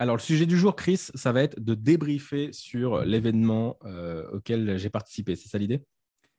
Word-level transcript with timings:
Alors, 0.00 0.16
le 0.16 0.22
sujet 0.22 0.46
du 0.46 0.56
jour, 0.56 0.76
Chris, 0.76 1.08
ça 1.14 1.32
va 1.32 1.42
être 1.42 1.58
de 1.60 1.74
débriefer 1.74 2.52
sur 2.52 3.04
l'événement 3.04 3.78
euh, 3.84 4.28
auquel 4.30 4.78
j'ai 4.78 4.90
participé. 4.90 5.34
C'est 5.34 5.48
ça 5.48 5.58
l'idée? 5.58 5.82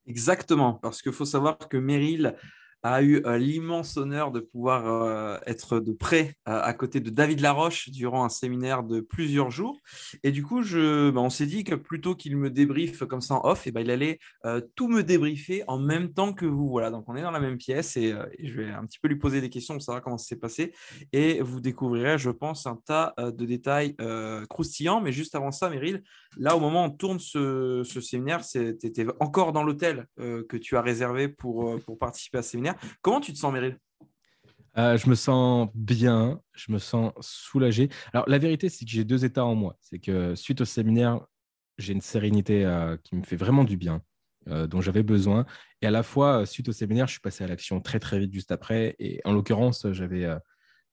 Exactement, 0.05 0.73
parce 0.73 1.01
qu'il 1.01 1.11
faut 1.11 1.25
savoir 1.25 1.57
que 1.57 1.77
Meryl 1.77 2.35
a 2.83 3.01
eu 3.01 3.21
euh, 3.25 3.37
l'immense 3.37 3.97
honneur 3.97 4.31
de 4.31 4.39
pouvoir 4.39 4.87
euh, 4.87 5.37
être 5.45 5.79
de 5.79 5.91
près 5.91 6.35
euh, 6.47 6.61
à 6.61 6.73
côté 6.73 6.99
de 6.99 7.09
David 7.09 7.41
Laroche 7.41 7.89
durant 7.89 8.23
un 8.23 8.29
séminaire 8.29 8.83
de 8.83 9.01
plusieurs 9.01 9.51
jours. 9.51 9.79
Et 10.23 10.31
du 10.31 10.43
coup, 10.43 10.63
je, 10.63 11.09
bah, 11.09 11.19
on 11.19 11.29
s'est 11.29 11.45
dit 11.45 11.63
que 11.63 11.75
plutôt 11.75 12.15
qu'il 12.15 12.37
me 12.37 12.49
débriefe 12.49 13.03
comme 13.05 13.21
ça 13.21 13.35
en 13.35 13.49
off, 13.49 13.67
et 13.67 13.69
eh 13.69 13.71
ben, 13.71 13.81
il 13.81 13.91
allait 13.91 14.19
tout 14.75 14.87
me 14.87 15.03
débriefer 15.03 15.63
en 15.67 15.77
même 15.77 16.13
temps 16.13 16.33
que 16.33 16.45
vous. 16.45 16.69
Voilà, 16.69 16.91
donc 16.91 17.05
on 17.07 17.15
est 17.15 17.21
dans 17.21 17.31
la 17.31 17.39
même 17.39 17.57
pièce 17.57 17.97
et, 17.97 18.13
je 18.41 18.61
vais 18.61 18.69
un 18.69 18.85
petit 18.85 18.99
peu 18.99 19.07
lui 19.07 19.17
poser 19.17 19.41
des 19.41 19.49
questions 19.49 19.73
pour 19.73 19.83
savoir 19.83 20.01
comment 20.01 20.17
ça 20.17 20.27
s'est 20.27 20.35
passé. 20.35 20.73
Et 21.11 21.41
vous 21.41 21.59
découvrirez, 21.59 22.17
je 22.17 22.29
pense, 22.29 22.65
un 22.65 22.77
tas 22.85 23.13
de 23.17 23.45
détails 23.45 23.95
croustillants. 24.49 25.01
Mais 25.01 25.11
juste 25.11 25.35
avant 25.35 25.51
ça, 25.51 25.69
Meryl, 25.69 26.03
là, 26.37 26.55
au 26.55 26.59
moment 26.59 26.83
où 26.83 26.87
on 26.87 26.89
tourne 26.89 27.19
ce, 27.19 27.83
ce 27.83 28.01
séminaire, 28.01 28.45
tu 28.45 28.59
étais 28.59 29.05
encore 29.19 29.51
dans 29.51 29.63
l'hôtel 29.63 30.07
que 30.17 30.57
tu 30.57 30.77
as 30.77 30.81
réservé 30.81 31.27
pour, 31.27 31.79
pour 31.81 31.97
participer 31.97 32.39
à 32.39 32.41
ce 32.41 32.51
séminaire. 32.51 32.68
Comment 33.01 33.19
tu 33.19 33.33
te 33.33 33.37
sens, 33.37 33.53
Meryl? 33.53 33.77
Euh, 34.77 34.97
je 34.97 35.09
me 35.09 35.15
sens 35.15 35.69
bien, 35.73 36.39
je 36.53 36.71
me 36.71 36.77
sens 36.77 37.11
soulagé. 37.19 37.89
Alors, 38.13 38.29
la 38.29 38.37
vérité, 38.37 38.69
c'est 38.69 38.85
que 38.85 38.91
j'ai 38.91 39.03
deux 39.03 39.25
états 39.25 39.45
en 39.45 39.55
moi. 39.55 39.75
C'est 39.81 39.99
que 39.99 40.35
suite 40.35 40.61
au 40.61 40.65
séminaire, 40.65 41.19
j'ai 41.77 41.93
une 41.93 42.01
sérénité 42.01 42.65
euh, 42.65 42.95
qui 43.03 43.15
me 43.15 43.23
fait 43.23 43.35
vraiment 43.35 43.63
du 43.63 43.77
bien, 43.77 44.01
euh, 44.47 44.67
dont 44.67 44.81
j'avais 44.81 45.03
besoin. 45.03 45.45
Et 45.81 45.87
à 45.87 45.91
la 45.91 46.03
fois, 46.03 46.45
suite 46.45 46.69
au 46.69 46.71
séminaire, 46.71 47.07
je 47.07 47.13
suis 47.13 47.21
passé 47.21 47.43
à 47.43 47.47
l'action 47.47 47.81
très, 47.81 47.99
très 47.99 48.19
vite 48.19 48.33
juste 48.33 48.51
après. 48.51 48.95
Et 48.99 49.21
en 49.25 49.33
l'occurrence, 49.33 49.85
j'avais 49.91 50.27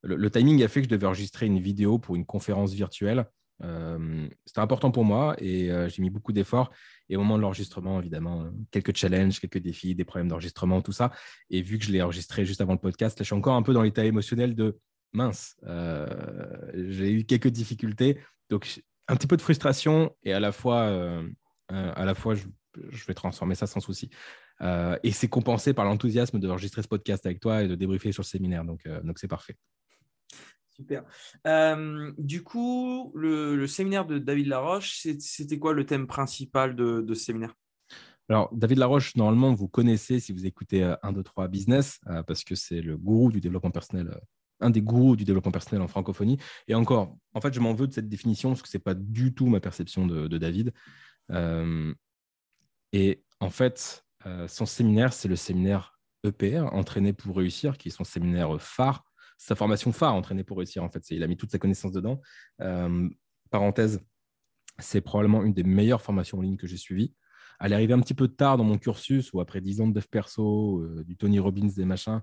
le, 0.02 0.30
timing 0.30 0.62
a 0.62 0.68
fait 0.68 0.80
que 0.80 0.86
je 0.86 0.90
devais 0.90 1.06
enregistrer 1.06 1.46
une 1.46 1.58
vidéo 1.58 1.98
pour 1.98 2.16
une 2.16 2.24
conférence 2.24 2.72
virtuelle. 2.72 3.26
C'était 3.60 4.60
important 4.60 4.90
pour 4.90 5.04
moi 5.04 5.34
et 5.38 5.70
j'ai 5.88 6.02
mis 6.02 6.10
beaucoup 6.10 6.32
d'efforts. 6.32 6.70
Et 7.08 7.16
au 7.16 7.20
moment 7.20 7.36
de 7.36 7.42
l'enregistrement, 7.42 8.00
évidemment, 8.00 8.42
euh, 8.42 8.50
quelques 8.70 8.96
challenges, 8.96 9.40
quelques 9.40 9.58
défis, 9.58 9.94
des 9.94 10.04
problèmes 10.04 10.28
d'enregistrement, 10.28 10.82
tout 10.82 10.92
ça. 10.92 11.12
Et 11.50 11.62
vu 11.62 11.78
que 11.78 11.84
je 11.84 11.92
l'ai 11.92 12.02
enregistré 12.02 12.44
juste 12.44 12.60
avant 12.60 12.72
le 12.72 12.78
podcast, 12.78 13.18
là, 13.18 13.22
je 13.22 13.26
suis 13.26 13.34
encore 13.34 13.54
un 13.54 13.62
peu 13.62 13.72
dans 13.72 13.82
l'état 13.82 14.04
émotionnel 14.04 14.54
de 14.54 14.78
mince. 15.12 15.56
Euh, 15.66 16.06
j'ai 16.74 17.12
eu 17.12 17.24
quelques 17.24 17.48
difficultés. 17.48 18.18
Donc, 18.50 18.82
un 19.08 19.16
petit 19.16 19.26
peu 19.26 19.36
de 19.36 19.42
frustration 19.42 20.14
et 20.24 20.32
à 20.32 20.40
la 20.40 20.50
fois, 20.50 20.82
euh, 20.82 21.28
à 21.68 22.04
la 22.04 22.14
fois 22.14 22.34
je, 22.34 23.06
vais 23.06 23.14
transformer 23.14 23.54
ça 23.54 23.66
sans 23.66 23.80
souci. 23.80 24.10
et 24.60 25.12
c'est 25.12 25.28
compensé 25.28 25.72
par 25.74 25.84
l'enthousiasme 25.84 26.38
d'enregistrer 26.38 26.82
ce 26.82 26.88
podcast 26.88 27.24
avec 27.24 27.40
toi 27.40 27.62
et 27.62 27.68
de 27.68 27.74
débriefer 27.74 28.12
sur 28.12 28.22
le 28.22 28.26
séminaire. 28.26 28.64
Donc, 28.64 28.86
donc 29.04 29.18
c'est 29.18 29.28
parfait. 29.28 29.56
Super. 30.76 31.04
Euh, 31.46 32.12
du 32.18 32.42
coup, 32.42 33.10
le, 33.14 33.66
séminaire 33.66 34.04
de 34.04 34.18
David 34.18 34.48
Laroche, 34.48 35.06
c'était 35.18 35.58
quoi 35.58 35.72
le 35.72 35.86
thème 35.86 36.06
principal 36.06 36.76
de, 36.76 37.02
ce 37.08 37.14
séminaire? 37.14 37.54
Alors, 38.28 38.50
David 38.52 38.76
Laroche, 38.78 39.16
normalement, 39.16 39.54
vous 39.54 39.68
connaissez 39.68 40.20
si 40.20 40.34
vous 40.34 40.44
écoutez 40.44 40.82
1, 41.02 41.12
2, 41.12 41.22
3 41.22 41.48
Business, 41.48 41.98
euh, 42.08 42.22
parce 42.22 42.44
que 42.44 42.54
c'est 42.54 42.82
le 42.82 42.98
gourou 42.98 43.32
du 43.32 43.40
développement 43.40 43.70
personnel, 43.70 44.08
euh, 44.08 44.20
un 44.60 44.68
des 44.68 44.82
gourous 44.82 45.16
du 45.16 45.24
développement 45.24 45.52
personnel 45.52 45.80
en 45.80 45.88
francophonie. 45.88 46.36
Et 46.68 46.74
encore, 46.74 47.16
en 47.32 47.40
fait, 47.40 47.54
je 47.54 47.60
m'en 47.60 47.72
veux 47.72 47.86
de 47.86 47.94
cette 47.94 48.10
définition, 48.10 48.50
parce 48.50 48.60
que 48.60 48.68
ce 48.68 48.76
n'est 48.76 48.82
pas 48.82 48.94
du 48.94 49.32
tout 49.32 49.46
ma 49.46 49.60
perception 49.60 50.06
de, 50.06 50.36
David. 50.36 50.74
et 52.92 53.22
en 53.40 53.50
fait, 53.50 54.04
son 54.46 54.66
séminaire, 54.66 55.14
c'est 55.14 55.28
le 55.28 55.36
séminaire 55.36 55.98
EPR, 56.22 56.66
Entraîné 56.72 57.14
pour 57.14 57.36
réussir, 57.36 57.78
qui 57.78 57.88
est 57.88 57.92
son 57.92 58.04
séminaire 58.04 58.60
phare 58.60 59.06
sa 59.36 59.54
formation 59.54 59.92
phare, 59.92 60.14
entraîner 60.14 60.44
pour 60.44 60.58
réussir. 60.58 60.82
En 60.82 60.88
fait, 60.88 61.10
il 61.10 61.22
a 61.22 61.26
mis 61.26 61.36
toute 61.36 61.50
sa 61.50 61.58
connaissance 61.58 61.92
dedans. 61.92 62.20
Euh, 62.60 63.08
parenthèse, 63.50 64.00
c'est 64.78 65.00
probablement 65.00 65.42
une 65.44 65.52
des 65.52 65.64
meilleures 65.64 66.02
formations 66.02 66.38
en 66.38 66.42
ligne 66.42 66.56
que 66.56 66.66
j'ai 66.66 66.76
suivies. 66.76 67.14
Elle 67.60 67.72
est 67.72 67.74
arrivée 67.74 67.94
un 67.94 68.00
petit 68.00 68.14
peu 68.14 68.28
tard 68.28 68.56
dans 68.58 68.64
mon 68.64 68.78
cursus, 68.78 69.32
où 69.32 69.40
après 69.40 69.60
10 69.60 69.80
ans 69.80 69.88
de 69.88 69.94
dev 69.94 70.04
perso, 70.10 70.80
euh, 70.80 71.04
du 71.04 71.16
Tony 71.16 71.38
Robbins, 71.38 71.68
des 71.74 71.84
machins, 71.84 72.20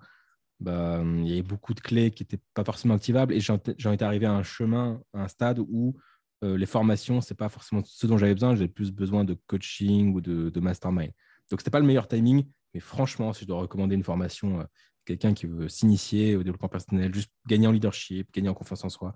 bah, 0.59 1.03
il 1.03 1.28
y 1.28 1.34
avait 1.34 1.41
beaucoup 1.41 1.74
de 1.74 1.81
clés 1.81 2.12
qui 2.12 2.24
n'étaient 2.24 2.41
pas 2.53 2.63
forcément 2.63 2.94
activables. 2.94 3.34
Et 3.34 3.40
j'en 3.40 3.57
étais 3.57 4.06
arrivé 4.06 4.25
à 4.25 4.34
un 4.34 4.44
chemin, 4.44 5.01
à 5.13 5.24
un 5.24 5.28
stade 5.28 5.59
où 5.59 5.95
euh, 6.44 6.57
les 6.57 6.66
formations, 6.66 7.22
ce 7.22 7.34
n'est 7.34 7.38
pas 7.38 7.50
forcément 7.50 7.81
ce 7.84 8.07
dont 8.07 8.18
j'avais 8.18 8.34
besoin. 8.34 8.56
J'avais 8.56 8.68
plus 8.68 8.91
besoin 8.91 9.24
de 9.24 9.38
coaching 9.47 10.13
ou 10.13 10.22
de, 10.22 10.50
de 10.50 10.59
mastermind. 10.59 11.12
Donc, 11.50 11.59
ce 11.59 11.63
n'était 11.63 11.72
pas 11.72 11.80
le 11.80 11.85
meilleur 11.85 12.07
timing. 12.07 12.45
Mais 12.74 12.80
franchement, 12.80 13.34
si 13.34 13.41
je 13.41 13.47
dois 13.47 13.59
recommander 13.59 13.95
une 13.95 14.03
formation 14.03 14.66
quelqu'un 15.06 15.34
qui 15.34 15.46
veut 15.46 15.69
s'initier 15.69 16.36
au 16.36 16.44
développement 16.44 16.69
personnel, 16.69 17.14
juste 17.14 17.31
gagner 17.47 17.68
en 17.68 17.72
leadership, 17.72 18.31
gagner 18.34 18.50
en 18.50 18.53
confiance 18.53 18.84
en 18.84 18.90
soi, 18.90 19.16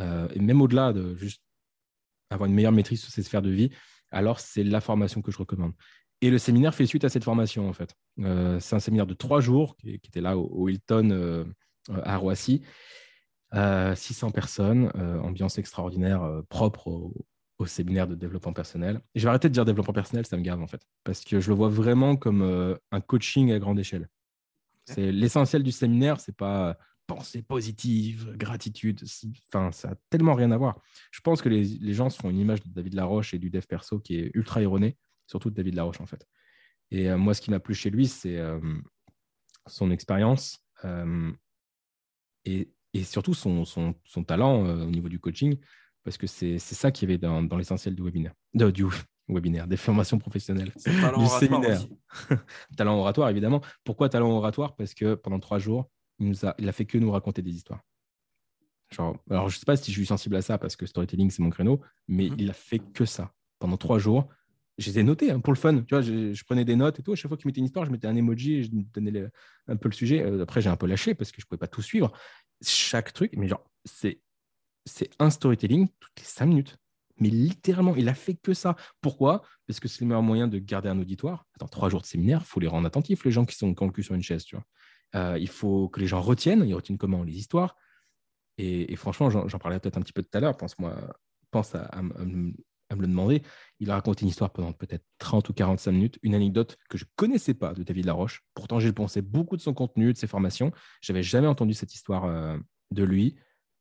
euh, 0.00 0.28
et 0.34 0.40
même 0.40 0.60
au-delà 0.60 0.92
de 0.92 1.14
juste 1.16 1.42
avoir 2.30 2.48
une 2.48 2.54
meilleure 2.54 2.72
maîtrise 2.72 3.00
sur 3.00 3.10
ses 3.10 3.22
sphères 3.22 3.42
de 3.42 3.50
vie, 3.50 3.70
alors 4.10 4.40
c'est 4.40 4.64
la 4.64 4.80
formation 4.80 5.22
que 5.22 5.30
je 5.30 5.38
recommande. 5.38 5.72
Et 6.20 6.30
le 6.30 6.38
séminaire 6.38 6.74
fait 6.74 6.86
suite 6.86 7.04
à 7.04 7.08
cette 7.08 7.24
formation, 7.24 7.68
en 7.68 7.72
fait. 7.72 7.94
Euh, 8.20 8.60
c'est 8.60 8.76
un 8.76 8.80
séminaire 8.80 9.06
de 9.06 9.14
trois 9.14 9.40
jours 9.40 9.76
qui, 9.76 9.90
était 9.90 10.20
là 10.20 10.36
au, 10.36 10.68
Hilton 10.68 11.10
euh, 11.10 11.44
à 11.88 12.16
Roissy. 12.16 12.62
600 13.52 14.30
personnes, 14.30 14.92
ambiance 15.24 15.58
extraordinaire, 15.58 16.22
propre 16.48 16.86
au, 17.58 17.66
séminaire 17.66 18.06
de 18.06 18.14
développement 18.14 18.52
personnel. 18.52 19.00
Et 19.16 19.18
je 19.18 19.24
vais 19.24 19.30
arrêter 19.30 19.48
de 19.48 19.52
dire 19.54 19.64
développement 19.64 19.92
personnel, 19.92 20.24
ça 20.24 20.36
me 20.36 20.42
gave 20.42 20.62
en 20.62 20.68
fait, 20.68 20.86
parce 21.02 21.24
que 21.24 21.40
je 21.40 21.48
le 21.48 21.56
vois 21.56 21.68
vraiment 21.68 22.14
comme 22.14 22.78
un 22.92 23.00
coaching 23.00 23.50
à 23.50 23.58
grande 23.58 23.80
échelle. 23.80 24.08
C'est 24.94 25.12
l'essentiel 25.12 25.62
du 25.62 25.72
séminaire, 25.72 26.20
c'est 26.20 26.36
pas 26.36 26.76
pensée 27.06 27.42
positive, 27.42 28.36
gratitude. 28.36 29.02
Ça 29.50 29.88
a 29.88 29.94
tellement 30.10 30.34
rien 30.34 30.52
à 30.52 30.56
voir. 30.56 30.80
Je 31.10 31.20
pense 31.20 31.42
que 31.42 31.48
les, 31.48 31.92
gens 31.92 32.08
se 32.08 32.20
font 32.20 32.30
une 32.30 32.38
image 32.38 32.62
de 32.62 32.68
David 32.68 32.94
Laroche 32.94 33.34
et 33.34 33.38
du 33.38 33.50
dev 33.50 33.64
perso 33.66 33.98
qui 33.98 34.16
est 34.16 34.30
ultra 34.34 34.62
erronée, 34.62 34.96
surtout 35.26 35.50
de 35.50 35.54
David 35.56 35.74
Laroche 35.74 36.00
en 36.00 36.06
fait. 36.06 36.24
Et 36.92 37.10
euh, 37.10 37.18
moi, 37.18 37.34
ce 37.34 37.40
qui 37.40 37.50
m'a 37.50 37.60
plu 37.60 37.74
chez 37.74 37.90
lui, 37.90 38.06
c'est 38.06 38.36
euh, 38.36 38.60
son 39.66 39.90
expérience 39.90 40.60
euh, 40.84 41.32
et, 42.44 42.68
surtout 43.02 43.34
son, 43.34 43.64
talent 44.26 44.64
au 44.64 44.90
niveau 44.90 45.08
du 45.08 45.18
coaching, 45.18 45.56
parce 46.04 46.16
que 46.16 46.26
c'est 46.26 46.58
ça 46.58 46.90
qui 46.90 47.04
y 47.04 47.08
avait 47.08 47.18
dans, 47.18 47.56
l'essentiel 47.56 47.94
du 47.94 48.02
webinaire, 48.02 48.34
du, 48.54 48.84
webinaire, 49.32 49.66
des 49.66 49.76
formations 49.76 50.18
professionnelles, 50.18 50.72
du 50.76 51.26
séminaire. 51.26 51.80
talent 52.76 52.98
oratoire, 52.98 53.28
évidemment. 53.28 53.60
Pourquoi 53.84 54.08
talent 54.08 54.30
oratoire? 54.30 54.76
Parce 54.76 54.94
que 54.94 55.14
pendant 55.14 55.38
trois 55.38 55.58
jours, 55.58 55.90
il, 56.18 56.28
nous 56.28 56.46
a, 56.46 56.54
il 56.58 56.68
a 56.68 56.72
fait 56.72 56.84
que 56.84 56.98
nous 56.98 57.10
raconter 57.10 57.42
des 57.42 57.52
histoires. 57.52 57.80
Genre, 58.90 59.16
alors, 59.30 59.48
je 59.48 59.56
ne 59.56 59.58
sais 59.58 59.64
pas 59.64 59.76
si 59.76 59.92
je 59.92 59.96
suis 59.96 60.06
sensible 60.06 60.36
à 60.36 60.42
ça 60.42 60.58
parce 60.58 60.76
que 60.76 60.84
storytelling, 60.86 61.30
c'est 61.30 61.42
mon 61.42 61.50
créneau, 61.50 61.80
mais 62.08 62.28
mhm. 62.28 62.36
il 62.38 62.50
a 62.50 62.52
fait 62.52 62.80
que 62.80 63.04
ça. 63.04 63.32
Pendant 63.58 63.76
trois 63.76 63.98
jours, 63.98 64.28
je 64.78 64.90
les 64.90 65.00
ai 65.00 65.02
notés 65.02 65.30
hein, 65.30 65.40
pour 65.40 65.52
le 65.52 65.58
fun. 65.58 65.82
Tu 65.82 65.94
vois, 65.94 66.00
je, 66.00 66.44
prenais 66.44 66.64
des 66.64 66.76
notes 66.76 66.98
et 66.98 67.02
tout. 67.02 67.12
À 67.12 67.14
chaque 67.14 67.28
fois 67.28 67.36
qu'il 67.36 67.46
mettait 67.46 67.60
une 67.60 67.66
histoire, 67.66 67.84
je 67.84 67.90
mettais 67.90 68.06
un 68.06 68.16
emoji 68.16 68.54
et 68.54 68.62
je 68.64 68.70
donnais 68.72 69.28
un 69.68 69.76
peu 69.76 69.88
le 69.88 69.94
sujet. 69.94 70.22
Euh, 70.22 70.42
après, 70.42 70.60
j'ai 70.60 70.70
un 70.70 70.76
peu 70.76 70.86
lâché 70.86 71.14
parce 71.14 71.30
que 71.30 71.40
je 71.40 71.46
ne 71.46 71.48
pouvais 71.48 71.58
pas 71.58 71.68
tout 71.68 71.82
suivre. 71.82 72.10
Chaque 72.62 73.12
truc, 73.12 73.34
mais 73.36 73.46
genre, 73.46 73.64
c'est 73.84 74.20
un 75.18 75.30
storytelling 75.30 75.88
toutes 76.00 76.18
les 76.18 76.24
cinq 76.24 76.46
minutes 76.46 76.78
mais 77.20 77.28
littéralement, 77.28 77.94
il 77.96 78.08
a 78.08 78.14
fait 78.14 78.34
que 78.34 78.54
ça. 78.54 78.76
Pourquoi? 79.00 79.42
Parce 79.66 79.78
que 79.78 79.88
c'est 79.88 80.00
le 80.00 80.06
meilleur 80.08 80.22
moyen 80.22 80.48
de 80.48 80.58
garder 80.58 80.88
un 80.88 80.98
auditoire. 80.98 81.46
Dans 81.58 81.68
trois 81.68 81.90
jours 81.90 82.00
de 82.00 82.06
séminaire, 82.06 82.40
il 82.42 82.46
faut 82.46 82.60
les 82.60 82.66
rendre 82.66 82.86
attentifs, 82.86 83.24
les 83.24 83.30
gens 83.30 83.44
qui 83.44 83.56
sont 83.56 83.74
quand 83.74 83.94
le 83.94 84.02
sur 84.02 84.14
une 84.14 84.22
chaise. 84.22 84.44
Tu 84.44 84.56
vois. 84.56 84.64
Euh, 85.14 85.38
il 85.38 85.48
faut 85.48 85.88
que 85.88 86.00
les 86.00 86.06
gens 86.06 86.20
retiennent. 86.20 86.64
Ils 86.66 86.74
retiennent 86.74 86.98
comment? 86.98 87.22
Les 87.22 87.36
histoires. 87.36 87.76
Et, 88.58 88.94
franchement, 88.96 89.30
j'en 89.30 89.58
parlais 89.58 89.78
peut-être 89.80 89.96
un 89.96 90.02
petit 90.02 90.12
peu 90.12 90.22
tout 90.22 90.36
à 90.36 90.40
l'heure. 90.40 90.56
Pense-moi, 90.56 90.94
pense 91.50 91.74
à, 91.74 92.02
me 92.02 92.52
le 92.90 93.06
demander. 93.06 93.42
Il 93.78 93.90
a 93.90 93.94
raconté 93.94 94.22
une 94.22 94.28
histoire 94.28 94.50
pendant 94.50 94.72
peut-être 94.72 95.04
30 95.18 95.48
ou 95.48 95.54
45 95.54 95.92
minutes, 95.92 96.18
une 96.22 96.34
anecdote 96.34 96.76
que 96.90 96.98
je 96.98 97.04
ne 97.04 97.10
connaissais 97.16 97.54
pas 97.54 97.72
de 97.72 97.82
David 97.82 98.04
Laroche. 98.04 98.42
Pourtant, 98.54 98.78
j'ai 98.78 98.92
pensé 98.92 99.22
beaucoup 99.22 99.56
de 99.56 99.62
son 99.62 99.72
contenu, 99.72 100.12
de 100.12 100.18
ses 100.18 100.26
formations. 100.26 100.72
Je 101.00 101.12
n'avais 101.12 101.22
jamais 101.22 101.46
entendu 101.46 101.72
cette 101.72 101.94
histoire 101.94 102.26
euh, 102.26 102.58
de 102.90 103.02
lui. 103.02 103.36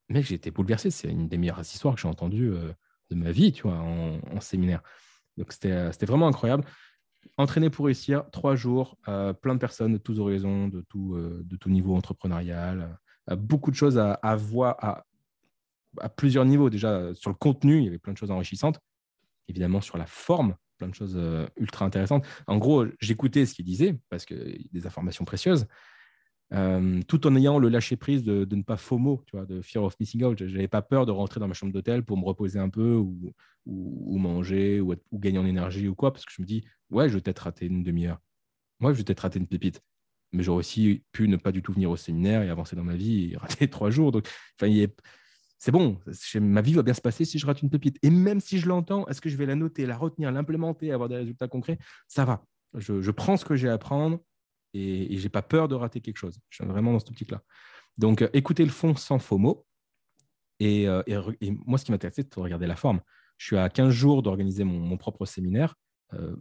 Mais 0.07 0.23
j'ai 0.23 0.35
été 0.35 0.49
bouleversé. 0.49 0.91
C'est 0.91 1.09
une 1.09 1.27
des 1.27 1.37
meilleures 1.37 1.59
histoires 1.59 1.95
que 1.95 2.01
j'ai 2.01 2.07
entendues. 2.07 2.51
Euh, 2.51 2.71
de 3.09 3.15
ma 3.15 3.31
vie, 3.31 3.51
tu 3.51 3.63
vois, 3.63 3.77
en, 3.77 4.39
séminaire. 4.39 4.81
Donc, 5.37 5.51
c'était 5.51 6.05
vraiment 6.05 6.27
incroyable. 6.27 6.63
Entraîner 7.37 7.69
pour 7.69 7.85
réussir, 7.85 8.23
trois 8.31 8.55
jours, 8.55 8.97
euh, 9.07 9.33
plein 9.33 9.55
de 9.55 9.59
personnes 9.59 9.93
de 9.93 9.97
tous 9.97 10.19
horizons, 10.19 10.67
de 10.67 10.81
tout, 10.81 11.15
euh, 11.15 11.41
de 11.45 11.55
tout 11.55 11.69
niveau 11.69 11.95
entrepreneurial, 11.95 12.97
euh, 13.29 13.35
beaucoup 13.35 13.71
de 13.71 13.75
choses 13.75 13.97
à, 13.97 14.35
voir, 14.35 14.75
à, 14.79 15.05
à 15.99 16.09
plusieurs 16.09 16.45
niveaux. 16.45 16.69
Déjà, 16.69 17.13
sur 17.15 17.29
le 17.29 17.35
contenu, 17.35 17.77
il 17.77 17.83
y 17.85 17.87
avait 17.87 17.99
plein 17.99 18.13
de 18.13 18.17
choses 18.17 18.31
enrichissantes. 18.31 18.79
Évidemment, 19.47 19.81
sur 19.81 19.97
la 19.97 20.05
forme, 20.05 20.55
plein 20.77 20.87
de 20.87 20.95
choses 20.95 21.19
ultra 21.57 21.85
intéressantes. 21.85 22.25
En 22.47 22.57
gros, 22.57 22.85
j'écoutais 22.99 23.45
ce 23.45 23.53
qu'il 23.55 23.65
disait 23.65 23.97
parce 24.09 24.25
que 24.25 24.35
des 24.71 24.87
informations 24.87 25.25
précieuses. 25.25 25.65
Euh, 26.51 27.01
tout 27.07 27.27
en 27.27 27.35
ayant 27.35 27.59
le 27.59 27.69
lâcher 27.69 27.95
prise 27.95 28.23
de, 28.23 28.47
ne 28.55 28.63
pas 28.63 28.77
FOMO, 28.77 29.23
tu 29.27 29.35
vois, 29.35 29.45
de 29.45 29.61
fear 29.61 29.83
of 29.83 29.99
missing 29.99 30.23
out. 30.23 30.37
Je 30.39 30.45
n'avais 30.45 30.67
pas 30.67 30.81
peur 30.81 31.05
de 31.05 31.11
rentrer 31.11 31.39
dans 31.39 31.47
ma 31.47 31.53
chambre 31.53 31.73
d'hôtel 31.73 32.03
pour 32.03 32.17
me 32.17 32.25
reposer 32.25 32.59
un 32.59 32.69
peu 32.69 32.95
ou, 32.95 34.17
manger 34.17 34.81
ou, 34.81 34.95
gagner 35.13 35.37
en 35.37 35.45
énergie 35.45 35.87
ou 35.87 35.95
quoi, 35.95 36.11
parce 36.11 36.25
que 36.25 36.31
je 36.33 36.41
me 36.41 36.47
dis, 36.47 36.63
ouais, 36.89 37.07
je 37.07 37.15
vais 37.15 37.21
peut-être 37.21 37.39
rater 37.39 37.67
une 37.67 37.83
demi-heure. 37.83 38.19
Moi, 38.79 38.93
je 38.93 38.97
vais 38.97 39.03
peut-être 39.03 39.19
rater 39.21 39.39
une 39.39 39.47
pépite. 39.47 39.81
Mais 40.31 40.43
j'aurais 40.43 40.59
aussi 40.59 41.03
pu 41.11 41.27
ne 41.27 41.37
pas 41.37 41.51
du 41.51 41.61
tout 41.61 41.73
venir 41.73 41.89
au 41.89 41.97
séminaire 41.97 42.43
et 42.43 42.49
avancer 42.49 42.75
dans 42.75 42.83
ma 42.83 42.95
vie 42.95 43.31
et 43.33 43.37
rater 43.37 43.67
trois 43.69 43.89
jours. 43.91 44.11
Donc, 44.11 44.27
c'est 45.59 45.71
bon, 45.71 45.99
ma 46.35 46.61
vie 46.61 46.73
va 46.73 46.83
bien 46.83 46.93
se 46.93 47.01
passer 47.01 47.25
si 47.25 47.37
je 47.37 47.45
rate 47.45 47.61
une 47.61 47.69
pépite. 47.69 47.97
Et 48.01 48.09
même 48.09 48.39
si 48.39 48.59
je 48.59 48.67
l'entends, 48.67 49.07
est-ce 49.07 49.21
que 49.21 49.29
je 49.29 49.37
vais 49.37 49.45
la 49.45 49.55
noter, 49.55 49.85
la 49.85 49.97
retenir, 49.97 50.31
l'implémenter, 50.31 50.91
avoir 50.91 51.09
des 51.09 51.17
résultats 51.17 51.47
concrets? 51.47 51.77
Ça 52.07 52.25
va. 52.25 52.43
Je, 52.75 53.01
je 53.01 53.11
prends 53.11 53.37
ce 53.37 53.45
que 53.45 53.55
j'ai 53.55 53.69
à 53.69 53.73
apprendre 53.73 54.19
et, 54.73 55.17
je 55.17 55.23
n'ai 55.23 55.29
pas 55.29 55.41
peur 55.41 55.67
de 55.67 55.75
rater 55.75 56.01
quelque 56.01 56.17
chose. 56.17 56.39
Je 56.49 56.57
suis 56.57 56.65
vraiment 56.65 56.93
dans 56.93 56.99
ce 56.99 57.07
optique-là. 57.09 57.41
Donc, 57.97 58.21
euh, 58.21 58.29
écoutez 58.33 58.63
le 58.63 58.71
fond 58.71 58.95
sans 58.95 59.19
faux 59.19 59.37
mots. 59.37 59.65
Euh, 60.61 61.03
et, 61.07 61.51
moi, 61.65 61.77
ce 61.77 61.85
qui 61.85 61.91
m'intéresse, 61.91 62.15
c'est 62.15 62.35
de 62.35 62.39
regarder 62.39 62.67
la 62.67 62.75
forme. 62.75 63.01
Je 63.37 63.45
suis 63.45 63.57
à 63.57 63.69
15 63.69 63.89
jours 63.89 64.21
d'organiser 64.21 64.63
mon, 64.63 64.97
propre 64.97 65.25
séminaire, 65.25 65.75
euh, 66.13 66.35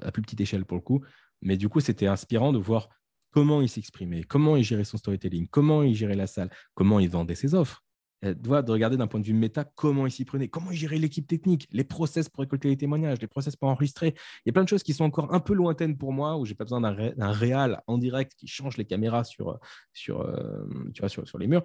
à 0.00 0.10
plus 0.10 0.22
petite 0.22 0.40
échelle 0.40 0.64
pour 0.64 0.76
le 0.76 0.82
coup, 0.82 1.04
mais 1.40 1.56
du 1.56 1.68
coup, 1.68 1.80
c'était 1.80 2.08
inspirant 2.08 2.52
de 2.52 2.58
voir 2.58 2.88
comment 3.30 3.62
il 3.62 3.68
s'exprimait, 3.68 4.24
comment 4.24 4.56
il 4.56 4.64
gérait 4.64 4.84
son 4.84 4.96
storytelling, 4.96 5.46
comment 5.48 5.82
il 5.82 5.94
gérait 5.94 6.16
la 6.16 6.26
salle, 6.26 6.50
comment 6.74 6.98
il 6.98 7.08
vendait 7.08 7.36
ses 7.36 7.54
offres 7.54 7.84
doit 8.22 8.62
de 8.62 8.70
regarder 8.70 8.96
d'un 8.96 9.06
point 9.06 9.20
de 9.20 9.26
vue 9.26 9.34
méta 9.34 9.64
comment 9.64 10.06
il 10.06 10.10
s'y 10.10 10.24
prenait, 10.24 10.48
comment 10.48 10.70
il 10.70 10.76
gérait 10.76 10.98
l'équipe 10.98 11.26
technique, 11.26 11.68
les 11.72 11.84
process 11.84 12.28
pour 12.28 12.40
récolter 12.40 12.68
les 12.68 12.76
témoignages, 12.76 13.20
les 13.20 13.26
process 13.26 13.56
pour 13.56 13.68
enregistrer. 13.68 14.14
Il 14.44 14.48
y 14.48 14.50
a 14.50 14.52
plein 14.52 14.62
de 14.62 14.68
choses 14.68 14.82
qui 14.82 14.94
sont 14.94 15.04
encore 15.04 15.34
un 15.34 15.40
peu 15.40 15.54
lointaines 15.54 15.96
pour 15.98 16.12
moi, 16.12 16.36
où 16.36 16.44
j'ai 16.44 16.54
pas 16.54 16.64
besoin 16.64 16.80
d'un 16.80 17.32
réal 17.32 17.82
en 17.86 17.98
direct 17.98 18.34
qui 18.36 18.46
change 18.46 18.76
les 18.76 18.84
caméras 18.84 19.24
sur, 19.24 19.58
sur, 19.92 20.20
euh, 20.20 20.64
tu 20.94 21.00
vois, 21.00 21.08
sur, 21.08 21.26
sur, 21.26 21.38
les 21.38 21.48
murs. 21.48 21.62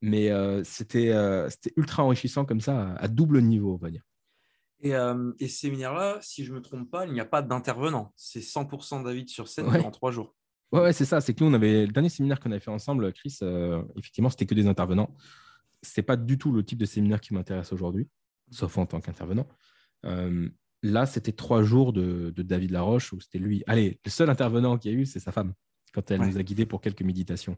Mais 0.00 0.30
euh, 0.30 0.62
c'était 0.64 1.10
euh, 1.10 1.48
c'était 1.50 1.72
ultra 1.76 2.04
enrichissant 2.04 2.44
comme 2.44 2.60
ça, 2.60 2.94
à, 2.94 3.08
double 3.08 3.40
niveau, 3.40 3.74
on 3.74 3.84
va 3.84 3.90
dire. 3.90 4.02
Et, 4.80 4.90
et 4.90 5.48
ce 5.48 5.60
séminaire-là, 5.60 6.18
si 6.20 6.44
je 6.44 6.52
ne 6.52 6.56
me 6.58 6.62
trompe 6.62 6.90
pas, 6.90 7.06
il 7.06 7.14
n'y 7.14 7.20
a 7.20 7.24
pas 7.24 7.40
d'intervenant. 7.40 8.12
C'est 8.16 8.40
100% 8.40 9.02
David 9.02 9.30
sur 9.30 9.48
scène 9.48 9.66
en 9.66 9.90
trois 9.90 10.10
jours. 10.10 10.34
Ouais, 10.72 10.80
ouais 10.80 10.92
c'est 10.92 11.06
ça. 11.06 11.22
C'est 11.22 11.32
que 11.32 11.42
nous, 11.42 11.50
on 11.50 11.54
avait 11.54 11.86
le 11.86 11.92
dernier 11.92 12.10
séminaire 12.10 12.38
qu'on 12.38 12.50
avait 12.50 12.60
fait 12.60 12.70
ensemble, 12.70 13.10
Chris, 13.14 13.38
effectivement, 13.96 14.28
c'était 14.28 14.44
que 14.44 14.54
des 14.54 14.66
intervenants 14.66 15.16
c'est 15.84 16.02
pas 16.02 16.16
du 16.16 16.38
tout 16.38 16.52
le 16.52 16.64
type 16.64 16.78
de 16.78 16.86
séminaire 16.86 17.20
qui 17.20 17.34
m'intéresse 17.34 17.72
aujourd'hui, 17.72 18.08
sauf 18.50 18.76
en 18.78 18.86
tant 18.86 19.00
qu'intervenant. 19.00 19.46
Euh, 20.04 20.48
là, 20.82 21.06
c'était 21.06 21.32
trois 21.32 21.62
jours 21.62 21.92
de, 21.92 22.32
David 22.36 22.70
Laroche 22.70 23.12
où 23.12 23.20
c'était 23.20 23.38
lui. 23.38 23.62
Allez, 23.66 24.00
le 24.04 24.10
seul 24.10 24.30
intervenant 24.30 24.76
qu'il 24.78 24.92
y 24.92 24.94
a 24.94 24.98
eu, 24.98 25.06
c'est 25.06 25.20
sa 25.20 25.32
femme, 25.32 25.54
quand 25.92 26.10
elle 26.10 26.20
nous 26.20 26.38
a 26.38 26.42
guidés 26.42 26.66
pour 26.66 26.80
quelques 26.80 27.02
méditations. 27.02 27.56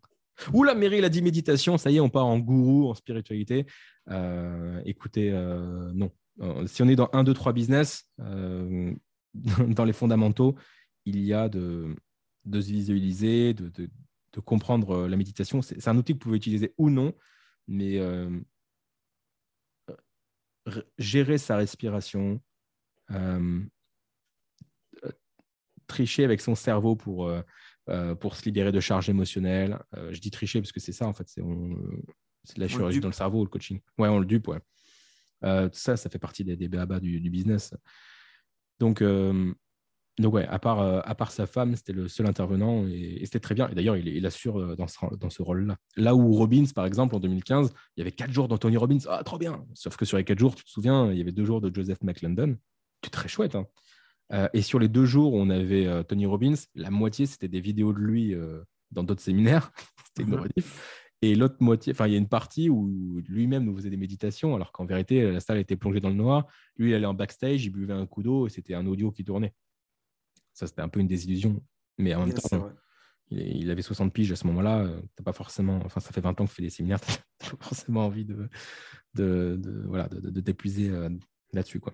Ouh 0.53 0.65
la 0.65 0.75
Meryl 0.75 1.05
a 1.05 1.09
dit 1.09 1.23
méditation, 1.23 1.79
ça 1.79 1.91
y 1.91 1.97
est, 1.97 2.01
on 2.01 2.11
part 2.11 2.27
en 2.27 2.39
gourou, 2.39 2.91
en 2.91 2.95
spiritualité. 2.95 3.65
Euh, 4.11 4.83
écoutez, 4.85 5.31
euh, 5.33 5.91
non. 5.95 6.11
Si 6.67 6.83
on 6.83 6.89
est 6.89 6.97
dans 6.97 7.09
un, 7.15 7.25
deux, 7.25 7.33
trois 7.33 7.55
business, 7.55 8.13
dans 8.19 9.85
les 9.85 9.93
fondamentaux, 9.95 10.55
il 11.07 11.21
y 11.21 11.33
a 11.33 11.49
de, 11.49 11.97
de 12.45 12.61
se 12.61 12.69
visualiser, 12.71 13.55
de, 13.55 13.71
de, 13.71 13.89
de 14.35 14.41
comprendre 14.41 15.07
la 15.09 15.17
méditation. 15.17 15.63
C'est 15.63 15.89
un 15.89 15.97
outil 15.97 16.13
que 16.13 16.19
vous 16.19 16.25
pouvez 16.25 16.37
utiliser 16.37 16.75
ou 16.77 16.91
non 16.91 17.15
mais 17.69 17.99
euh, 17.99 18.31
gérer 20.99 21.39
sa 21.39 21.57
respiration, 21.57 22.41
euh, 23.11 23.63
tricher 25.87 26.25
avec 26.25 26.41
son 26.41 26.55
cerveau 26.55 26.97
pour, 26.97 27.29
euh, 27.89 28.15
pour 28.17 28.37
se 28.37 28.45
libérer 28.45 28.73
de 28.73 28.81
charges 28.81 29.09
émotionnelles. 29.09 29.79
je 30.11 30.21
dis 30.21 30.31
tricher 30.31 30.61
parce 30.61 30.73
que 30.73 30.81
c'est 30.81 30.93
ça, 30.93 31.07
en 31.07 31.13
fait, 31.13 31.29
c'est 31.29 32.59
la 32.59 32.69
chirurgie 32.69 33.01
dans 33.01 33.09
le 33.09 33.15
cerveau, 33.15 33.45
le 33.45 33.51
coaching. 33.51 33.81
Ouais, 33.99 34.09
on 34.09 34.19
le 34.19 34.27
dupe, 34.27 34.49
ouais. 34.49 34.61
ça, 35.43 35.97
ça 35.97 36.11
fait 36.11 36.19
partie 36.19 36.45
des, 36.45 36.57
des 36.57 36.69
du, 36.69 37.21
du, 37.21 37.31
business. 37.31 37.73
Donc, 38.79 39.03
donc 40.19 40.35
ouais, 40.35 40.47
à 40.47 40.59
part, 40.59 40.81
euh, 40.81 41.01
à 41.05 41.15
part 41.15 41.31
sa 41.31 41.47
femme, 41.47 41.77
c'était 41.77 41.93
le 41.93 42.09
seul 42.09 42.27
intervenant 42.27 42.87
et, 42.87 43.21
c'était 43.25 43.41
très 43.41 43.55
bien. 43.55 43.69
Et 43.69 43.75
d'ailleurs, 43.75 43.97
il, 43.97 44.09
il, 44.09 44.25
assure 44.25 44.59
euh, 44.59 44.75
dans 44.75 44.89
ce, 44.89 44.99
dans 45.17 45.29
ce 45.29 45.43
rôle-là. 45.43 45.77
Là 45.97 46.15
où 46.15 46.33
Robbins, 46.33 46.65
par 46.75 46.87
exemple, 46.87 47.15
en 47.15 47.21
2015, 47.21 47.71
il 47.97 48.01
y 48.01 48.03
avait 48.03 48.13
quatre 48.13 48.33
jours 48.33 48.49
d'Anthony 48.49 48.79
Robbins. 48.79 48.99
Ah, 49.09 49.23
trop 49.25 49.37
bien 49.37 49.65
Sauf 49.75 49.97
que 49.97 50.07
sur 50.07 50.17
les 50.17 50.25
quatre 50.25 50.39
jours, 50.39 50.55
tu 50.55 50.65
te 50.65 50.71
souviens, 50.71 51.13
il 51.13 51.19
y 51.19 51.21
avait 51.21 51.33
deux 51.33 51.45
jours 51.45 51.61
de 51.61 51.75
Joseph 51.75 52.03
McClendon. 52.03 52.57
C'était 53.03 53.13
très 53.13 53.29
chouette. 53.29 53.57
Hein. 53.57 53.67
Euh, 54.33 54.49
et 54.55 54.63
sur 54.63 54.79
les 54.79 54.89
deux 54.89 55.05
jours 55.05 55.35
où 55.35 55.39
on 55.39 55.51
avait 55.51 56.03
Tony 56.05 56.25
Robbins, 56.25 56.55
la 56.75 56.91
moitié, 56.91 57.27
c'était 57.27 57.49
des 57.49 57.61
vidéos 57.61 57.93
de 57.93 57.99
lui 57.99 58.35
dans 58.93 59.05
d'autres 59.05 59.23
séminaires. 59.23 59.71
c'était 60.07 60.29
une 60.29 60.37
rediff. 60.37 61.03
Et 61.23 61.35
l'autre 61.35 61.57
moitié, 61.61 61.93
enfin, 61.93 62.07
il 62.07 62.13
y 62.13 62.15
a 62.15 62.19
une 62.19 62.29
partie 62.29 62.69
où 62.71 63.21
lui-même 63.27 63.65
nous 63.65 63.75
faisait 63.77 63.91
des 63.91 63.97
méditations, 63.97 64.55
alors 64.55 64.73
qu'en 64.73 64.85
vérité, 64.85 65.31
la 65.31 65.41
salle 65.41 65.59
était 65.59 65.77
plongée 65.77 66.01
dans 66.01 66.11
le 66.11 66.15
noir. 66.15 66.47
Lui, 66.77 66.91
il 66.91 66.95
allait 66.95 67.07
en 67.07 67.15
backstage, 67.15 67.65
il 67.65 67.71
buvait 67.71 67.95
un 67.95 68.07
coup 68.07 68.23
d'eau 68.23 68.47
et 68.47 68.51
c'était 68.51 68.75
un 68.75 68.87
audio 68.87 69.11
qui 69.11 69.25
tournait. 69.25 69.55
Ça, 70.57 70.67
c'était 70.67 70.81
un 70.81 70.89
peu 70.89 71.01
une 71.01 71.07
désillusion. 71.07 71.63
Mais 71.99 72.15
en 72.15 72.25
même 72.25 72.35
temps, 72.35 72.71
il, 73.31 73.71
avait 73.71 73.83
60 73.83 74.11
piges 74.11 74.33
à 74.33 74.37
ce 74.37 74.47
moment-là. 74.47 74.85
Euh, 74.85 75.01
t'as 75.15 75.23
pas 75.23 75.35
forcément, 75.35 75.81
enfin, 75.85 76.01
ça 76.01 76.13
fait 76.13 76.23
20 76.23 76.41
ans 76.41 76.45
que 76.45 76.51
tu 76.51 76.57
fais 76.57 76.63
des 76.63 76.71
séminaires, 76.71 77.01
tu 77.03 77.13
n'as 77.13 77.57
pas 77.57 77.67
forcément 77.67 78.07
envie 78.07 78.25
de, 78.25 78.49
de, 79.15 79.57
de 79.61 79.83
voilà, 79.87 80.09
de, 80.09 80.31
de 80.31 80.41
t'épuiser 80.41 80.89
euh, 80.89 81.11
là-dessus. 81.53 81.79
quoi. 81.79 81.93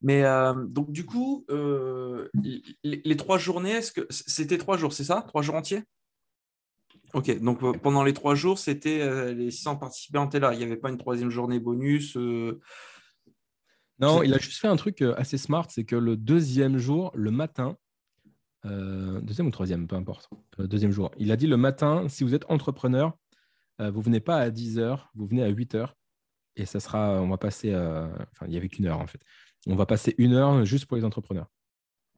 Mais 0.00 0.24
euh, 0.24 0.54
donc, 0.66 0.90
du 0.90 1.06
coup, 1.06 1.46
les, 2.82 3.16
trois 3.16 3.38
journées, 3.38 3.70
est-ce 3.70 3.92
que 3.92 4.04
c'était 4.10 4.58
trois 4.58 4.76
jours, 4.76 4.92
c'est 4.92 5.04
ça? 5.04 5.22
Trois 5.28 5.42
jours 5.42 5.54
entiers? 5.54 5.84
Ok, 7.14 7.38
donc 7.40 7.60
pendant 7.78 8.02
les 8.02 8.14
trois 8.14 8.34
jours, 8.34 8.58
c'était 8.58 9.34
les 9.34 9.52
600 9.52 9.76
participants 9.76 10.26
étaient 10.26 10.40
là. 10.40 10.52
Il 10.54 10.58
n'y 10.58 10.64
avait 10.64 10.76
pas 10.78 10.90
une 10.90 10.98
troisième 10.98 11.30
journée 11.30 11.60
bonus 11.60 12.16
non, 13.98 14.22
il 14.22 14.34
a 14.34 14.38
juste 14.38 14.60
fait 14.60 14.68
un 14.68 14.76
truc 14.76 15.02
euh, 15.02 15.14
assez 15.16 15.38
smart, 15.38 15.66
c'est 15.68 15.84
que 15.84 15.96
le 15.96 16.16
deuxième 16.16 16.78
jour, 16.78 17.10
le 17.14 17.30
matin, 17.30 17.76
euh, 18.64 19.20
deuxième 19.20 19.46
ou 19.46 19.50
troisième, 19.50 19.86
peu 19.86 19.96
importe, 19.96 20.28
le 20.58 20.66
deuxième 20.66 20.90
jour, 20.90 21.10
il 21.18 21.30
a 21.30 21.36
dit 21.36 21.46
le 21.46 21.56
matin, 21.56 22.08
si 22.08 22.24
vous 22.24 22.34
êtes 22.34 22.44
entrepreneur, 22.48 23.16
euh, 23.80 23.90
vous 23.90 24.00
venez 24.00 24.20
pas 24.20 24.38
à 24.38 24.50
10 24.50 24.78
heures, 24.78 25.10
vous 25.14 25.26
venez 25.26 25.42
à 25.42 25.48
8 25.48 25.74
heures, 25.74 25.96
et 26.56 26.66
ça 26.66 26.80
sera, 26.80 27.20
on 27.22 27.28
va 27.28 27.38
passer, 27.38 27.74
enfin, 27.74 28.46
il 28.46 28.50
n'y 28.50 28.56
avait 28.56 28.68
qu'une 28.68 28.86
heure 28.86 29.00
en 29.00 29.06
fait. 29.06 29.20
On 29.66 29.76
va 29.76 29.86
passer 29.86 30.14
une 30.18 30.34
heure 30.34 30.64
juste 30.64 30.86
pour 30.86 30.96
les 30.96 31.04
entrepreneurs. 31.04 31.46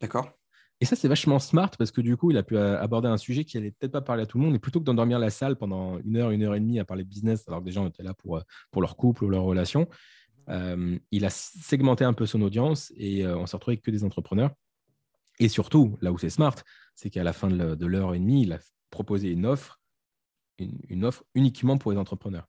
D'accord. 0.01 0.33
Et 0.81 0.87
ça, 0.87 0.97
c'est 0.97 1.07
vachement 1.07 1.39
smart 1.39 1.71
parce 1.79 1.93
que 1.93 2.01
du 2.01 2.17
coup, 2.17 2.33
il 2.33 2.37
a 2.37 2.43
pu 2.43 2.59
aborder 2.59 3.07
un 3.07 3.17
sujet 3.17 3.45
qui 3.45 3.57
allait 3.57 3.71
peut-être 3.71 3.93
pas 3.93 4.01
parler 4.01 4.25
à 4.25 4.27
tout 4.27 4.39
le 4.39 4.45
monde. 4.45 4.57
Et 4.57 4.59
plutôt 4.59 4.81
que 4.81 4.85
d'endormir 4.85 5.21
la 5.21 5.31
salle 5.31 5.55
pendant 5.55 5.99
une 6.01 6.17
heure, 6.17 6.31
une 6.31 6.43
heure 6.43 6.55
et 6.57 6.61
demie 6.61 6.81
à 6.81 6.85
parler 6.85 7.05
de 7.05 7.09
business, 7.09 7.47
alors 7.47 7.61
que 7.61 7.65
des 7.65 7.71
gens 7.71 7.87
étaient 7.87 8.03
là 8.03 8.13
pour, 8.13 8.43
pour 8.73 8.83
leur 8.83 8.97
couple 8.97 9.25
ou 9.25 9.29
leur 9.29 9.45
relation, 9.45 9.89
euh, 10.49 10.99
il 11.11 11.25
a 11.25 11.31
segmenté 11.31 12.05
un 12.05 12.13
peu 12.13 12.27
son 12.27 12.43
audience 12.43 12.93
et 12.97 13.25
euh, 13.25 13.37
on 13.37 13.47
s'est 13.47 13.57
retrouvé 13.57 13.79
que 13.79 13.91
des 13.91 14.05
entrepreneurs. 14.05 14.51
Et 15.39 15.49
surtout, 15.49 15.99
là 16.01 16.13
où 16.13 16.19
c'est 16.19 16.31
smart, 16.31 16.55
c'est 16.95 17.11
qu'à 17.11 17.25
la 17.25 17.33
fin 17.33 17.49
de 17.49 17.87
l'heure 17.87 18.15
et 18.15 18.19
demie, 18.19 18.43
il 18.43 18.53
a 18.53 18.59
proposé 18.91 19.31
une 19.31 19.47
offre, 19.47 19.81
une, 20.59 21.05
offre 21.05 21.25
uniquement 21.35 21.77
pour 21.77 21.91
les 21.91 21.99
entrepreneurs. 21.99 22.47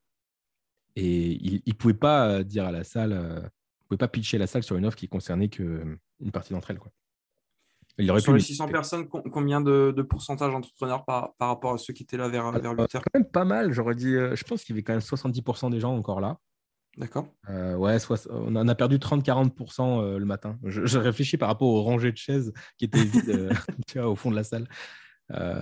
Et 0.96 1.32
il 1.44 1.62
ne 1.66 1.74
pouvait 1.74 1.96
pas 1.96 2.44
dire 2.44 2.66
à 2.66 2.72
la 2.72 2.84
salle, 2.84 3.14
euh, 3.14 3.40
il 3.42 3.88
pouvait 3.88 3.98
pas 3.98 4.08
pitcher 4.08 4.38
la 4.38 4.48
salle 4.48 4.64
sur 4.64 4.75
une 4.78 4.86
offre 4.86 4.98
qui 4.98 5.08
concernait 5.08 5.50
qu'une 5.50 5.98
partie 6.32 6.54
d'entre 6.54 6.72
elles. 6.72 6.80
Quoi. 6.80 6.92
Il 7.98 8.12
aurait 8.12 8.22
sur 8.22 8.34
les 8.34 8.40
600 8.40 8.68
personnes, 8.68 9.08
combien 9.08 9.62
de, 9.62 9.92
pourcentage 10.08 10.52
d'entrepreneurs 10.52 11.06
par, 11.06 11.34
par, 11.36 11.48
rapport 11.48 11.74
à 11.74 11.78
ceux 11.78 11.94
qui 11.94 12.04
étaient 12.04 12.18
là 12.18 12.28
vers, 12.28 12.52
vers 12.52 12.72
8 12.72 12.88
Quand 12.92 13.02
même 13.14 13.25
pas 13.25 13.46
mal, 13.46 13.72
j'aurais 13.72 13.96
dit, 13.96 14.12
je 14.12 14.44
pense 14.44 14.64
qu'il 14.64 14.75
y 14.75 14.78
avait 14.78 14.84
quand 14.84 14.94
même 14.94 15.02
70% 15.02 15.72
des 15.72 15.80
gens 15.80 15.96
encore 15.96 16.20
là. 16.20 16.38
D'accord. 16.98 17.28
Euh, 17.50 17.75
ouais, 17.75 17.98
on 18.30 18.56
en 18.56 18.68
a 18.68 18.75
perdu 18.75 18.98
30-40% 18.98 20.02
euh, 20.02 20.18
le 20.18 20.25
matin. 20.25 20.58
Je, 20.64 20.98
réfléchis 20.98 21.38
par 21.38 21.50
rapport 21.50 21.68
aux 21.68 21.84
rangées 21.84 22.12
de 22.12 22.18
chaises 22.18 22.54
qui 22.78 22.86
étaient 22.86 23.04
vides 23.04 23.30
euh, 23.98 24.06
au 24.06 24.16
fond 24.16 24.32
de 24.32 24.36
la 24.36 24.44
salle. 24.44 24.68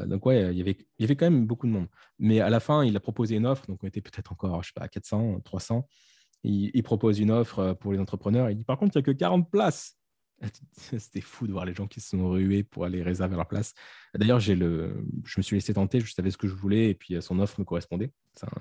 donc, 0.05 0.25
ouais, 0.25 0.51
il 0.51 0.57
y, 0.57 0.61
avait, 0.61 0.77
il 0.99 1.01
y 1.01 1.05
avait 1.05 1.15
quand 1.15 1.25
même 1.25 1.47
beaucoup 1.47 1.65
de 1.65 1.71
monde. 1.71 1.87
Mais 2.19 2.39
à 2.39 2.49
la 2.49 2.59
fin, 2.59 2.83
il 2.83 2.95
a 2.95 2.99
proposé 2.99 3.35
une 3.35 3.47
offre. 3.47 3.65
Donc, 3.67 3.83
on 3.83 3.87
était 3.87 4.01
peut-être 4.01 4.31
encore, 4.31 4.61
je 4.61 4.67
sais 4.67 4.73
pas, 4.75 4.83
à 4.83 4.87
400, 4.87 5.39
300. 5.43 5.87
Il, 6.43 6.71
il, 6.73 6.83
propose 6.83 7.19
une 7.19 7.31
offre 7.31 7.73
pour 7.73 7.93
les 7.93 7.99
entrepreneurs. 7.99 8.49
Il 8.49 8.57
dit, 8.57 8.65
par 8.65 8.77
contre, 8.77 8.95
il 8.95 8.99
n'y 8.99 9.03
a 9.03 9.05
que 9.05 9.17
40 9.17 9.49
places. 9.49 9.97
C'était 10.73 11.21
fou 11.21 11.47
de 11.47 11.51
voir 11.51 11.65
les 11.65 11.73
gens 11.73 11.87
qui 11.87 11.99
se 11.99 12.09
sont 12.09 12.29
rués 12.29 12.63
pour 12.63 12.85
aller 12.85 13.01
réserver 13.01 13.35
leur 13.35 13.47
place. 13.47 13.73
D'ailleurs, 14.13 14.39
j'ai 14.39 14.55
le... 14.55 15.03
je 15.25 15.39
me 15.39 15.41
suis 15.41 15.55
laissé 15.55 15.73
tenter, 15.73 15.99
je 15.99 16.13
savais 16.13 16.29
ce 16.29 16.37
que 16.37 16.47
je 16.47 16.53
voulais 16.53 16.89
et 16.89 16.95
puis 16.95 17.19
son 17.21 17.39
offre 17.39 17.59
me 17.59 17.65
correspondait. 17.65 18.11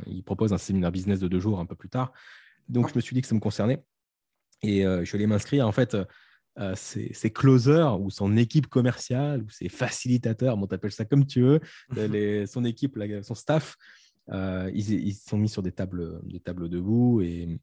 il 0.06 0.22
propose 0.22 0.52
un 0.52 0.58
séminaire 0.58 0.92
business 0.92 1.18
de 1.20 1.28
deux 1.28 1.40
jours 1.40 1.60
un 1.60 1.66
peu 1.66 1.74
plus 1.74 1.88
tard. 1.88 2.12
Donc, 2.68 2.90
je 2.90 2.94
me 2.94 3.00
suis 3.00 3.14
dit 3.14 3.22
que 3.22 3.28
ça 3.28 3.34
me 3.34 3.40
concernait. 3.40 3.82
Et 4.62 4.86
euh, 4.86 5.04
je 5.04 5.16
allé 5.16 5.26
m'inscrire. 5.26 5.66
En 5.66 5.72
fait, 5.72 5.96
euh, 6.58 6.74
c'est 6.76 7.30
closer 7.30 7.84
ou 7.98 8.10
son 8.10 8.36
équipe 8.36 8.66
commerciale 8.66 9.42
ou 9.42 9.50
ses 9.50 9.68
facilitateurs, 9.68 10.56
bon, 10.56 10.66
t'appelles 10.66 10.92
ça 10.92 11.04
comme 11.04 11.26
tu 11.26 11.42
veux, 11.42 11.60
les, 11.96 12.46
son 12.46 12.64
équipe, 12.64 12.98
son 13.22 13.34
staff, 13.34 13.76
ils, 14.28 15.14
sont 15.14 15.38
mis 15.38 15.48
sur 15.48 15.62
des 15.62 15.72
tables, 15.72 16.20
des 16.24 16.40
tables 16.40 16.68
debout 16.68 17.20
et 17.22 17.58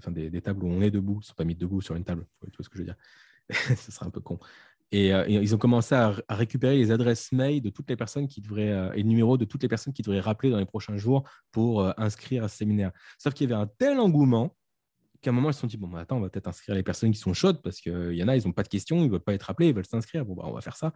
enfin 0.00 0.12
des, 0.12 0.42
tables 0.42 0.64
où 0.64 0.68
on 0.68 0.80
est 0.82 0.90
debout. 0.90 1.14
Ils 1.14 1.18
ne 1.18 1.24
sont 1.24 1.34
pas 1.34 1.44
mis 1.44 1.56
debout 1.56 1.80
sur 1.80 1.94
une 1.94 2.04
table. 2.04 2.26
Tu 2.42 2.56
vois 2.56 2.64
ce 2.64 2.68
que 2.68 2.76
je 2.76 2.80
veux 2.80 2.86
dire? 2.86 2.96
Ce 3.76 3.90
serait 3.90 4.06
un 4.06 4.10
peu 4.10 4.20
con. 4.20 4.38
Et, 4.92 5.08
ils 5.28 5.54
ont 5.54 5.58
commencé 5.58 5.94
à, 5.94 6.14
récupérer 6.28 6.76
les 6.76 6.90
adresses 6.90 7.32
mail 7.32 7.62
de 7.62 7.70
toutes 7.70 7.88
les 7.88 7.96
personnes 7.96 8.28
qui 8.28 8.40
devraient 8.40 8.90
et 8.94 9.02
le 9.02 9.08
numéro 9.08 9.38
de 9.38 9.44
toutes 9.44 9.62
les 9.62 9.68
personnes 9.68 9.92
qui 9.92 10.02
devraient 10.02 10.20
rappeler 10.20 10.50
dans 10.50 10.58
les 10.58 10.66
prochains 10.66 10.96
jours 10.96 11.24
pour 11.50 11.98
inscrire 11.98 12.44
à 12.44 12.48
ce 12.48 12.58
séminaire. 12.58 12.92
Sauf 13.18 13.32
qu'il 13.32 13.48
y 13.48 13.52
avait 13.52 13.60
un 13.60 13.70
tel 13.78 13.98
engouement 13.98 14.54
qu'à 15.22 15.30
un 15.30 15.32
moment, 15.32 15.50
ils 15.50 15.54
se 15.54 15.60
sont 15.60 15.66
dit, 15.66 15.76
bon, 15.76 15.88
bah, 15.88 16.00
attends, 16.00 16.16
on 16.16 16.20
va 16.20 16.28
peut-être 16.28 16.48
inscrire 16.48 16.74
les 16.74 16.82
personnes 16.82 17.12
qui 17.12 17.18
sont 17.18 17.32
chaudes 17.32 17.62
parce 17.62 17.80
qu'il 17.80 18.12
y 18.12 18.22
en 18.22 18.28
a, 18.28 18.36
ils 18.36 18.44
n'ont 18.44 18.52
pas 18.52 18.64
de 18.64 18.68
questions, 18.68 18.98
ils 18.98 19.06
ne 19.06 19.12
veulent 19.12 19.20
pas 19.20 19.34
être 19.34 19.48
appelés, 19.48 19.68
ils 19.68 19.74
veulent 19.74 19.86
s'inscrire. 19.86 20.26
Bon, 20.26 20.34
bah, 20.34 20.42
on 20.46 20.52
va 20.52 20.60
faire 20.60 20.76
ça. 20.76 20.92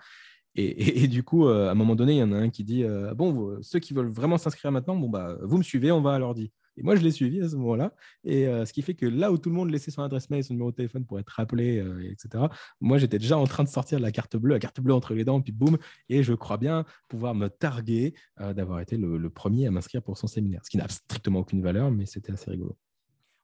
Et, 0.58 1.06
du 1.06 1.22
coup, 1.22 1.46
euh, 1.46 1.68
à 1.68 1.72
un 1.72 1.74
moment 1.74 1.94
donné, 1.94 2.14
il 2.14 2.18
y 2.18 2.22
en 2.22 2.32
a 2.32 2.36
un 2.36 2.50
qui 2.50 2.64
dit, 2.64 2.82
euh, 2.82 3.14
bon, 3.14 3.58
ceux 3.62 3.78
qui 3.78 3.92
veulent 3.92 4.10
vraiment 4.10 4.38
s'inscrire 4.38 4.72
maintenant, 4.72 4.96
bon, 4.96 5.08
bah, 5.08 5.36
vous 5.42 5.58
me 5.58 5.62
suivez, 5.62 5.92
on 5.92 6.00
va 6.00 6.14
à 6.14 6.18
l'ordi. 6.18 6.50
Et 6.76 6.82
moi, 6.82 6.96
je 6.96 7.02
l'ai 7.02 7.10
suivi 7.10 7.40
à 7.40 7.48
ce 7.48 7.56
moment-là. 7.56 7.94
Et 8.24 8.46
euh, 8.46 8.64
ce 8.64 8.72
qui 8.72 8.82
fait 8.82 8.94
que 8.94 9.06
là 9.06 9.32
où 9.32 9.38
tout 9.38 9.48
le 9.48 9.54
monde 9.54 9.70
laissait 9.70 9.90
son 9.90 10.02
adresse 10.02 10.30
mail, 10.30 10.44
son 10.44 10.54
numéro 10.54 10.70
de 10.70 10.76
téléphone 10.76 11.04
pour 11.04 11.18
être 11.18 11.30
rappelé, 11.30 11.84
etc., 12.10 12.44
moi, 12.80 12.98
j'étais 12.98 13.18
déjà 13.18 13.38
en 13.38 13.46
train 13.46 13.64
de 13.64 13.68
sortir 13.68 13.98
la 14.00 14.12
carte 14.12 14.36
bleue, 14.36 14.54
la 14.54 14.60
carte 14.60 14.80
bleue 14.80 14.94
entre 14.94 15.14
les 15.14 15.24
dents, 15.24 15.40
puis 15.40 15.52
boum. 15.52 15.78
Et 16.08 16.22
je 16.22 16.34
crois 16.34 16.56
bien 16.56 16.84
pouvoir 17.08 17.34
me 17.34 17.48
targuer 17.48 18.14
d'avoir 18.38 18.80
été 18.80 18.96
le 18.96 19.30
premier 19.30 19.66
à 19.66 19.70
m'inscrire 19.70 20.02
pour 20.02 20.18
son 20.18 20.26
séminaire. 20.26 20.60
Ce 20.64 20.70
qui 20.70 20.76
n'a 20.76 20.88
strictement 20.88 21.40
aucune 21.40 21.62
valeur, 21.62 21.90
mais 21.90 22.06
c'était 22.06 22.32
assez 22.32 22.50
rigolo. 22.50 22.76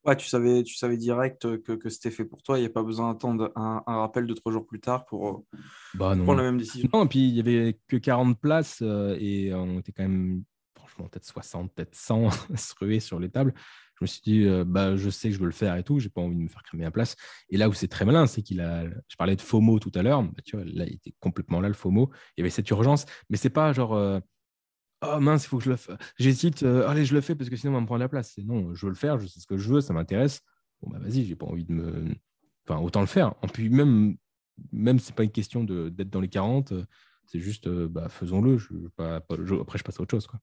Ouais, 0.05 0.17
tu 0.17 0.27
savais, 0.27 0.65
tu 0.65 0.75
savais 0.75 0.97
direct 0.97 1.45
euh, 1.45 1.59
que, 1.59 1.89
c'était 1.89 2.11
fait 2.11 2.25
pour 2.25 2.43
toi. 2.43 2.59
Il 2.59 2.63
n'y 2.63 2.67
a 2.67 2.71
pas 2.71 2.83
besoin 2.83 3.13
d'attendre 3.13 3.53
un, 3.55 3.83
rappel 3.87 4.27
de 4.27 4.35
trois 4.35 4.51
jours 4.51 4.67
plus 4.67 4.81
tard 4.81 5.07
pour 5.07 5.29
euh, 5.29 5.59
bah, 5.95 6.17
prendre 6.17 6.35
la 6.35 6.43
même 6.43 6.59
décision. 6.59 6.89
Non, 6.93 7.05
et 7.05 7.09
puis 7.09 7.29
il 7.29 7.35
n'y 7.35 7.41
avait 7.41 7.79
que 7.87 7.97
40 7.97 8.41
places 8.41 8.81
euh, 8.83 9.17
et 9.21 9.55
on 9.55 9.79
était 9.79 9.93
quand 9.93 10.03
même, 10.03 10.43
peut-être 10.97 11.25
60, 11.25 11.73
peut-être 11.75 11.95
100 11.95 12.31
se 12.57 12.75
ruer 12.79 13.01
sur 13.01 13.19
les 13.19 13.31
tables. 13.31 13.55
Je 13.99 14.05
me 14.05 14.07
suis 14.07 14.23
dit, 14.23 14.47
bah, 14.67 14.97
je 14.97 15.11
sais 15.11 15.29
que 15.29 15.35
je 15.35 15.39
veux 15.39 15.47
le 15.47 15.53
faire 15.53 15.77
et 15.77 15.85
tout, 15.85 16.01
j'ai 16.01 16.09
pas 16.09 16.21
envie 16.21 16.35
de 16.35 16.41
me 16.41 16.49
faire 16.49 16.63
cramer 16.65 16.83
la 16.83 16.91
place. 16.91 17.15
Et 17.51 17.57
là 17.57 17.69
où 17.69 17.73
c'est 17.73 17.87
très 17.87 18.05
malin, 18.05 18.27
c'est 18.27 18.43
qu'il 18.43 18.61
a. 18.61 18.85
Je 19.07 19.17
parlais 19.17 19.37
de 19.37 19.41
FOMO 19.41 19.79
tout 19.79 19.93
à 19.95 20.03
l'heure, 20.03 20.25
bah, 20.25 20.43
tu 20.45 20.57
vois, 20.57 20.65
là, 20.65 20.87
il 20.87 20.95
était 20.95 21.15
complètement 21.21 21.61
là, 21.61 21.69
le 21.69 21.75
FOMO. 21.75 22.11
Il 22.37 22.41
y 22.41 22.43
avait 22.43 22.51
cette 22.51 22.69
urgence, 22.71 23.07
mais 23.31 23.37
c'est 23.37 23.51
pas 23.51 23.73
genre 23.73 24.21
oh 25.03 25.21
mince, 25.21 25.45
il 25.45 25.49
faut 25.49 25.59
que 25.59 25.65
je 25.65 25.71
le 25.71 25.77
fasse. 25.77 25.97
J'hésite, 26.19 26.63
euh, 26.63 26.89
allez, 26.89 27.05
je 27.05 27.15
le 27.15 27.21
fais 27.21 27.35
parce 27.35 27.51
que 27.51 27.57
sinon 27.57 27.73
on 27.73 27.75
va 27.77 27.81
me 27.81 27.87
prendre 27.87 28.01
la 28.01 28.09
place. 28.09 28.37
non, 28.39 28.75
je 28.75 28.87
veux 28.87 28.91
le 28.91 28.97
faire, 28.97 29.19
je 29.19 29.27
sais 29.27 29.41
ce 29.41 29.47
que 29.47 29.59
je 29.59 29.69
veux, 29.69 29.81
ça 29.81 29.93
m'intéresse. 29.93 30.41
Bon, 30.81 30.91
bah 30.91 30.99
vas-y, 30.99 31.25
j'ai 31.25 31.37
pas 31.37 31.47
envie 31.47 31.65
de 31.65 31.73
me. 31.73 32.15
Enfin, 32.67 32.81
autant 32.81 33.01
le 33.01 33.07
faire. 33.07 33.35
En 33.43 33.49
plus, 33.49 33.71
même, 33.71 34.17
même 34.73 34.99
c'est 34.99 35.15
pas 35.15 35.25
une 35.25 35.33
question 35.33 35.65
d'être 35.65 36.11
dans 36.11 36.21
les 36.21 36.29
40, 36.29 36.73
euh, 36.73 36.85
c'est 37.27 37.41
juste, 37.41 37.67
euh, 37.67 37.89
bah, 37.89 38.09
faisons-le. 38.09 38.59
Après, 38.99 39.79
je 39.79 39.85
passe 39.85 39.99
à 39.99 40.03
autre 40.03 40.11
chose. 40.11 40.27
Quoi. 40.27 40.41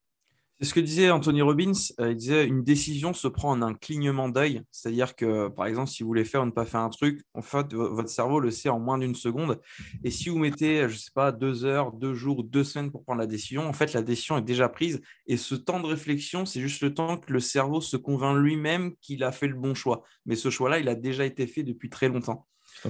C'est 0.60 0.68
ce 0.68 0.74
que 0.74 0.82
disait 0.82 1.10
Anthony 1.10 1.42
Robbins. 1.42 1.72
Euh, 2.02 2.12
il 2.12 2.18
disait 2.18 2.46
une 2.46 2.64
décision 2.64 3.14
se 3.14 3.30
prend 3.30 3.52
en 3.52 3.62
un 3.62 3.74
clignement 3.74 4.28
d'œil. 4.28 4.62
C'est-à-dire 4.72 5.16
que, 5.16 5.48
par 5.48 5.68
exemple, 5.68 5.90
si 5.90 6.04
vous 6.04 6.10
voulez 6.10 6.26
faire 6.26 6.42
ou 6.42 6.46
ne 6.46 6.52
pas 6.52 6.66
faire 6.66 6.82
un 6.82 6.90
truc, 6.90 7.22
en 7.34 7.42
fait, 7.42 7.74
votre 7.74 8.10
cerveau 8.10 8.42
le 8.42 8.52
sait 8.52 8.68
en 8.68 8.80
moins 8.80 8.98
d'une 8.98 9.16
seconde. 9.16 9.62
Et 10.04 10.12
si 10.12 10.28
vous 10.28 10.38
mettez, 10.38 10.82
je 10.90 10.94
ne 10.94 10.98
sais 10.98 11.12
pas, 11.14 11.32
deux 11.32 11.64
heures, 11.64 11.94
deux 11.94 12.14
jours, 12.14 12.44
deux 12.44 12.66
semaines 12.66 12.92
pour 12.92 13.06
prendre 13.06 13.22
la 13.22 13.28
décision, 13.28 13.68
en 13.70 13.74
fait, 13.74 13.94
la 13.94 14.02
décision 14.02 14.38
est 14.38 14.42
déjà 14.42 14.68
prise. 14.68 15.00
Et 15.28 15.38
ce 15.38 15.56
temps 15.56 15.80
de 15.80 15.88
réflexion, 15.88 16.46
c'est 16.46 16.60
juste 16.60 16.82
le 16.82 16.94
temps 16.94 17.18
que 17.18 17.32
le 17.32 17.40
cerveau 17.40 17.80
se 17.80 17.96
convainc 17.96 18.38
lui-même 18.38 18.96
qu'il 18.98 19.24
a 19.24 19.32
fait 19.32 19.48
le 19.48 19.56
bon 19.56 19.74
choix. 19.74 20.04
Mais 20.26 20.36
ce 20.36 20.50
choix-là, 20.50 20.80
il 20.80 20.90
a 20.90 20.96
déjà 20.96 21.24
été 21.26 21.48
fait 21.48 21.64
depuis 21.64 21.90
très 21.90 22.10
longtemps. 22.10 22.48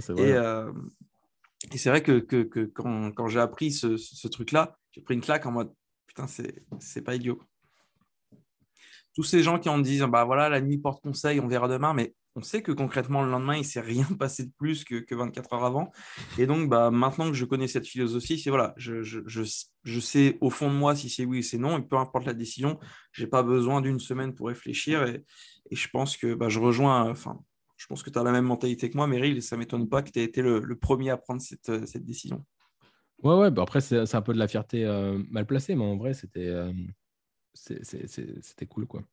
Euh, 0.09 0.71
et, 1.71 1.77
c'est 1.77 1.89
vrai 1.91 2.01
que, 2.01 2.17
quand, 2.65 3.27
j'ai 3.27 3.39
appris 3.39 3.71
ce, 3.71 3.95
ce 3.95 4.27
truc-là, 4.27 4.75
j'ai 4.91 5.01
pris 5.01 5.13
une 5.13 5.21
claque 5.21 5.45
en 5.45 5.51
mode 5.51 5.71
putain, 6.07 6.25
c'est 6.79 7.01
pas 7.01 7.15
idiot 7.15 7.39
tous 9.15 9.23
ces 9.23 9.43
gens 9.43 9.59
qui 9.59 9.69
en 9.69 9.79
disent 9.79 10.05
bah 10.09 10.23
voilà, 10.25 10.49
la 10.49 10.61
nuit 10.61 10.77
porte 10.77 11.01
conseil, 11.01 11.39
on 11.39 11.47
verra 11.47 11.67
demain, 11.67 11.93
mais 11.93 12.13
on 12.35 12.41
sait 12.41 12.61
que 12.61 12.71
concrètement, 12.71 13.23
le 13.23 13.31
lendemain, 13.31 13.55
il 13.55 13.59
ne 13.59 13.63
s'est 13.63 13.81
rien 13.81 14.05
passé 14.19 14.45
de 14.45 14.51
plus 14.57 14.83
que, 14.83 15.03
24 15.13 15.53
heures 15.53 15.65
avant. 15.65 15.91
Et 16.37 16.47
donc, 16.47 16.69
bah, 16.69 16.91
maintenant 16.91 17.27
que 17.27 17.33
je 17.33 17.45
connais 17.45 17.67
cette 17.67 17.87
philosophie, 17.87 18.39
c'est 18.39 18.49
voilà, 18.49 18.73
je, 18.77 19.99
sais 19.99 20.37
au 20.41 20.49
fond 20.49 20.69
de 20.71 20.75
moi 20.75 20.95
si 20.95 21.09
c'est 21.09 21.25
oui 21.25 21.39
ou 21.39 21.43
c'est 21.43 21.57
non, 21.57 21.77
et 21.77 21.81
peu 21.81 21.97
importe 21.97 22.25
la 22.25 22.33
décision, 22.33 22.79
je 23.11 23.23
n'ai 23.23 23.29
pas 23.29 23.43
besoin 23.43 23.81
d'une 23.81 23.99
semaine 23.99 24.33
pour 24.33 24.47
réfléchir. 24.47 25.03
Et, 25.03 25.25
je 25.71 25.87
pense 25.89 26.17
que 26.17 26.33
bah, 26.33 26.49
je 26.49 26.59
rejoins, 26.59 27.09
enfin, 27.11 27.39
je 27.77 27.85
pense 27.85 28.01
que 28.01 28.09
tu 28.09 28.17
as 28.17 28.23
la 28.23 28.31
même 28.31 28.45
mentalité 28.45 28.89
que 28.89 28.97
moi, 28.97 29.05
Meryl, 29.05 29.37
et 29.37 29.41
ça 29.41 29.55
ne 29.55 29.59
m'étonne 29.59 29.87
pas 29.87 30.01
que 30.01 30.09
tu 30.09 30.19
aies 30.19 30.23
été 30.23 30.41
le, 30.41 30.75
premier 30.75 31.11
à 31.11 31.17
prendre 31.17 31.41
cette, 31.41 31.85
cette 31.85 32.05
décision. 32.05 32.43
Ouais, 33.21 33.35
ouais, 33.35 33.51
bah 33.51 33.63
après, 33.63 33.81
c'est 33.81 34.15
un 34.15 34.21
peu 34.21 34.33
de 34.33 34.39
la 34.39 34.47
fierté 34.47 34.85
euh, 34.85 35.21
mal 35.29 35.45
placée, 35.45 35.75
mais 35.75 35.83
en 35.83 35.97
vrai, 35.97 36.13
c'était. 36.13 36.47
Euh, 36.47 36.71
c'était 37.59 38.65
cool. 38.65 38.87
quoi. 38.87 39.03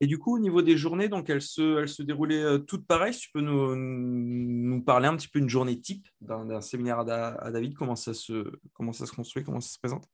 Et 0.00 0.06
du 0.06 0.18
coup, 0.18 0.36
au 0.36 0.38
niveau 0.38 0.62
des 0.62 0.76
journées, 0.76 1.08
donc 1.08 1.28
elles 1.28 1.42
se, 1.42 1.80
elles 1.80 1.88
se 1.88 2.02
déroulaient 2.02 2.42
euh, 2.42 2.58
toutes 2.58 2.86
pareilles. 2.86 3.16
tu 3.16 3.30
peux 3.32 3.40
nous, 3.40 3.74
nous 3.74 4.82
parler 4.82 5.08
un 5.08 5.16
petit 5.16 5.28
peu 5.28 5.40
une 5.40 5.48
journée 5.48 5.80
type 5.80 6.06
d'un 6.20 6.60
séminaire 6.60 7.00
à, 7.00 7.50
David, 7.50 7.74
comment 7.74 7.96
ça, 7.96 8.14
se, 8.14 8.52
comment 8.74 8.92
ça 8.92 9.06
se 9.06 9.12
construit, 9.12 9.42
comment 9.42 9.60
ça 9.60 9.70
se 9.70 9.78
présente? 9.78 10.08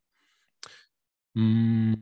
Mmh. 1.35 1.95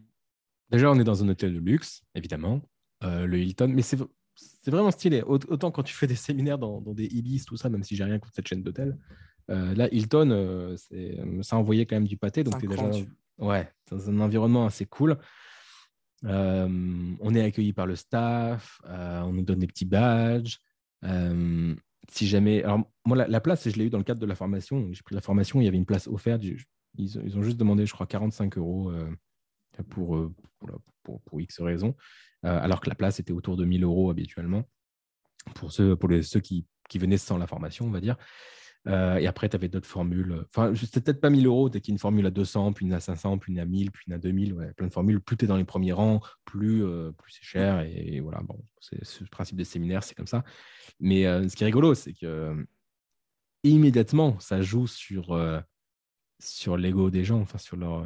Déjà, 0.71 0.91
on 0.91 0.99
est 0.99 1.05
dans 1.05 1.25
un 1.25 1.29
hôtel 1.29 1.55
de 1.55 1.59
luxe, 1.59 2.03
évidemment, 2.15 2.63
euh, 3.03 3.27
le 3.27 3.39
Hilton, 3.39 3.69
mais 3.69 3.83
c'est 3.83 3.99
vraiment 4.67 4.91
stylé. 4.93 5.23
Autant 5.23 5.71
quand 5.73 5.83
tu 5.83 5.95
fais 5.95 6.07
des 6.07 6.15
séminaires 6.15 6.59
dans, 6.59 6.81
des 6.81 7.07
Ibis, 7.07 7.45
tout 7.45 7.57
ça, 7.57 7.69
même 7.69 7.83
si 7.83 7.97
j'ai 7.97 8.05
rien 8.05 8.19
contre 8.19 8.35
cette 8.35 8.49
chaîne 8.49 8.63
d'hôtel. 8.63 8.97
Euh, 9.51 9.75
là, 9.75 9.93
Hilton, 9.93 10.77
ça 11.43 11.57
envoyait 11.57 11.85
quand 11.85 11.97
même 11.97 12.07
du 12.07 12.17
pâté, 12.17 12.45
donc 12.45 12.59
tu 12.61 12.67
es 12.67 12.69
déjà 12.69 12.89
Ouais, 13.39 13.69
dans 13.91 14.11
un 14.11 14.21
environnement 14.21 14.67
assez 14.67 14.87
cool. 14.87 15.19
Euh, 16.25 17.17
on 17.21 17.35
est 17.35 17.43
accueilli 17.43 17.73
par 17.73 17.87
le 17.87 17.97
staff, 17.97 18.81
euh, 18.87 19.21
on 19.23 19.33
nous 19.33 19.43
donne 19.43 19.59
des 19.59 19.67
petits 19.67 19.85
badges. 19.85 20.59
Euh, 21.05 21.75
si 22.09 22.27
jamais. 22.27 22.63
Alors, 22.63 22.81
moi, 23.05 23.27
la, 23.27 23.41
place, 23.41 23.69
je 23.69 23.77
l'ai 23.77 23.87
eu 23.87 23.91
dans 23.91 23.99
le 23.99 24.05
cadre 24.05 24.21
de 24.21 24.27
la 24.27 24.35
formation. 24.35 24.93
J'ai 24.93 25.03
pris 25.03 25.15
la 25.15 25.21
formation, 25.21 25.61
il 25.61 25.65
y 25.65 25.69
avait 25.69 25.77
une 25.77 25.87
place 25.87 26.07
offerte. 26.07 26.43
Ils, 26.99 27.39
ont 27.39 27.43
juste 27.43 27.57
demandé, 27.57 27.87
je 27.87 27.93
crois, 27.93 28.07
45 28.07 28.59
euros 28.59 28.93
pour, 29.89 30.31
pour, 31.03 31.21
pour, 31.23 31.41
X 31.41 31.61
raisons, 31.61 31.97
alors 32.43 32.81
que 32.81 32.89
la 32.89 32.95
place 32.95 33.19
était 33.19 33.33
autour 33.33 33.57
de 33.57 33.65
1000 33.65 33.85
euros 33.85 34.11
habituellement 34.11 34.65
pour 35.55 35.73
ceux, 35.73 35.97
pour 35.97 36.09
les, 36.09 36.23
ceux 36.23 36.41
qui, 36.41 36.67
qui 36.89 36.99
venaient 36.99 37.19
sans 37.19 37.39
la 37.39 37.47
formation, 37.47 37.87
on 37.87 37.91
va 37.91 38.01
dire. 38.01 38.17
Euh, 38.89 39.17
et 39.17 39.27
après, 39.27 39.49
tu 39.49 39.57
avais 39.57 39.69
d'autres 39.69 39.87
formules. 39.87 40.45
Enfin, 40.49 40.75
c'était 40.75 41.01
peut-être 41.01 41.21
pas 41.21 41.31
1000 41.31 41.47
euros, 41.47 41.71
as 41.73 41.89
une 41.89 41.99
formule 41.99 42.27
à 42.27 42.31
200, 42.31 42.73
puis 42.73 42.87
une 42.87 42.93
à 42.93 43.01
500, 43.01 43.39
puis 43.39 43.53
une 43.53 43.61
à 43.61 43.65
1000, 43.65 43.91
puis 43.93 44.05
une 44.09 44.15
à 44.15 44.19
2000. 44.19 44.55
Ouais, 44.55 44.73
plein 44.73 44.89
de 44.89 44.93
formules. 44.93 45.21
Plus 45.21 45.37
tu 45.37 45.45
es 45.45 45.49
dans 45.49 45.57
les 45.57 45.65
premiers 45.65 45.93
rangs, 45.93 46.21
plus, 46.45 46.85
euh, 46.85 47.13
plus 47.13 47.33
c'est 47.33 47.45
cher. 47.45 47.81
Et, 47.83 48.21
voilà, 48.21 48.41
bon, 48.43 48.63
c'est 48.81 48.99
le 49.21 49.27
principe 49.29 49.57
des 49.57 49.65
séminaires, 49.65 50.03
c'est 50.03 50.15
comme 50.15 50.27
ça. 50.27 50.43
Mais 51.01 51.27
euh, 51.27 51.49
ce 51.49 51.55
qui 51.57 51.63
est 51.63 51.67
rigolo, 51.67 51.95
c'est 51.95 52.13
que 52.13 52.67
immédiatement, 53.63 54.39
ça 54.41 54.61
joue 54.61 54.89
sur, 54.89 55.39
sur 56.41 56.77
l'ego 56.77 57.11
des 57.11 57.25
gens, 57.25 57.41
enfin, 57.41 57.59
sur 57.59 57.77
leur, 57.77 58.05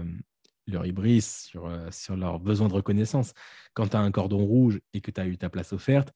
leur 0.66 0.84
hybris, 0.84 1.22
sur, 1.22 1.70
sur 1.90 2.16
leur 2.16 2.38
besoin 2.40 2.68
de 2.68 2.74
reconnaissance. 2.74 3.32
Quand 3.72 3.88
tu 3.88 3.96
as 3.96 4.00
un 4.00 4.10
cordon 4.10 4.44
rouge 4.44 4.80
et 4.92 5.00
que 5.00 5.10
tu 5.10 5.18
as 5.18 5.26
eu 5.26 5.38
ta 5.38 5.48
place 5.48 5.72
offerte, 5.72 6.12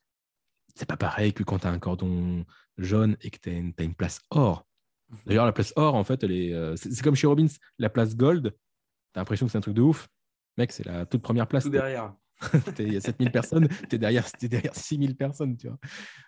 c'est 0.75 0.87
pas 0.87 0.97
pareil 0.97 1.33
que 1.33 1.43
quand 1.43 1.61
tu 1.61 1.67
as 1.67 1.71
un 1.71 1.79
cordon 1.79 2.45
jaune 2.79 3.17
et 3.23 3.31
que 3.31 3.39
tu 3.39 3.51
as, 3.51 3.83
une 3.85 3.95
place 3.95 4.21
or. 4.31 4.67
Mhm. 5.09 5.19
D'ailleurs, 5.27 5.47
la 5.47 5.53
place 5.53 5.73
or, 5.77 5.95
en 5.95 6.05
fait, 6.05 6.23
elle 6.25 6.33
est, 6.33 6.53
euh, 6.53 6.77
c'est, 6.77 7.03
comme 7.03 7.15
chez 7.15 7.27
Robbins, 7.27 7.47
la 7.79 7.91
place 7.91 8.17
gold, 8.17 8.53
tu 8.53 9.19
as 9.19 9.21
l'impression 9.21 9.47
que 9.47 9.53
c'est 9.53 9.59
un 9.59 9.63
truc 9.63 9.75
de 9.75 9.83
ouf. 9.83 10.09
Mec, 10.57 10.73
c'est 10.73 10.85
la 10.85 11.07
toute 11.07 11.23
première 11.23 11.47
place. 11.47 11.65
Tout 11.65 11.71
derrière. 11.71 12.15
Il 12.79 12.93
y 12.93 12.97
a 12.97 13.01
7000 13.01 13.31
personnes, 13.31 13.69
tu 13.89 13.97
es 13.97 13.99
derrière, 13.99 14.27
derrière 14.43 14.75
6000 14.75 15.17
personnes, 15.17 15.57
tu 15.57 15.69
vois. 15.69 15.79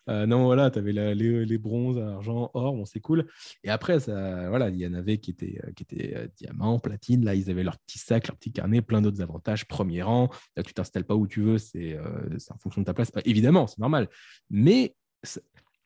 Euh, 0.08 0.26
non, 0.26 0.44
voilà, 0.44 0.70
tu 0.70 0.78
avais 0.78 0.92
les, 0.92 1.58
bronzes, 1.58 1.98
argent, 1.98 2.50
or, 2.54 2.74
bon, 2.74 2.84
c'est 2.84 3.00
cool. 3.00 3.26
Et 3.64 3.70
après, 3.70 3.98
voilà, 3.98 4.68
il 4.68 4.76
y 4.76 4.86
en 4.86 4.94
avait 4.94 5.18
qui 5.18 5.30
étaient, 5.30 5.58
euh, 5.64 5.72
qui 5.72 5.84
étaient 5.84 6.16
euh, 6.16 6.26
diamants, 6.36 6.78
platine. 6.78 7.24
Là, 7.24 7.34
ils 7.34 7.50
avaient 7.50 7.62
leur 7.62 7.78
petit 7.78 7.98
sac, 7.98 8.28
leur 8.28 8.36
petit 8.36 8.52
carnet, 8.52 8.82
plein 8.82 9.00
d'autres 9.00 9.22
avantages. 9.22 9.66
Premier 9.66 10.02
rang, 10.02 10.28
là, 10.56 10.62
tu 10.62 10.74
t'installes 10.74 11.04
pas 11.04 11.14
où 11.14 11.26
tu 11.26 11.40
veux, 11.40 11.58
c'est 11.58 11.98
en 11.98 12.58
fonction 12.58 12.82
de 12.82 12.86
ta 12.86 12.94
place. 12.94 13.10
Bah, 13.12 13.22
évidemment, 13.24 13.66
c'est 13.66 13.78
normal. 13.78 14.08
Mais 14.50 14.94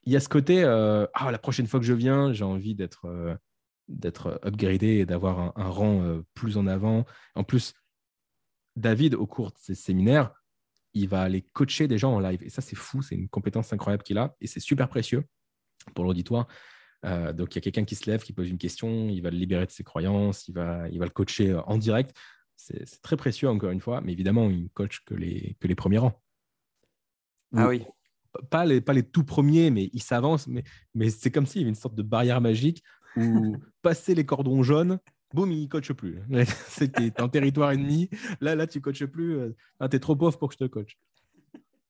il 0.04 0.12
y 0.12 0.16
a 0.16 0.20
ce 0.20 0.28
côté, 0.28 0.64
ah, 0.64 1.30
la 1.30 1.38
prochaine 1.38 1.66
fois 1.66 1.80
que 1.80 1.86
je 1.86 1.92
viens, 1.92 2.32
j'ai 2.32 2.44
envie 2.44 2.74
d'être 2.74 3.38
d'être 3.88 4.40
upgradé 4.44 4.88
et 4.96 5.06
d'avoir 5.06 5.52
un, 5.56 5.68
rang 5.68 6.20
plus 6.34 6.56
en 6.56 6.66
avant. 6.66 7.04
En 7.36 7.44
plus, 7.44 7.72
David, 8.76 9.14
au 9.14 9.26
cours 9.26 9.50
de 9.50 9.58
ses 9.58 9.74
séminaires, 9.74 10.32
il 10.94 11.08
va 11.08 11.22
aller 11.22 11.42
coacher 11.42 11.88
des 11.88 11.98
gens 11.98 12.14
en 12.14 12.20
live. 12.20 12.42
Et 12.42 12.50
ça, 12.50 12.62
c'est 12.62 12.76
fou, 12.76 13.02
c'est 13.02 13.14
une 13.14 13.28
compétence 13.28 13.72
incroyable 13.72 14.02
qu'il 14.02 14.18
a 14.18 14.34
et 14.40 14.46
c'est 14.46 14.60
super 14.60 14.88
précieux 14.88 15.24
pour 15.94 16.04
l'auditoire. 16.04 16.46
Euh, 17.04 17.32
donc, 17.32 17.54
il 17.54 17.58
y 17.58 17.60
a 17.60 17.62
quelqu'un 17.62 17.84
qui 17.84 17.94
se 17.94 18.10
lève, 18.10 18.22
qui 18.22 18.32
pose 18.32 18.48
une 18.48 18.58
question, 18.58 19.08
il 19.08 19.20
va 19.20 19.30
le 19.30 19.36
libérer 19.36 19.66
de 19.66 19.70
ses 19.70 19.84
croyances, 19.84 20.48
il 20.48 20.54
va, 20.54 20.88
il 20.88 20.98
va 20.98 21.04
le 21.04 21.10
coacher 21.10 21.50
euh, 21.50 21.60
en 21.62 21.78
direct. 21.78 22.16
C'est 22.56 23.02
très 23.02 23.16
précieux, 23.16 23.48
encore 23.48 23.70
une 23.70 23.80
fois, 23.80 24.00
mais 24.00 24.12
évidemment, 24.12 24.48
il 24.48 24.64
ne 24.64 24.68
coach 24.68 25.04
que 25.04 25.14
les, 25.14 25.56
que 25.60 25.68
les 25.68 25.74
premiers 25.74 25.98
rangs. 25.98 26.18
Ah 27.54 27.68
oui. 27.68 27.84
Pas 28.50 28.64
les, 28.64 28.80
pas 28.80 28.92
les 28.92 29.02
tout 29.02 29.24
premiers, 29.24 29.70
mais 29.70 29.90
il 29.92 30.02
s'avance. 30.02 30.46
Mais, 30.46 30.64
mais 30.94 31.10
c'est 31.10 31.30
comme 31.30 31.46
s'il 31.46 31.60
y 31.60 31.64
avait 31.64 31.70
une 31.70 31.74
sorte 31.74 31.94
de 31.94 32.02
barrière 32.02 32.40
magique 32.40 32.82
où 33.16 33.56
passer 33.82 34.14
les 34.14 34.24
cordons 34.24 34.62
jaunes, 34.62 34.98
boum, 35.36 35.52
il 35.52 35.68
coach 35.68 35.92
plus. 35.92 36.20
C'était 36.68 37.20
en 37.20 37.28
territoire 37.28 37.70
ennemi. 37.72 38.08
Là, 38.40 38.54
là, 38.54 38.66
tu 38.66 38.80
coaches 38.80 39.04
plus. 39.04 39.38
Ah, 39.78 39.88
tu 39.88 39.96
es 39.96 40.00
trop 40.00 40.16
pauvre 40.16 40.38
pour 40.38 40.48
que 40.48 40.54
je 40.58 40.64
te 40.64 40.68
coach. 40.68 40.96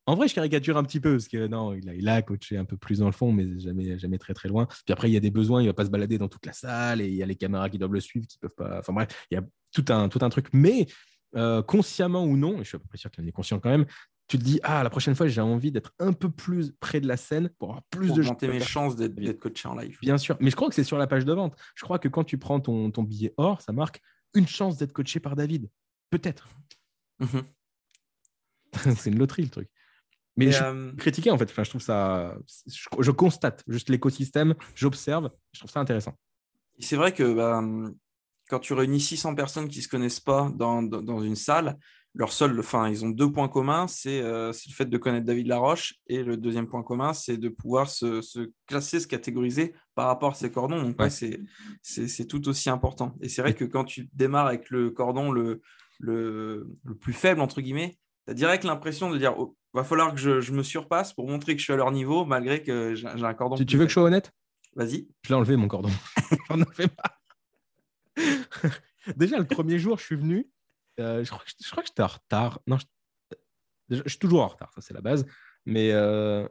En 0.09 0.15
vrai, 0.15 0.29
je 0.29 0.35
caricature 0.35 0.77
un 0.77 0.85
petit 0.85 1.01
peu 1.01 1.13
parce 1.13 1.27
que 1.27 1.49
non, 1.49 1.75
il 1.75 1.89
a, 1.89 1.95
il 1.95 2.09
a, 2.09 2.23
coaché 2.23 2.57
un 2.57 2.65
peu 2.65 2.77
plus 2.77 3.01
dans 3.01 3.07
le 3.07 3.13
fond, 3.13 3.33
mais 3.33 3.59
jamais, 3.59 3.99
jamais 3.99 4.19
très 4.19 4.35
très 4.35 4.49
loin. 4.49 4.67
Puis 4.67 4.93
après, 4.93 5.11
il 5.11 5.15
y 5.15 5.17
a 5.17 5.21
des 5.21 5.33
besoins, 5.33 5.63
il 5.63 5.67
va 5.67 5.75
pas 5.75 5.85
se 5.85 5.91
balader 5.91 6.17
dans 6.17 6.29
toute 6.29 6.47
la 6.47 6.53
salle 6.53 7.01
et 7.01 7.09
il 7.09 7.15
y 7.15 7.25
a 7.25 7.27
les 7.27 7.35
caméras 7.35 7.69
qui 7.71 7.79
doivent 7.79 7.93
le 7.93 8.01
suivre, 8.01 8.27
qui 8.27 8.39
peuvent 8.39 8.55
pas. 8.57 8.79
Enfin 8.79 8.93
bref, 8.93 9.27
il 9.31 9.35
y 9.35 9.39
a 9.39 9.43
tout 9.73 9.85
un, 9.89 10.09
tout 10.09 10.21
un 10.23 10.29
truc. 10.29 10.47
Mais 10.53 10.87
euh, 11.35 11.61
consciemment 11.63 12.25
ou 12.25 12.37
non, 12.37 12.59
je 12.59 12.65
suis 12.65 12.77
à 12.77 12.79
peu 12.79 12.87
près 12.87 12.99
sûr 12.99 13.11
qu'il 13.11 13.25
en 13.25 13.27
est 13.27 13.33
conscient 13.33 13.59
quand 13.59 13.71
même, 13.71 13.85
tu 14.29 14.39
te 14.39 14.43
dis 14.43 14.61
ah 14.63 14.83
la 14.83 14.91
prochaine 14.91 15.15
fois 15.15 15.29
j'ai 15.29 15.41
envie 15.41 15.71
d'être 15.71 15.93
un 15.99 16.13
peu 16.13 16.31
plus 16.31 16.73
près 16.81 17.01
de 17.01 17.07
la 17.07 17.17
scène 17.17 17.49
pour 17.59 17.71
avoir 17.71 17.85
plus 17.91 18.09
pour 18.09 18.17
de 18.17 18.23
augmenter 18.23 18.49
mes 18.49 18.61
chances 18.61 18.97
d'être 18.97 19.39
coaché 19.39 19.69
en 19.69 19.77
live. 19.77 19.99
Bien 20.01 20.19
sûr, 20.19 20.37
mais 20.41 20.51
je 20.51 20.57
crois 20.57 20.69
que 20.69 20.75
c'est 20.75 20.85
sur 20.85 20.99
la 20.99 21.07
page 21.07 21.25
de 21.25 21.33
vente. 21.33 21.57
Je 21.75 21.85
crois 21.85 21.99
que 21.99 22.09
quand 22.09 22.25
tu 22.25 22.39
prends 22.39 22.61
ton, 22.61 22.91
ton 22.91 23.03
billet 23.03 23.33
or, 23.37 23.61
ça 23.61 23.73
marque 23.73 24.01
une 24.35 24.49
chance 24.49 24.77
d'être 24.77 24.93
coaché 24.93 25.21
par 25.21 25.37
David. 25.37 25.69
Peut-être. 26.11 26.49
Mhm. 27.21 27.43
c'est 28.97 29.11
une 29.11 29.19
loterie 29.19 29.43
le 29.43 29.51
truc. 29.51 29.69
Mais 30.37 30.53
je 30.53 30.63
euh... 30.63 30.93
critiquer 30.97 31.31
en 31.31 31.39
fait. 31.39 31.51
Enfin, 31.51 31.65
je 31.65 31.71
trouve 31.71 31.83
ça. 31.83 32.37
Je, 33.01 33.11
constate 33.11 33.65
juste 33.69 33.89
l'écosystème, 33.89 34.55
j'observe. 34.75 35.31
Je 35.53 35.61
trouve 35.61 35.71
ça 35.71 35.81
intéressant. 35.81 36.15
C'est 36.79 36.97
vrai 36.97 37.15
que 37.15 37.35
bah, 37.35 37.63
quand 38.49 38.59
tu 38.59 38.75
réunis 38.75 39.01
600 39.01 39.35
personnes 39.35 39.69
qui 39.69 39.79
ne 39.79 39.83
se 39.83 39.89
connaissent 39.89 40.21
pas 40.21 40.51
dans, 40.55 40.83
dans, 40.83 41.23
une 41.23 41.37
salle, 41.37 41.79
leur 42.17 42.33
seul, 42.33 42.59
enfin, 42.59 42.89
ils 42.89 43.05
ont 43.05 43.11
deux 43.11 43.31
points 43.31 43.49
communs, 43.49 43.87
c'est 43.87 44.23
euh, 44.23 44.49
le 44.49 44.73
fait 44.73 44.87
de 44.87 44.97
connaître 44.97 45.27
David 45.27 45.49
Laroche 45.49 45.97
et 46.07 46.23
le 46.23 46.39
deuxième 46.39 46.67
point 46.67 46.83
commun, 46.83 47.13
c'est 47.13 47.37
de 47.37 47.51
pouvoir 47.51 47.91
se, 47.91 48.23
se, 48.23 48.51
classer, 48.67 49.01
se 49.01 49.07
catégoriser 49.07 49.75
par 49.95 50.07
rapport 50.07 50.31
à 50.31 50.35
ses 50.35 50.51
cordons. 50.51 50.83
Donc, 50.83 50.99
ouais. 50.99 51.11
c'est 51.11 52.27
tout 52.27 52.49
aussi 52.49 52.71
important. 52.71 53.15
Et 53.21 53.29
c'est 53.29 53.43
vrai 53.43 53.55
que 53.55 53.67
quand 53.67 53.85
tu 53.85 54.09
démarres 54.15 54.47
avec 54.47 54.71
le 54.71 54.91
cordon 54.91 55.31
le, 55.31 55.61
le, 55.99 56.67
le 56.85 56.95
plus 56.95 57.13
faible, 57.13 57.43
entre 57.43 57.61
guillemets, 57.61 57.99
tu 58.25 58.31
as 58.31 58.35
direct 58.35 58.65
l'impression 58.65 59.11
de 59.11 59.19
dire 59.19 59.35
oh, 59.39 59.55
va 59.75 59.85
falloir 59.85 60.15
que 60.15 60.19
je, 60.19 60.41
je, 60.41 60.53
me 60.53 60.63
surpasse 60.63 61.13
pour 61.13 61.29
montrer 61.29 61.53
que 61.53 61.59
je 61.59 61.65
suis 61.65 61.73
à 61.75 61.77
leur 61.77 61.93
niveau, 61.93 62.25
malgré 62.25 62.63
que 62.63 62.95
j'ai 62.95 63.07
un 63.07 63.35
cordon. 63.35 63.57
Tu, 63.57 63.67
tu 63.67 63.77
veux 63.77 63.85
que 63.85 63.91
je 63.91 63.95
sois 63.95 64.05
honnête? 64.05 64.33
Vas-y. 64.75 65.07
Je 65.23 65.29
l'ai 65.29 65.35
enlevé, 65.35 65.57
mon 65.57 65.69
cordon. 65.69 65.91
J'en 66.49 66.63
avais 66.63 66.89
pas. 66.89 67.21
Déjà, 69.17 69.39
le 69.39 69.47
premier 69.47 69.79
jour, 69.79 69.99
je 69.99 70.05
suis 70.05 70.17
venu. 70.17 70.49
Euh, 71.01 71.25
je 71.25 71.31
crois 71.31 71.45
que, 71.45 71.51
je 71.63 71.71
crois 71.71 71.83
que 71.83 71.89
j'étais 71.89 72.03
en 72.03 72.09
retard. 72.09 72.61
Non, 72.67 72.79
je, 72.79 73.97
je, 73.97 74.09
suis 74.09 74.19
toujours 74.19 74.43
en 74.43 74.49
retard, 74.49 74.73
ça 74.75 74.81
c'est 74.81 74.95
la 74.95 75.01
base. 75.01 75.27
Mais 75.65 75.91
euh... 75.93 76.47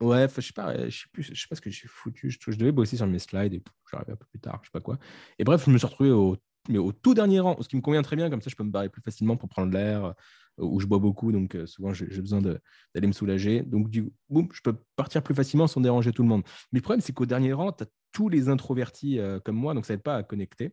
ouais, 0.00 0.28
je 0.34 0.40
sais 0.40 0.52
pas, 0.52 0.88
je 0.88 0.96
sais 0.96 1.08
plus, 1.12 1.22
je 1.22 1.40
sais 1.40 1.48
pas 1.48 1.56
ce 1.56 1.60
que 1.60 1.70
j'ai 1.70 1.88
foutu. 1.88 2.30
Je, 2.30 2.38
je, 2.40 2.56
devais 2.56 2.72
bosser 2.72 2.96
sur 2.96 3.06
mes 3.06 3.18
slides 3.18 3.54
et 3.54 3.62
j'arrivais 3.90 4.12
un 4.12 4.16
peu 4.16 4.26
plus 4.26 4.40
tard, 4.40 4.60
je 4.62 4.68
sais 4.68 4.72
pas 4.72 4.80
quoi. 4.80 4.98
Et 5.38 5.44
bref, 5.44 5.64
je 5.64 5.70
me 5.70 5.78
suis 5.78 5.86
retrouvé 5.86 6.10
au, 6.10 6.36
mais 6.68 6.78
au 6.78 6.92
tout 6.92 7.14
dernier 7.14 7.40
rang, 7.40 7.56
ce 7.60 7.68
qui 7.68 7.76
me 7.76 7.80
convient 7.80 8.02
très 8.02 8.16
bien, 8.16 8.30
comme 8.30 8.42
ça 8.42 8.50
je 8.50 8.56
peux 8.56 8.64
me 8.64 8.70
barrer 8.70 8.88
plus 8.88 9.02
facilement 9.02 9.36
pour 9.36 9.48
prendre 9.48 9.72
l'air, 9.72 10.04
euh, 10.04 10.12
où 10.58 10.80
je 10.80 10.86
bois 10.86 10.98
beaucoup, 10.98 11.32
donc 11.32 11.54
euh, 11.54 11.66
souvent 11.66 11.92
j'ai 11.92 12.06
besoin 12.06 12.40
d'aller 12.40 13.06
me 13.06 13.12
soulager. 13.12 13.62
Donc 13.62 13.88
du 13.88 14.12
boum, 14.28 14.48
je 14.52 14.60
peux 14.62 14.76
partir 14.96 15.22
plus 15.22 15.34
facilement 15.34 15.66
sans 15.66 15.80
déranger 15.80 16.12
tout 16.12 16.22
le 16.22 16.28
monde. 16.28 16.42
Mais 16.72 16.78
le 16.78 16.82
problème, 16.82 17.00
c'est 17.00 17.12
qu'au 17.12 17.26
dernier 17.26 17.52
rang, 17.52 17.72
tu 17.72 17.84
as 17.84 17.86
tous 18.12 18.28
les 18.28 18.48
introvertis 18.48 19.18
euh, 19.18 19.40
comme 19.40 19.56
moi, 19.56 19.74
donc 19.74 19.86
ça 19.86 19.94
n'aide 19.94 20.02
pas 20.02 20.16
à 20.16 20.22
connecter, 20.22 20.72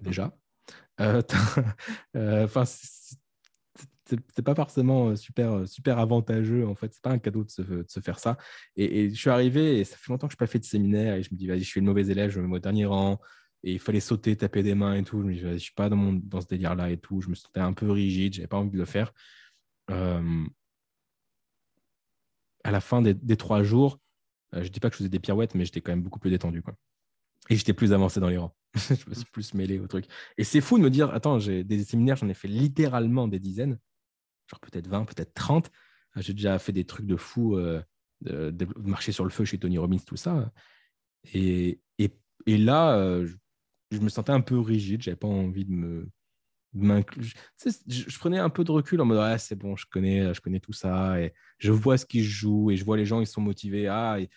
déjà. 0.00 0.36
Euh, 2.16 2.44
enfin, 2.44 2.64
c'est 2.66 4.42
pas 4.44 4.54
forcément 4.54 5.14
super, 5.16 5.66
super 5.68 5.98
avantageux 5.98 6.66
en 6.66 6.74
fait. 6.74 6.92
C'est 6.92 7.02
pas 7.02 7.10
un 7.10 7.18
cadeau 7.18 7.44
de 7.44 7.50
se, 7.50 8.00
faire 8.00 8.18
ça. 8.18 8.36
Et, 8.76 9.10
je 9.10 9.14
suis 9.14 9.30
arrivé 9.30 9.80
et 9.80 9.84
ça 9.84 9.96
fait 9.96 10.10
longtemps 10.10 10.26
que 10.26 10.32
je 10.32 10.36
n'ai 10.36 10.46
pas 10.46 10.46
fait 10.46 10.58
de 10.58 10.64
séminaire 10.64 11.14
et 11.14 11.22
je 11.22 11.30
me 11.32 11.38
dis, 11.38 11.46
vas-y, 11.46 11.60
je 11.60 11.68
suis 11.68 11.80
le 11.80 11.86
mauvais 11.86 12.06
élève, 12.06 12.30
je 12.30 12.40
me 12.40 12.46
mets 12.46 12.56
au 12.56 12.58
dernier 12.58 12.86
rang. 12.86 13.20
Et 13.62 13.72
il 13.74 13.78
fallait 13.78 14.00
sauter, 14.00 14.36
taper 14.36 14.62
des 14.62 14.74
mains 14.74 14.94
et 14.94 15.04
tout. 15.04 15.20
Je 15.20 15.26
me 15.26 15.32
dis, 15.32 15.40
je 15.40 15.56
suis 15.58 15.74
pas 15.74 15.88
dans, 15.88 16.18
ce 16.40 16.46
délire-là 16.46 16.90
et 16.90 16.96
tout. 16.96 17.20
Je 17.20 17.28
me 17.28 17.34
sentais 17.34 17.60
un 17.60 17.72
peu 17.72 17.90
rigide, 17.90 18.34
j'avais 18.34 18.48
pas 18.48 18.56
envie 18.56 18.70
de 18.70 18.78
le 18.78 18.84
faire. 18.84 19.12
Euh... 19.90 20.44
À 22.64 22.70
la 22.70 22.80
fin 22.80 23.00
des, 23.02 23.36
trois 23.36 23.62
jours, 23.62 24.00
euh, 24.54 24.62
je 24.62 24.68
dis 24.68 24.80
pas 24.80 24.90
que 24.90 24.94
je 24.94 24.98
faisais 24.98 25.08
des 25.08 25.18
pirouettes, 25.18 25.54
mais 25.54 25.64
j'étais 25.64 25.80
quand 25.80 25.92
même 25.92 26.02
beaucoup 26.02 26.18
plus 26.18 26.30
détendu. 26.30 26.62
Et 27.48 27.56
j'étais 27.56 27.72
plus 27.72 27.92
avancé 27.92 28.20
dans 28.20 28.28
les 28.28 28.36
rangs. 28.36 28.54
je 28.74 29.08
me 29.08 29.14
suis 29.14 29.24
plus 29.32 29.54
mêlé 29.54 29.78
au 29.78 29.86
truc. 29.86 30.06
Et 30.36 30.44
c'est 30.44 30.60
fou 30.60 30.78
de 30.78 30.82
me 30.82 30.90
dire, 30.90 31.10
attends, 31.10 31.38
j'ai 31.38 31.64
des 31.64 31.82
séminaires, 31.84 32.16
j'en 32.16 32.28
ai 32.28 32.34
fait 32.34 32.48
littéralement 32.48 33.26
des 33.28 33.40
dizaines, 33.40 33.78
genre 34.46 34.60
peut-être 34.60 34.86
20, 34.86 35.04
peut-être 35.06 35.34
30. 35.34 35.70
J'ai 36.16 36.34
déjà 36.34 36.58
fait 36.58 36.72
des 36.72 36.84
trucs 36.84 37.06
de 37.06 37.16
fou, 37.16 37.56
euh, 37.56 37.82
de, 38.20 38.66
marcher 38.76 39.12
sur 39.12 39.24
le 39.24 39.30
feu 39.30 39.44
chez 39.44 39.58
Tony 39.58 39.78
Robbins, 39.78 39.98
tout 39.98 40.16
ça. 40.16 40.52
Et, 41.32 41.80
là, 42.46 42.96
euh, 42.96 43.28
je, 43.90 43.98
me 43.98 44.08
sentais 44.08 44.32
un 44.32 44.40
peu 44.40 44.58
rigide, 44.58 45.02
j'avais 45.02 45.16
pas 45.16 45.28
envie 45.28 45.64
de 45.64 45.72
me. 45.72 46.08
Je, 46.72 47.34
je, 47.88 48.18
prenais 48.20 48.38
un 48.38 48.48
peu 48.48 48.62
de 48.62 48.70
recul 48.70 49.00
en 49.00 49.04
mode 49.04 49.18
ah, 49.18 49.38
c'est 49.38 49.56
bon, 49.56 49.74
je 49.74 49.86
connais, 49.90 50.32
je 50.32 50.40
connais 50.40 50.60
tout 50.60 50.72
ça 50.72 51.20
et 51.20 51.34
je 51.58 51.72
vois 51.72 51.98
ce 51.98 52.06
qui 52.06 52.22
se 52.22 52.28
joue 52.28 52.70
et 52.70 52.76
je 52.76 52.84
vois 52.84 52.96
les 52.96 53.04
gens, 53.04 53.20
ils 53.20 53.26
sont 53.26 53.40
motivés. 53.40 53.88
Ah, 53.88 54.20
et 54.20 54.30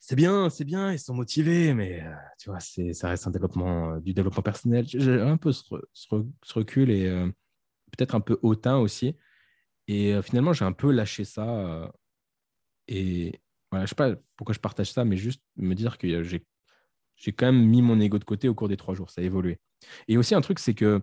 c'est 0.00 0.16
bien, 0.16 0.48
c'est 0.48 0.64
bien, 0.64 0.92
ils 0.92 0.98
sont 0.98 1.14
motivés, 1.14 1.74
mais 1.74 2.02
euh, 2.02 2.14
tu 2.38 2.50
vois, 2.50 2.58
ça 2.58 3.08
reste 3.08 3.26
un 3.26 3.30
développement, 3.30 3.94
euh, 3.94 4.00
du 4.00 4.14
développement 4.14 4.42
personnel. 4.42 4.86
J'ai 4.88 5.20
un 5.20 5.36
peu 5.36 5.52
ce, 5.52 5.74
recul 6.54 6.90
et 6.90 7.06
euh, 7.06 7.26
peut-être 7.92 8.14
un 8.14 8.20
peu 8.20 8.38
hautain 8.42 8.78
aussi. 8.78 9.14
Et 9.88 10.20
finalement, 10.22 10.52
j'ai 10.52 10.64
un 10.64 10.72
peu 10.72 10.90
lâché 10.92 11.24
ça. 11.24 11.92
Et 12.88 13.40
voilà, 13.70 13.86
je 13.86 13.90
sais 13.90 13.94
pas 13.96 14.14
pourquoi 14.36 14.54
je 14.54 14.60
partage 14.60 14.92
ça, 14.92 15.04
mais 15.04 15.16
juste 15.16 15.42
me 15.56 15.74
dire 15.74 15.98
que 15.98 16.22
j'ai 16.22 16.42
quand 17.32 17.46
même 17.46 17.64
mis 17.66 17.82
mon 17.82 18.00
ego 18.00 18.18
de 18.18 18.24
côté 18.24 18.48
au 18.48 18.54
cours 18.54 18.68
des 18.68 18.76
trois 18.76 18.94
jours. 18.94 19.10
Ça 19.10 19.20
a 19.20 19.24
évolué. 19.24 19.58
Et 20.08 20.16
aussi, 20.16 20.34
un 20.34 20.40
truc, 20.40 20.60
c'est 20.60 20.74
que 20.74 21.02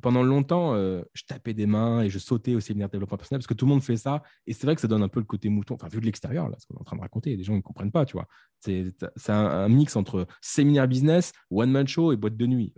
pendant 0.00 0.22
longtemps, 0.22 0.74
euh, 0.74 1.02
je 1.14 1.24
tapais 1.24 1.54
des 1.54 1.66
mains 1.66 2.02
et 2.02 2.10
je 2.10 2.18
sautais 2.18 2.54
au 2.54 2.60
séminaire 2.60 2.88
de 2.88 2.92
développement 2.92 3.16
personnel 3.16 3.40
parce 3.40 3.46
que 3.46 3.54
tout 3.54 3.66
le 3.66 3.70
monde 3.70 3.82
fait 3.82 3.96
ça. 3.96 4.22
Et 4.46 4.52
c'est 4.52 4.66
vrai 4.66 4.74
que 4.74 4.80
ça 4.80 4.88
donne 4.88 5.02
un 5.02 5.08
peu 5.08 5.20
le 5.20 5.26
côté 5.26 5.48
mouton. 5.48 5.74
Enfin, 5.74 5.88
vu 5.88 6.00
de 6.00 6.06
l'extérieur, 6.06 6.48
là, 6.48 6.56
ce 6.58 6.66
qu'on 6.66 6.74
est 6.74 6.80
en 6.80 6.84
train 6.84 6.96
de 6.96 7.02
raconter, 7.02 7.36
les 7.36 7.44
gens 7.44 7.54
ne 7.54 7.60
comprennent 7.60 7.92
pas, 7.92 8.04
tu 8.04 8.14
vois. 8.14 8.26
C'est 8.58 8.92
un, 9.28 9.34
un, 9.34 9.68
mix 9.68 9.96
entre 9.96 10.26
séminaire 10.40 10.86
business, 10.86 11.32
one-man 11.50 11.86
show 11.86 12.12
et 12.12 12.16
boîte 12.16 12.36
de 12.36 12.46
nuit. 12.46 12.74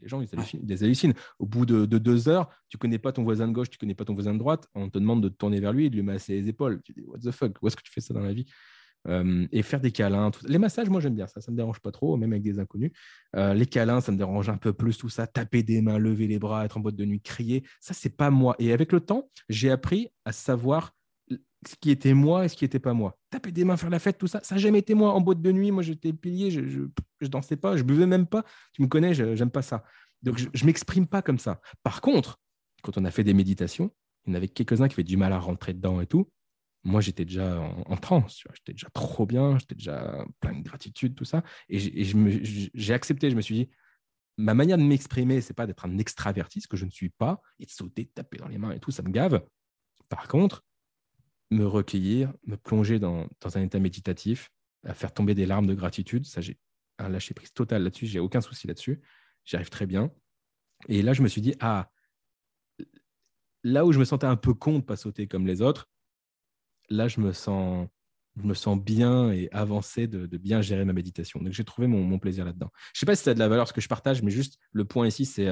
Les 0.00 0.08
gens, 0.08 0.20
ils 0.20 0.28
hallucinent. 0.32 0.60
Ils 0.62 0.84
hallucinent. 0.84 1.14
Au 1.38 1.46
bout 1.46 1.66
de, 1.66 1.86
de, 1.86 1.98
deux 1.98 2.28
heures, 2.28 2.48
tu 2.68 2.78
connais 2.78 2.98
pas 2.98 3.12
ton 3.12 3.24
voisin 3.24 3.48
de 3.48 3.52
gauche, 3.52 3.70
tu 3.70 3.78
connais 3.78 3.94
pas 3.94 4.04
ton 4.04 4.14
voisin 4.14 4.34
de 4.34 4.38
droite. 4.38 4.68
On 4.74 4.88
te 4.88 4.98
demande 4.98 5.22
de 5.22 5.28
te 5.28 5.34
tourner 5.34 5.60
vers 5.60 5.72
lui 5.72 5.86
et 5.86 5.90
de 5.90 5.94
lui 5.94 6.02
masser 6.02 6.40
les 6.40 6.48
épaules. 6.48 6.80
Tu 6.84 6.92
dis, 6.92 7.02
what 7.02 7.18
the 7.18 7.30
fuck, 7.30 7.56
où 7.62 7.66
est-ce 7.66 7.76
que 7.76 7.82
tu 7.82 7.92
fais 7.92 8.00
ça 8.00 8.14
dans 8.14 8.20
la 8.20 8.32
vie? 8.32 8.46
Euh, 9.08 9.46
et 9.52 9.62
faire 9.62 9.80
des 9.80 9.92
câlins. 9.92 10.30
Les 10.46 10.58
massages, 10.58 10.88
moi 10.88 11.00
j'aime 11.00 11.14
bien 11.14 11.26
ça, 11.26 11.40
ça 11.40 11.50
me 11.50 11.56
dérange 11.56 11.80
pas 11.80 11.92
trop, 11.92 12.16
même 12.16 12.32
avec 12.32 12.42
des 12.42 12.58
inconnus. 12.58 12.92
Euh, 13.36 13.54
les 13.54 13.66
câlins, 13.66 14.00
ça 14.00 14.12
me 14.12 14.16
dérange 14.16 14.48
un 14.48 14.56
peu 14.56 14.72
plus, 14.72 14.98
tout 14.98 15.08
ça. 15.08 15.26
Taper 15.26 15.62
des 15.62 15.80
mains, 15.82 15.98
lever 15.98 16.26
les 16.26 16.38
bras, 16.38 16.64
être 16.64 16.76
en 16.76 16.80
boîte 16.80 16.96
de 16.96 17.04
nuit, 17.04 17.20
crier, 17.20 17.64
ça 17.80 17.94
c'est 17.94 18.16
pas 18.16 18.30
moi. 18.30 18.56
Et 18.58 18.72
avec 18.72 18.92
le 18.92 19.00
temps, 19.00 19.30
j'ai 19.48 19.70
appris 19.70 20.08
à 20.24 20.32
savoir 20.32 20.92
ce 21.66 21.74
qui 21.80 21.90
était 21.90 22.14
moi 22.14 22.44
et 22.44 22.48
ce 22.48 22.56
qui 22.56 22.64
n'était 22.64 22.78
pas 22.78 22.94
moi. 22.94 23.18
Taper 23.30 23.52
des 23.52 23.64
mains, 23.64 23.76
faire 23.76 23.90
la 23.90 23.98
fête, 23.98 24.18
tout 24.18 24.26
ça, 24.26 24.40
ça 24.42 24.54
n'a 24.54 24.60
jamais 24.60 24.78
été 24.80 24.94
moi. 24.94 25.12
En 25.12 25.20
boîte 25.20 25.42
de 25.42 25.52
nuit, 25.52 25.70
moi 25.70 25.82
j'étais 25.82 26.12
pilier, 26.12 26.50
je, 26.50 26.60
je, 27.20 27.26
dansais 27.28 27.56
pas, 27.56 27.76
je 27.76 27.82
buvais 27.82 28.06
même 28.06 28.26
pas. 28.26 28.44
Tu 28.72 28.82
me 28.82 28.88
connais, 28.88 29.14
j'aime 29.14 29.50
pas 29.50 29.62
ça. 29.62 29.84
Donc 30.22 30.38
je, 30.38 30.48
je 30.52 30.64
m'exprime 30.64 31.06
pas 31.06 31.22
comme 31.22 31.38
ça. 31.38 31.60
Par 31.82 32.00
contre, 32.00 32.40
quand 32.82 32.98
on 32.98 33.04
a 33.04 33.10
fait 33.10 33.24
des 33.24 33.34
méditations, 33.34 33.90
il 34.26 34.30
y 34.30 34.32
en 34.32 34.36
avait 34.36 34.48
quelques-uns 34.48 34.88
qui 34.88 34.94
avaient 34.94 35.04
du 35.04 35.16
mal 35.16 35.32
à 35.32 35.38
rentrer 35.38 35.72
dedans 35.72 36.00
et 36.00 36.06
tout 36.06 36.28
moi, 36.86 37.00
j'étais 37.00 37.24
déjà 37.24 37.60
en, 37.60 37.82
en 37.84 37.96
transe, 37.96 38.44
j'étais 38.54 38.72
déjà 38.72 38.88
trop 38.94 39.26
bien, 39.26 39.58
j'étais 39.58 39.74
déjà 39.74 40.24
plein 40.38 40.54
de 40.54 40.62
gratitude, 40.62 41.16
tout 41.16 41.24
ça. 41.24 41.42
Et 41.68 41.78
j'ai 41.78 42.94
accepté, 42.94 43.28
je 43.28 43.34
me 43.34 43.40
suis 43.40 43.56
dit, 43.56 43.70
ma 44.36 44.54
manière 44.54 44.78
de 44.78 44.84
m'exprimer, 44.84 45.40
c'est 45.40 45.52
pas 45.52 45.66
d'être 45.66 45.84
un 45.84 45.98
extraverti, 45.98 46.60
ce 46.60 46.68
que 46.68 46.76
je 46.76 46.84
ne 46.84 46.90
suis 46.90 47.08
pas, 47.08 47.42
et 47.58 47.66
de 47.66 47.70
sauter, 47.70 48.04
de 48.04 48.10
taper 48.10 48.36
dans 48.38 48.46
les 48.46 48.58
mains 48.58 48.70
et 48.70 48.78
tout, 48.78 48.92
ça 48.92 49.02
me 49.02 49.10
gave. 49.10 49.44
Par 50.08 50.28
contre, 50.28 50.64
me 51.50 51.66
recueillir, 51.66 52.32
me 52.46 52.56
plonger 52.56 53.00
dans, 53.00 53.26
un 53.42 53.62
état 53.62 53.80
méditatif, 53.80 54.50
faire 54.94 55.12
tomber 55.12 55.34
des 55.34 55.44
larmes 55.44 55.66
de 55.66 55.74
gratitude, 55.74 56.24
ça, 56.24 56.40
j'ai 56.40 56.56
un 56.98 57.08
lâcher 57.08 57.34
prise 57.34 57.52
total 57.52 57.82
là-dessus, 57.82 58.06
j'ai 58.06 58.20
aucun 58.20 58.40
souci 58.40 58.68
là-dessus, 58.68 59.00
j'y 59.44 59.56
arrive 59.56 59.70
très 59.70 59.86
bien. 59.86 60.12
Et 60.88 61.02
là, 61.02 61.14
je 61.14 61.22
me 61.22 61.28
suis 61.28 61.40
dit, 61.40 61.56
ah, 61.58 61.90
là 63.64 63.84
où 63.84 63.90
je 63.90 63.98
me 63.98 64.04
sentais 64.04 64.26
un 64.26 64.36
peu 64.36 64.54
con 64.54 64.78
de 64.78 64.84
pas 64.84 64.96
sauter 64.96 65.26
comme 65.26 65.48
les 65.48 65.62
autres, 65.62 65.88
là, 66.88 67.08
je 67.08 67.20
me 67.20 67.32
sens, 67.32 67.88
je 68.36 68.42
me 68.46 68.54
sens 68.54 68.78
bien 68.78 69.30
et 69.32 69.48
avancé 69.52 70.06
de, 70.06 70.26
bien 70.36 70.60
gérer 70.60 70.84
ma 70.84 70.92
méditation. 70.92 71.40
Donc, 71.40 71.52
j'ai 71.52 71.64
trouvé 71.64 71.86
mon, 71.86 72.18
plaisir 72.18 72.44
là-dedans. 72.44 72.70
Je 72.94 72.98
ne 72.98 73.00
sais 73.00 73.06
pas 73.06 73.16
si 73.16 73.24
ça 73.24 73.30
a 73.30 73.34
de 73.34 73.38
la 73.38 73.48
valeur 73.48 73.68
ce 73.68 73.72
que 73.72 73.80
je 73.80 73.88
partage, 73.88 74.22
mais 74.22 74.30
juste 74.30 74.58
le 74.72 74.84
point 74.84 75.06
ici, 75.06 75.24
c'est 75.24 75.48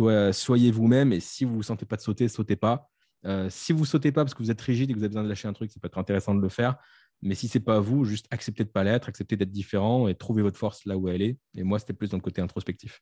euh, 0.00 0.32
soyez 0.32 0.70
vous-même 0.70 1.12
et 1.12 1.20
si 1.20 1.44
vous 1.44 1.52
ne 1.52 1.56
vous 1.56 1.62
sentez 1.62 1.86
pas 1.86 1.96
de 1.96 2.02
sauter, 2.02 2.28
sautez 2.28 2.56
pas. 2.56 2.88
Euh, 3.24 3.48
si 3.50 3.72
vous 3.72 3.84
sautez 3.84 4.10
pas 4.12 4.24
parce 4.24 4.34
que 4.34 4.42
vous 4.42 4.50
êtes 4.50 4.60
rigide 4.60 4.90
et 4.90 4.92
que 4.92 4.98
vous 4.98 5.04
avez 5.04 5.10
besoin 5.10 5.24
de 5.24 5.28
lâcher 5.28 5.48
un 5.48 5.52
truc, 5.52 5.70
ça 5.70 5.80
peut 5.80 5.86
être 5.86 5.98
intéressant 5.98 6.34
de 6.34 6.40
le 6.40 6.48
faire. 6.48 6.76
Mais 7.22 7.34
si 7.34 7.46
ce 7.46 7.58
n'est 7.58 7.64
pas 7.64 7.78
vous, 7.78 8.04
juste 8.04 8.26
acceptez 8.30 8.64
de 8.64 8.68
ne 8.68 8.72
pas 8.72 8.82
l'être, 8.82 9.08
acceptez 9.08 9.36
d'être 9.36 9.52
différent 9.52 10.08
et 10.08 10.14
trouvez 10.14 10.42
votre 10.42 10.58
force 10.58 10.84
là 10.86 10.96
où 10.96 11.08
elle 11.08 11.22
est. 11.22 11.38
Et 11.56 11.62
moi, 11.62 11.78
c'était 11.78 11.92
plus 11.92 12.10
dans 12.10 12.16
le 12.16 12.22
côté 12.22 12.42
introspectif. 12.42 13.00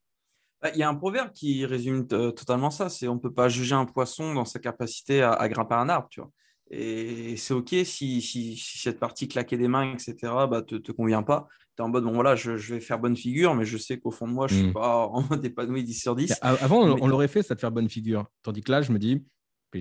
Bah, 0.60 0.70
il 0.74 0.78
y 0.78 0.82
a 0.82 0.88
un 0.90 0.94
proverbe 0.94 1.32
qui 1.32 1.64
résume 1.64 2.06
totalement 2.06 2.70
ça, 2.70 2.90
c'est 2.90 3.08
on 3.08 3.14
ne 3.14 3.20
peut 3.20 3.32
pas 3.32 3.48
juger 3.48 3.74
un 3.74 3.86
poisson 3.86 4.34
dans 4.34 4.44
sa 4.44 4.58
capacité 4.58 5.22
à, 5.22 5.32
à 5.32 5.48
grimper 5.48 5.74
un 5.74 5.88
arbre, 5.88 6.08
tu 6.10 6.20
vois. 6.20 6.30
Et 6.70 7.36
c'est 7.36 7.52
OK 7.52 7.74
si, 7.84 8.22
si, 8.22 8.56
cette 8.56 9.00
partie 9.00 9.26
claquer 9.26 9.56
des 9.56 9.66
mains, 9.66 9.92
etc., 9.92 10.14
bah, 10.48 10.62
te, 10.62 10.76
te 10.76 10.92
convient 10.92 11.24
pas. 11.24 11.48
Tu 11.76 11.82
es 11.82 11.84
en 11.84 11.88
mode, 11.88 12.04
bon 12.04 12.12
voilà, 12.12 12.36
je, 12.36 12.52
vais 12.52 12.80
faire 12.80 13.00
bonne 13.00 13.16
figure, 13.16 13.54
mais 13.56 13.64
je 13.64 13.76
sais 13.76 13.98
qu'au 13.98 14.12
fond 14.12 14.28
de 14.28 14.32
moi, 14.32 14.46
je 14.46 14.54
ne 14.54 14.60
suis 14.60 14.68
mm. 14.70 14.74
pas 14.74 15.06
en 15.12 15.22
mode 15.22 15.44
épanoui 15.44 15.82
10 15.82 15.94
sur 15.94 16.14
10. 16.14 16.38
Avant, 16.42 16.82
on, 16.82 17.08
l'aurait 17.08 17.28
fait, 17.28 17.42
ça 17.42 17.56
de 17.56 17.60
faire 17.60 17.72
bonne 17.72 17.90
figure. 17.90 18.26
Tandis 18.42 18.62
que 18.62 18.70
là, 18.70 18.82
je 18.82 18.92
me 18.92 18.98
dis, 18.98 19.24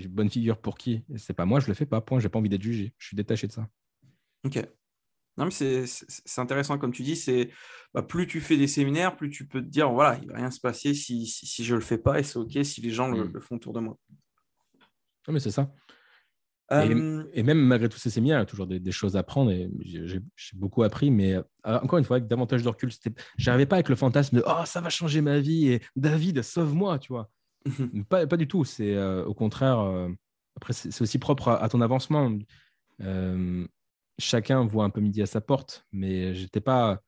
bonne 0.07 0.29
figure 0.29 0.57
pour 0.57 0.77
qui? 0.77 1.03
C'est 1.17 1.33
pas 1.33 1.45
moi, 1.45 1.59
je 1.59 1.67
le 1.67 1.75
fais 1.75 1.85
pas, 1.85 2.01
point. 2.01 2.19
J'ai 2.19 2.29
pas 2.29 2.39
envie 2.39 2.49
d'être 2.49 2.63
jugé. 2.63 2.93
Je 2.97 3.07
suis 3.07 3.15
détaché 3.15 3.45
de 3.45 3.51
ça. 3.51 3.67
Ok. 4.45 4.59
Non, 5.37 5.45
mais 5.45 5.51
c'est 5.51 6.41
intéressant, 6.41 6.77
comme 6.77 6.91
tu 6.91 7.03
dis, 7.03 7.15
c'est 7.15 7.49
bah, 7.93 8.01
plus 8.01 8.27
tu 8.27 8.41
fais 8.41 8.57
des 8.57 8.67
séminaires, 8.67 9.15
plus 9.15 9.29
tu 9.29 9.47
peux 9.47 9.61
te 9.61 9.67
dire, 9.67 9.89
voilà, 9.89 10.19
il 10.21 10.27
va 10.27 10.35
rien 10.35 10.51
se 10.51 10.59
passer 10.59 10.93
si, 10.93 11.27
si, 11.27 11.63
je 11.63 11.75
le 11.75 11.81
fais 11.81 11.97
pas, 11.97 12.19
et 12.19 12.23
c'est 12.23 12.37
OK 12.37 12.57
si 12.63 12.81
les 12.81 12.89
gens 12.89 13.07
le, 13.09 13.23
mm. 13.23 13.31
le, 13.31 13.39
font 13.39 13.55
autour 13.55 13.71
de 13.71 13.79
moi. 13.79 13.97
Non, 15.27 15.33
mais 15.33 15.39
c'est 15.39 15.51
ça. 15.51 15.71
Et, 16.71 17.43
même 17.43 17.59
malgré 17.59 17.89
tous 17.89 17.97
ces 17.97 18.11
séminaires, 18.11 18.37
il 18.37 18.41
y 18.41 18.43
a 18.43 18.45
toujours 18.45 18.67
des, 18.67 18.91
choses 18.91 19.15
à 19.15 19.19
apprendre 19.19 19.51
et 19.51 19.69
j'ai 19.83 20.21
beaucoup 20.55 20.83
appris. 20.83 21.09
Mais 21.09 21.33
euh, 21.33 21.43
encore 21.65 21.97
une 21.97 22.05
fois, 22.05 22.17
avec 22.17 22.27
davantage 22.27 22.63
de 22.63 22.69
recul, 22.69 22.91
j'arrivais 23.37 23.65
pas 23.65 23.77
avec 23.77 23.89
le 23.89 23.95
fantasme 23.95 24.37
de 24.37 24.43
oh 24.45 24.65
ça 24.65 24.81
va 24.81 24.89
changer 24.89 25.21
ma 25.21 25.39
vie 25.39 25.69
et 25.69 25.81
David 25.95 26.43
sauve-moi, 26.43 26.99
tu 26.99 27.11
vois. 27.11 27.29
pas, 28.09 28.27
pas, 28.27 28.37
du 28.37 28.47
tout. 28.47 28.65
C'est 28.65 28.95
euh, 28.95 29.25
au 29.25 29.33
contraire. 29.33 29.79
Euh, 29.79 30.09
après, 30.55 30.73
c'est 30.73 31.01
aussi 31.01 31.19
propre 31.19 31.49
à, 31.49 31.69
ton 31.69 31.81
avancement. 31.81 32.37
chacun 34.19 34.65
voit 34.65 34.83
un 34.83 34.89
peu 34.89 35.01
midi 35.01 35.21
à 35.21 35.25
sa 35.25 35.41
porte, 35.41 35.85
mais 35.91 36.35
j'étais 36.35 36.61
pas. 36.61 37.01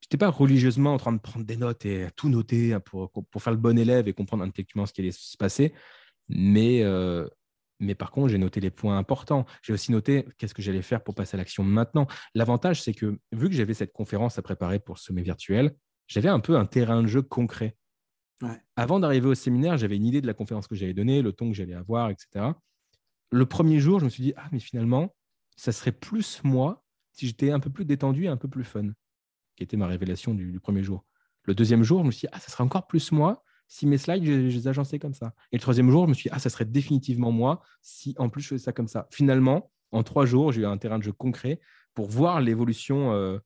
J'étais 0.00 0.16
pas 0.16 0.30
religieusement 0.30 0.94
en 0.94 0.96
train 0.96 1.12
de 1.12 1.18
prendre 1.18 1.44
des 1.44 1.56
notes 1.56 1.84
et 1.84 2.06
tout 2.14 2.28
noter 2.28 2.78
pour, 2.84 3.10
pour 3.10 3.42
faire 3.42 3.52
le 3.52 3.58
bon 3.58 3.76
élève 3.76 4.06
et 4.06 4.12
comprendre 4.12 4.44
intellectuellement 4.44 4.86
ce 4.86 4.92
qui 4.92 5.00
allait 5.00 5.10
se 5.10 5.36
passer. 5.36 5.74
Mais 6.28 6.84
mais 7.80 7.94
par 7.94 8.10
contre, 8.10 8.28
j'ai 8.28 8.38
noté 8.38 8.60
les 8.60 8.70
points 8.70 8.98
importants. 8.98 9.46
J'ai 9.62 9.72
aussi 9.72 9.92
noté 9.92 10.26
qu'est-ce 10.36 10.54
que 10.54 10.62
j'allais 10.62 10.82
faire 10.82 11.02
pour 11.02 11.14
passer 11.14 11.36
à 11.36 11.38
l'action 11.38 11.62
maintenant. 11.62 12.06
L'avantage, 12.34 12.82
c'est 12.82 12.94
que 12.94 13.18
vu 13.32 13.48
que 13.48 13.54
j'avais 13.54 13.74
cette 13.74 13.92
conférence 13.92 14.38
à 14.38 14.42
préparer 14.42 14.78
pour 14.80 14.98
ce 14.98 15.06
sommet 15.06 15.22
virtuel, 15.22 15.74
j'avais 16.06 16.28
un 16.28 16.40
peu 16.40 16.56
un 16.56 16.66
terrain 16.66 17.02
de 17.02 17.06
jeu 17.06 17.22
concret. 17.22 17.76
Avant 18.76 19.00
d'arriver 19.00 19.28
au 19.28 19.34
séminaire, 19.34 19.76
j'avais 19.76 19.96
une 19.96 20.06
idée 20.06 20.20
de 20.20 20.26
la 20.26 20.34
conférence 20.34 20.66
que 20.66 20.74
j'allais 20.74 20.94
donner, 20.94 21.22
le 21.22 21.32
ton 21.32 21.50
que 21.50 21.56
j'allais 21.56 21.74
avoir, 21.74 22.10
etc. 22.10 22.46
Le 23.30 23.46
premier 23.46 23.80
jour, 23.80 24.00
je 24.00 24.04
me 24.04 24.10
suis 24.10 24.22
dit, 24.22 24.32
ah, 24.36 24.48
mais 24.52 24.60
finalement, 24.60 25.14
ça 25.56 25.72
serait 25.72 25.92
plus 25.92 26.42
moi 26.44 26.84
si 27.12 27.26
j'étais 27.26 27.50
un 27.50 27.60
peu 27.60 27.70
plus 27.70 27.84
détendu 27.84 28.24
et 28.24 28.28
un 28.28 28.36
peu 28.36 28.48
plus 28.48 28.64
fun, 28.64 28.90
qui 29.56 29.64
était 29.64 29.76
ma 29.76 29.88
révélation 29.88 30.34
du, 30.34 30.52
du 30.52 30.60
premier 30.60 30.84
jour. 30.84 31.04
Le 31.44 31.54
deuxième 31.54 31.82
jour, 31.82 32.02
je 32.02 32.06
me 32.06 32.10
suis 32.12 32.26
dit, 32.26 32.32
ah, 32.32 32.38
ça 32.38 32.50
serait 32.50 32.64
encore 32.64 32.86
plus 32.86 33.10
moi 33.10 33.42
si 33.68 33.86
mes 33.86 33.98
slides, 33.98 34.24
je, 34.24 34.32
les 34.32 34.66
agençais 34.66 34.98
comme 34.98 35.14
ça. 35.14 35.34
Et 35.52 35.56
le 35.56 35.60
troisième 35.60 35.90
jour, 35.90 36.04
je 36.04 36.08
me 36.08 36.14
suis 36.14 36.28
dit, 36.28 36.34
ah, 36.34 36.38
ça 36.38 36.50
serait 36.50 36.64
définitivement 36.64 37.30
moi 37.30 37.62
si 37.82 38.14
en 38.18 38.30
plus 38.30 38.42
je 38.42 38.48
faisais 38.48 38.64
ça 38.64 38.72
comme 38.72 38.88
ça. 38.88 39.06
Finalement, 39.10 39.70
en 39.92 40.02
trois 40.02 40.26
jours, 40.26 40.52
j'ai 40.52 40.62
eu 40.62 40.66
un 40.66 40.78
terrain 40.78 40.98
de 40.98 41.04
jeu 41.04 41.12
concret 41.12 41.60
pour 41.94 42.08
voir 42.08 42.40
l'évolution, 42.40 43.12
euh, 43.12 43.38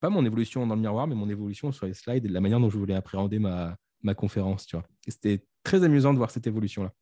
pas 0.00 0.08
mon 0.08 0.24
évolution 0.24 0.66
dans 0.66 0.74
le 0.74 0.80
miroir, 0.80 1.06
mais 1.06 1.14
mon 1.14 1.28
évolution 1.28 1.72
sur 1.72 1.86
les 1.86 1.94
slides 1.94 2.24
et 2.24 2.28
la 2.28 2.40
manière 2.40 2.58
dont 2.58 2.70
je 2.70 2.78
voulais 2.78 2.94
appréhender 2.94 3.38
ma, 3.38 3.76
conférence. 4.16 4.68
C'était 5.08 5.44
très 5.64 5.82
amusant 5.82 6.12
de 6.12 6.18
voir 6.18 6.30
cette 6.30 6.46
évolution-là. 6.46 6.92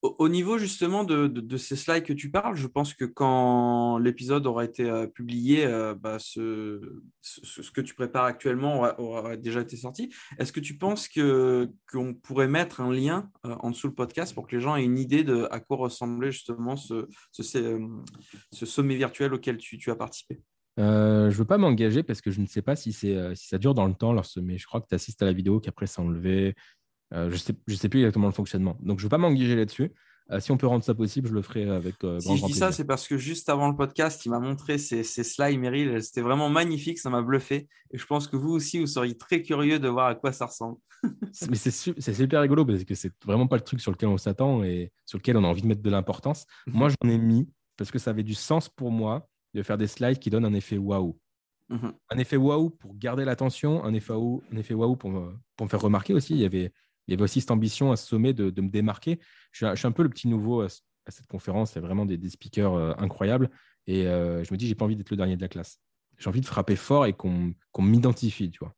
Au 0.00 0.28
niveau 0.28 0.58
justement 0.58 1.02
de, 1.02 1.56
ces 1.56 1.74
slides 1.74 2.04
que 2.04 2.12
tu 2.12 2.30
parles, 2.30 2.54
je 2.54 2.68
pense 2.68 2.94
que 2.94 3.04
quand 3.04 3.98
l'épisode 3.98 4.46
aura 4.46 4.64
été 4.64 4.88
euh, 4.88 5.08
publié, 5.08 5.66
euh, 5.66 5.92
bah, 5.92 6.18
ce, 6.20 6.80
que 7.74 7.80
tu 7.80 7.94
prépares 7.94 8.24
actuellement 8.24 8.82
aura, 8.98 9.36
déjà 9.36 9.60
été 9.60 9.76
sorti. 9.76 10.14
Est-ce 10.38 10.52
que 10.52 10.60
tu 10.60 10.78
penses 10.78 11.08
qu'on 11.08 12.14
pourrait 12.14 12.46
mettre 12.46 12.80
un 12.80 12.92
lien 12.92 13.28
euh, 13.44 13.56
en 13.58 13.70
dessous 13.70 13.88
le 13.88 13.94
podcast 13.94 14.34
pour 14.34 14.46
que 14.46 14.54
les 14.54 14.62
gens 14.62 14.76
aient 14.76 14.84
une 14.84 15.00
idée 15.00 15.24
de 15.24 15.48
à 15.50 15.58
quoi 15.58 15.78
ressemblait 15.78 16.30
justement 16.30 16.76
ce, 16.76 17.08
sommet 18.52 18.94
virtuel 18.94 19.34
auquel 19.34 19.56
tu, 19.56 19.90
as 19.90 19.96
participé? 19.96 20.40
Je 20.76 20.82
ne 20.84 21.30
veux 21.30 21.44
pas 21.44 21.58
m'engager 21.58 22.04
parce 22.04 22.20
que 22.20 22.30
je 22.30 22.40
ne 22.40 22.46
sais 22.46 22.62
pas 22.62 22.76
si, 22.76 22.92
si 22.92 23.16
ça 23.34 23.58
dure 23.58 23.74
dans 23.74 23.88
le 23.88 23.94
temps, 23.94 24.12
leur 24.12 24.26
sommet. 24.26 24.58
Je 24.58 24.66
crois 24.66 24.80
que 24.80 24.86
tu 24.86 24.94
assistes 24.94 25.22
à 25.22 25.24
la 25.24 25.32
vidéo, 25.32 25.58
qu'après 25.58 25.88
c'est 25.88 26.00
enlevé. 26.00 26.54
Euh, 27.14 27.28
je 27.28 27.34
ne 27.34 27.38
sais, 27.38 27.54
je 27.66 27.74
sais 27.74 27.88
plus 27.88 28.00
exactement 28.00 28.26
le 28.26 28.32
fonctionnement. 28.32 28.76
Donc, 28.80 28.98
je 28.98 29.04
ne 29.04 29.08
vais 29.08 29.10
pas 29.10 29.18
m'engager 29.18 29.56
là-dessus. 29.56 29.92
Euh, 30.30 30.40
si 30.40 30.52
on 30.52 30.58
peut 30.58 30.66
rendre 30.66 30.84
ça 30.84 30.94
possible, 30.94 31.26
je 31.28 31.32
le 31.32 31.40
ferai 31.40 31.68
avec 31.70 32.04
euh, 32.04 32.20
Si 32.20 32.36
je 32.36 32.44
dis 32.44 32.52
ça, 32.52 32.70
c'est 32.70 32.84
parce 32.84 33.08
que 33.08 33.16
juste 33.16 33.48
avant 33.48 33.68
le 33.68 33.76
podcast, 33.76 34.26
il 34.26 34.30
m'a 34.30 34.40
montré 34.40 34.76
ces, 34.76 35.02
ces 35.02 35.24
slides, 35.24 35.58
Meryl. 35.58 36.02
C'était 36.02 36.20
vraiment 36.20 36.50
magnifique, 36.50 36.98
ça 36.98 37.08
m'a 37.08 37.22
bluffé. 37.22 37.68
Et 37.90 37.98
je 37.98 38.04
pense 38.04 38.28
que 38.28 38.36
vous 38.36 38.50
aussi, 38.50 38.78
vous 38.78 38.86
seriez 38.86 39.16
très 39.16 39.40
curieux 39.40 39.78
de 39.78 39.88
voir 39.88 40.08
à 40.08 40.14
quoi 40.14 40.32
ça 40.32 40.46
ressemble. 40.46 40.76
Mais 41.48 41.56
c'est 41.56 42.14
super 42.14 42.42
rigolo 42.42 42.66
parce 42.66 42.84
que 42.84 42.94
c'est 42.94 43.12
vraiment 43.24 43.46
pas 43.46 43.56
le 43.56 43.62
truc 43.62 43.80
sur 43.80 43.90
lequel 43.90 44.10
on 44.10 44.18
s'attend 44.18 44.62
et 44.64 44.92
sur 45.06 45.18
lequel 45.18 45.36
on 45.36 45.44
a 45.44 45.46
envie 45.46 45.62
de 45.62 45.66
mettre 45.66 45.82
de 45.82 45.90
l'importance. 45.90 46.44
Mhm. 46.66 46.74
Moi, 46.74 46.88
j'en 46.90 47.08
ai 47.08 47.18
mis 47.18 47.48
parce 47.78 47.90
que 47.90 47.98
ça 47.98 48.10
avait 48.10 48.22
du 48.22 48.34
sens 48.34 48.68
pour 48.68 48.90
moi 48.90 49.26
de 49.54 49.62
faire 49.62 49.78
des 49.78 49.86
slides 49.86 50.18
qui 50.18 50.28
donnent 50.28 50.44
un 50.44 50.54
effet 50.54 50.76
waouh. 50.76 51.18
Mhm. 51.70 51.94
Un 52.10 52.18
effet 52.18 52.36
waouh 52.36 52.68
pour 52.68 52.94
garder 52.96 53.24
l'attention, 53.24 53.82
un 53.82 53.94
effet 53.94 54.12
waouh, 54.12 54.42
un 54.52 54.56
effet 54.58 54.74
waouh 54.74 54.96
pour, 54.96 55.10
pour 55.56 55.66
me 55.66 55.70
faire 55.70 55.80
remarquer 55.80 56.12
aussi. 56.12 56.34
Il 56.34 56.40
y 56.40 56.44
avait 56.44 56.70
il 57.08 57.12
y 57.12 57.14
avait 57.14 57.24
aussi 57.24 57.40
cette 57.40 57.50
ambition 57.50 57.90
à 57.90 57.96
ce 57.96 58.06
sommet 58.06 58.34
de, 58.34 58.60
me 58.60 58.68
démarquer. 58.68 59.18
Je 59.50 59.74
suis, 59.74 59.86
un, 59.86 59.92
peu 59.92 60.02
le 60.02 60.10
petit 60.10 60.28
nouveau 60.28 60.60
à, 60.60 60.68
cette 61.08 61.26
conférence. 61.26 61.72
Il 61.72 61.76
y 61.76 61.78
a 61.78 61.80
vraiment 61.80 62.04
des, 62.04 62.28
speakers 62.28 62.74
euh, 62.74 62.92
incroyables. 62.98 63.50
Et 63.86 64.06
euh, 64.06 64.44
je 64.44 64.52
me 64.52 64.58
dis, 64.58 64.68
j'ai 64.68 64.74
pas 64.74 64.84
envie 64.84 64.94
d'être 64.94 65.10
le 65.10 65.16
dernier 65.16 65.36
de 65.36 65.40
la 65.40 65.48
classe. 65.48 65.80
J'ai 66.18 66.28
envie 66.28 66.42
de 66.42 66.46
frapper 66.46 66.76
fort 66.76 67.06
et 67.06 67.14
qu'on 67.14 67.54
m'identifie, 67.78 68.50
tu 68.50 68.58
vois, 68.58 68.74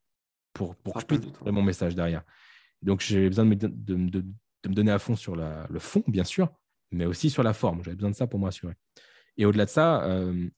pour, 0.52 0.76
pour 0.76 0.94
que 0.94 1.00
je 1.00 1.06
puisse 1.06 1.20
mon 1.44 1.62
message 1.62 1.96
derrière. 1.96 2.22
Donc, 2.82 3.00
j'ai 3.00 3.28
besoin 3.28 3.44
de 3.44 3.50
me, 3.50 3.56
de, 3.56 3.94
me, 3.96 4.74
donner 4.74 4.92
à 4.92 5.00
fond 5.00 5.16
sur 5.16 5.34
le 5.34 5.78
fond, 5.80 6.04
bien 6.06 6.24
sûr, 6.24 6.50
mais 6.92 7.06
aussi 7.06 7.30
sur 7.30 7.42
la 7.42 7.52
forme. 7.52 7.82
J'avais 7.82 7.96
besoin 7.96 8.10
de 8.10 8.16
ça 8.16 8.28
pour 8.28 8.38
m'assurer. 8.38 8.74
Et 9.38 9.44
au-delà 9.44 9.64
de 9.64 9.70
ça, 9.70 10.04
euh, 10.04 10.48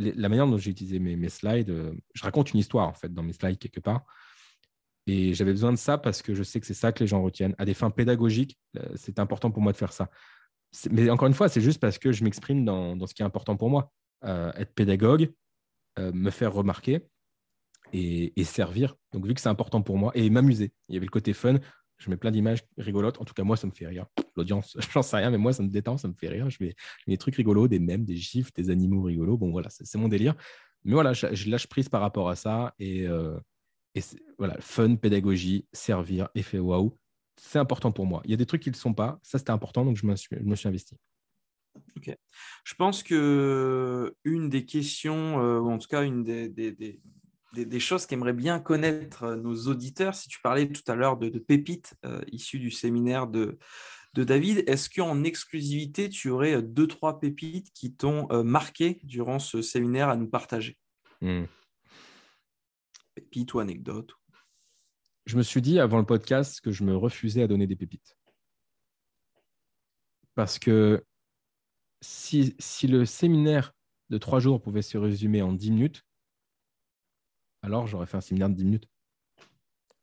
la 0.00 0.28
manière 0.28 0.48
dont 0.48 0.58
j'ai 0.58 0.72
utilisé 0.72 0.98
mes, 0.98 1.14
mes 1.14 1.28
slides, 1.28 1.72
je 2.12 2.22
raconte 2.24 2.52
une 2.52 2.58
histoire, 2.58 2.88
en 2.88 2.94
fait, 2.94 3.12
dans 3.14 3.22
mes 3.22 3.34
slides 3.34 3.58
quelque 3.58 3.80
part. 3.80 4.04
Et 5.06 5.34
j'avais 5.34 5.52
besoin 5.52 5.72
de 5.72 5.78
ça 5.78 5.98
parce 5.98 6.22
que 6.22 6.34
je 6.34 6.42
sais 6.42 6.60
que 6.60 6.66
c'est 6.66 6.74
ça 6.74 6.92
que 6.92 7.00
les 7.00 7.06
gens 7.06 7.22
retiennent. 7.22 7.54
À 7.58 7.64
des 7.64 7.74
fins 7.74 7.90
pédagogiques, 7.90 8.58
euh, 8.78 8.88
c'est 8.94 9.18
important 9.18 9.50
pour 9.50 9.62
moi 9.62 9.72
de 9.72 9.76
faire 9.76 9.92
ça. 9.92 10.10
Mais 10.90 11.08
encore 11.10 11.28
une 11.28 11.34
fois, 11.34 11.48
c'est 11.48 11.60
juste 11.60 11.80
parce 11.80 11.98
que 11.98 12.10
je 12.10 12.24
m'exprime 12.24 12.64
dans, 12.64 12.96
dans, 12.96 13.06
ce 13.06 13.14
qui 13.14 13.22
est 13.22 13.24
important 13.24 13.56
pour 13.56 13.70
moi. 13.70 13.92
Euh, 14.24 14.52
être 14.54 14.74
pédagogue, 14.74 15.32
euh, 15.98 16.12
me 16.12 16.30
faire 16.30 16.52
remarquer 16.52 17.02
et, 17.92 18.32
servir. 18.44 18.96
Donc, 19.12 19.26
vu 19.26 19.34
que 19.34 19.40
c'est 19.40 19.48
important 19.48 19.82
pour 19.82 19.98
moi, 19.98 20.10
et 20.14 20.28
m'amuser. 20.30 20.72
Il 20.88 20.94
y 20.94 20.96
avait 20.96 21.06
le 21.06 21.10
côté 21.10 21.32
fun. 21.32 21.58
Je 21.98 22.10
mets 22.10 22.16
plein 22.16 22.30
d'images 22.30 22.64
rigolotes. 22.76 23.20
En 23.20 23.24
tout 23.24 23.34
cas, 23.34 23.44
moi, 23.44 23.56
ça 23.56 23.66
me 23.66 23.72
fait 23.72 23.86
rire. 23.86 24.06
L'audience, 24.34 24.76
j'en 24.92 25.02
sais 25.02 25.18
rien, 25.18 25.30
mais 25.30 25.38
moi, 25.38 25.52
ça 25.52 25.62
me 25.62 25.68
détend, 25.68 25.96
ça 25.98 26.08
me 26.08 26.14
fait 26.14 26.28
rire. 26.28 26.48
Je 26.50 26.56
mets, 26.60 26.74
des 27.06 27.18
trucs 27.18 27.36
rigolos, 27.36 27.68
des 27.68 27.78
mèmes, 27.78 28.04
des 28.04 28.16
gifs, 28.16 28.52
des 28.54 28.70
animaux 28.70 29.02
rigolos. 29.02 29.36
Bon, 29.36 29.50
voilà, 29.52 29.68
c'est 29.70 29.98
mon 29.98 30.08
délire. 30.08 30.34
Mais 30.84 30.94
voilà, 30.94 31.12
je, 31.12 31.50
lâche 31.50 31.66
prise 31.66 31.88
par 31.88 32.00
rapport 32.00 32.28
à 32.30 32.36
ça. 32.36 32.74
Et, 32.78 33.06
et 33.94 34.00
voilà, 34.38 34.56
fun, 34.60 34.96
pédagogie, 34.96 35.66
servir, 35.72 36.28
effet 36.34 36.58
waouh, 36.58 36.96
c'est 37.36 37.58
important 37.58 37.92
pour 37.92 38.06
moi. 38.06 38.22
Il 38.24 38.30
y 38.30 38.34
a 38.34 38.36
des 38.36 38.46
trucs 38.46 38.62
qui 38.62 38.70
ne 38.70 38.74
le 38.74 38.78
sont 38.78 38.94
pas. 38.94 39.18
Ça, 39.22 39.38
c'était 39.38 39.50
important, 39.50 39.84
donc 39.84 39.96
je 39.96 40.06
me 40.06 40.16
suis, 40.16 40.36
je 40.36 40.44
me 40.44 40.56
suis 40.56 40.68
investi. 40.68 40.96
Ok. 41.96 42.16
Je 42.64 42.74
pense 42.74 43.02
que 43.02 44.14
une 44.24 44.48
des 44.48 44.64
questions, 44.64 45.40
euh, 45.40 45.58
ou 45.58 45.70
en 45.70 45.78
tout 45.78 45.88
cas 45.88 46.04
une 46.04 46.22
des, 46.22 46.48
des, 46.48 46.72
des, 46.72 47.00
des 47.52 47.80
choses 47.80 48.06
qu'aimeraient 48.06 48.32
bien 48.32 48.60
connaître 48.60 49.24
euh, 49.24 49.36
nos 49.36 49.54
auditeurs, 49.66 50.14
si 50.14 50.28
tu 50.28 50.40
parlais 50.40 50.68
tout 50.68 50.82
à 50.86 50.94
l'heure 50.94 51.16
de, 51.16 51.28
pépites 51.38 51.94
euh, 52.04 52.20
issues 52.30 52.60
du 52.60 52.70
séminaire 52.70 53.26
de, 53.26 53.58
de 54.14 54.24
David, 54.24 54.62
est-ce 54.68 54.88
qu'en 54.88 55.24
exclusivité, 55.24 56.08
tu 56.08 56.30
aurais 56.30 56.62
deux, 56.62 56.86
trois 56.86 57.18
pépites 57.18 57.72
qui 57.74 57.92
t'ont 57.92 58.28
marqué 58.44 59.00
durant 59.02 59.40
ce 59.40 59.60
séminaire 59.60 60.08
à 60.08 60.16
nous 60.16 60.28
partager? 60.28 60.76
Hmm 61.20 61.44
ou 63.52 63.58
anecdote 63.58 64.12
Je 65.26 65.36
me 65.36 65.42
suis 65.42 65.62
dit 65.62 65.80
avant 65.80 65.98
le 65.98 66.06
podcast 66.06 66.60
que 66.60 66.70
je 66.70 66.84
me 66.84 66.96
refusais 66.96 67.42
à 67.42 67.48
donner 67.48 67.66
des 67.66 67.76
pépites. 67.76 68.16
Parce 70.34 70.58
que 70.58 71.04
si, 72.00 72.54
si 72.58 72.86
le 72.86 73.04
séminaire 73.04 73.72
de 74.10 74.18
trois 74.18 74.40
jours 74.40 74.60
pouvait 74.60 74.82
se 74.82 74.98
résumer 74.98 75.42
en 75.42 75.52
dix 75.52 75.70
minutes, 75.70 76.02
alors 77.62 77.86
j'aurais 77.86 78.06
fait 78.06 78.16
un 78.16 78.20
séminaire 78.20 78.50
de 78.50 78.54
dix 78.54 78.64
minutes. 78.64 78.88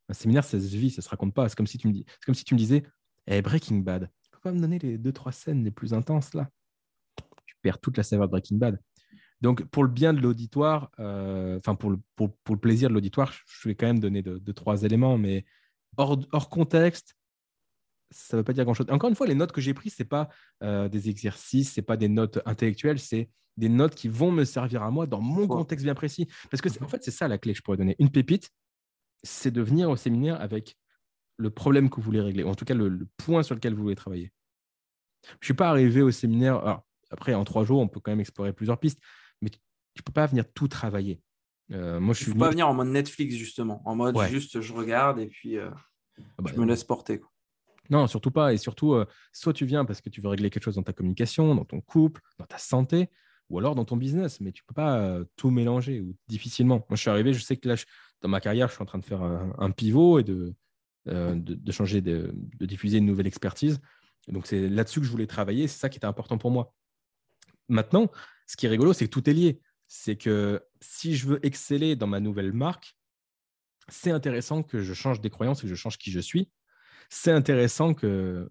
Un 0.09 0.13
séminaire, 0.13 0.43
ça 0.43 0.59
se 0.59 0.65
vit, 0.65 0.89
ça 0.89 1.01
se 1.01 1.09
raconte 1.09 1.33
pas. 1.33 1.47
C'est 1.47 1.55
comme 1.55 1.67
si 1.67 1.77
tu 1.77 1.87
me, 1.87 1.93
dis, 1.93 2.05
comme 2.25 2.35
si 2.35 2.43
tu 2.43 2.53
me 2.53 2.59
disais 2.59 2.83
hey, 3.27 3.41
Breaking 3.41 3.79
Bad, 3.79 4.09
tu 4.31 4.39
pas 4.39 4.51
me 4.51 4.59
donner 4.59 4.79
les 4.79 4.97
deux, 4.97 5.13
trois 5.13 5.31
scènes 5.31 5.63
les 5.63 5.71
plus 5.71 5.93
intenses 5.93 6.33
là? 6.33 6.49
Tu 7.45 7.55
perds 7.61 7.79
toute 7.79 7.97
la 7.97 8.03
saveur 8.03 8.27
de 8.27 8.31
Breaking 8.31 8.57
Bad. 8.57 8.79
Donc, 9.41 9.63
pour 9.65 9.83
le 9.83 9.89
bien 9.89 10.13
de 10.13 10.21
l'auditoire, 10.21 10.91
euh, 10.99 11.57
enfin, 11.57 11.75
pour, 11.75 11.89
le, 11.89 11.97
pour, 12.15 12.29
le 12.49 12.57
plaisir 12.57 12.89
de 12.89 12.93
l'auditoire, 12.93 13.33
je 13.47 13.69
vais 13.69 13.75
quand 13.75 13.87
même 13.87 13.99
donner 13.99 14.21
deux, 14.21 14.53
trois 14.53 14.83
éléments, 14.83 15.17
mais 15.17 15.45
hors, 15.97 16.19
hors 16.31 16.49
contexte, 16.49 17.15
ça 18.11 18.37
ne 18.37 18.41
veut 18.41 18.43
pas 18.43 18.53
dire 18.53 18.65
grand-chose. 18.65 18.87
Encore 18.89 19.09
une 19.09 19.15
fois, 19.15 19.25
les 19.25 19.35
notes 19.35 19.51
que 19.51 19.61
j'ai 19.61 19.73
prises, 19.73 19.95
ce 19.95 20.03
n'est 20.03 20.07
pas 20.07 20.29
euh, 20.63 20.89
des 20.89 21.09
exercices, 21.09 21.73
ce 21.73 21.79
n'est 21.79 21.85
pas 21.85 21.97
des 21.97 22.09
notes 22.09 22.39
intellectuelles, 22.45 22.99
c'est 22.99 23.29
des 23.57 23.69
notes 23.69 23.95
qui 23.95 24.07
vont 24.07 24.31
me 24.31 24.43
servir 24.43 24.83
à 24.83 24.91
moi 24.91 25.07
dans 25.07 25.21
mon 25.21 25.47
contexte 25.47 25.85
bien 25.85 25.95
précis. 25.95 26.27
Parce 26.49 26.61
que, 26.61 26.69
en 26.83 26.87
fait, 26.87 27.03
c'est 27.03 27.11
ça 27.11 27.27
la 27.27 27.37
clé 27.37 27.53
que 27.53 27.57
je 27.57 27.63
pourrais 27.63 27.77
donner. 27.77 27.95
Une 27.99 28.09
pépite, 28.09 28.49
c'est 29.23 29.51
de 29.51 29.61
venir 29.61 29.89
au 29.89 29.95
séminaire 29.95 30.39
avec 30.39 30.77
le 31.37 31.49
problème 31.49 31.89
que 31.89 31.95
vous 31.95 32.03
voulez 32.03 32.21
régler, 32.21 32.43
ou 32.43 32.49
en 32.49 32.55
tout 32.55 32.65
cas 32.65 32.73
le, 32.73 33.07
point 33.17 33.43
sur 33.43 33.55
lequel 33.55 33.73
vous 33.73 33.81
voulez 33.81 33.95
travailler. 33.95 34.31
Je 35.23 35.31
ne 35.33 35.45
suis 35.45 35.53
pas 35.53 35.69
arrivé 35.69 36.01
au 36.01 36.11
séminaire. 36.11 36.57
Alors, 36.57 36.85
après, 37.09 37.33
en 37.33 37.43
trois 37.43 37.65
jours, 37.65 37.79
on 37.79 37.87
peut 37.87 37.99
quand 37.99 38.11
même 38.11 38.19
explorer 38.19 38.53
plusieurs 38.53 38.79
pistes, 38.79 38.99
tu 39.93 40.01
ne 40.01 40.03
peux 40.03 40.13
pas 40.13 40.25
venir 40.25 40.45
tout 40.53 40.67
travailler. 40.67 41.19
Euh, 41.71 41.99
moi, 41.99 42.13
je 42.13 42.23
suis. 42.23 42.33
pas 42.33 42.49
venir 42.49 42.67
en 42.67 42.73
mode 42.73 42.87
Netflix, 42.87 43.35
justement, 43.35 43.81
en 43.85 43.95
mode 43.95 44.17
juste 44.29 44.61
je 44.61 44.73
regarde 44.73 45.19
et 45.19 45.27
puis 45.27 45.57
euh, 45.57 45.69
ah 46.19 46.41
bah, 46.41 46.51
je 46.53 46.59
me 46.59 46.65
laisse 46.65 46.83
porter. 46.83 47.21
Non, 47.89 48.07
surtout 48.07 48.31
pas. 48.31 48.53
Et 48.53 48.57
surtout, 48.57 48.95
soit 49.33 49.53
tu 49.53 49.65
viens 49.65 49.83
parce 49.83 49.99
que 49.99 50.09
tu 50.09 50.21
veux 50.21 50.29
régler 50.29 50.49
quelque 50.49 50.63
chose 50.63 50.75
dans 50.75 50.83
ta 50.83 50.93
communication, 50.93 51.55
dans 51.55 51.65
ton 51.65 51.81
couple, 51.81 52.21
dans 52.37 52.45
ta 52.45 52.57
santé, 52.57 53.09
ou 53.49 53.59
alors 53.59 53.75
dans 53.75 53.83
ton 53.83 53.97
business, 53.97 54.39
mais 54.39 54.53
tu 54.53 54.63
ne 54.63 54.67
peux 54.67 54.73
pas 54.73 55.19
tout 55.35 55.49
mélanger 55.49 55.99
ou 55.99 56.15
difficilement. 56.27 56.85
Moi, 56.89 56.95
je 56.95 57.01
suis 57.01 57.09
arrivé, 57.09 57.33
je 57.33 57.41
sais 57.41 57.57
que 57.57 57.67
là, 57.67 57.75
dans 58.21 58.29
ma 58.29 58.39
carrière, 58.39 58.69
je 58.69 58.75
suis 58.75 58.81
en 58.81 58.85
train 58.85 58.99
de 58.99 59.03
faire 59.03 59.21
un, 59.21 59.71
pivot 59.71 60.19
et 60.19 60.23
de, 60.23 60.53
de, 61.05 61.71
changer, 61.71 61.99
de, 61.99 62.33
diffuser 62.61 62.99
une 62.99 63.07
nouvelle 63.07 63.27
expertise. 63.27 63.81
Donc, 64.29 64.47
c'est 64.47 64.69
là-dessus 64.69 65.01
que 65.01 65.05
je 65.05 65.11
voulais 65.11 65.27
travailler. 65.27 65.67
C'est 65.67 65.79
ça 65.79 65.89
qui 65.89 65.97
était 65.97 66.05
important 66.05 66.37
pour 66.37 66.51
moi. 66.51 66.73
Maintenant, 67.67 68.09
ce 68.47 68.55
qui 68.55 68.65
est 68.65 68.69
rigolo, 68.69 68.93
c'est 68.93 69.05
que 69.05 69.09
tout 69.09 69.29
est 69.29 69.33
lié. 69.33 69.61
C'est 69.93 70.15
que 70.15 70.63
si 70.79 71.17
je 71.17 71.27
veux 71.27 71.45
exceller 71.45 71.97
dans 71.97 72.07
ma 72.07 72.21
nouvelle 72.21 72.53
marque, 72.53 72.95
c'est 73.89 74.11
intéressant 74.11 74.63
que 74.63 74.81
je 74.81 74.93
change 74.93 75.19
des 75.19 75.29
croyances 75.29 75.61
que 75.61 75.67
je 75.67 75.75
change 75.75 75.97
qui 75.97 76.11
je 76.11 76.21
suis. 76.21 76.49
C'est 77.09 77.33
intéressant 77.33 77.93
que, 77.93 78.49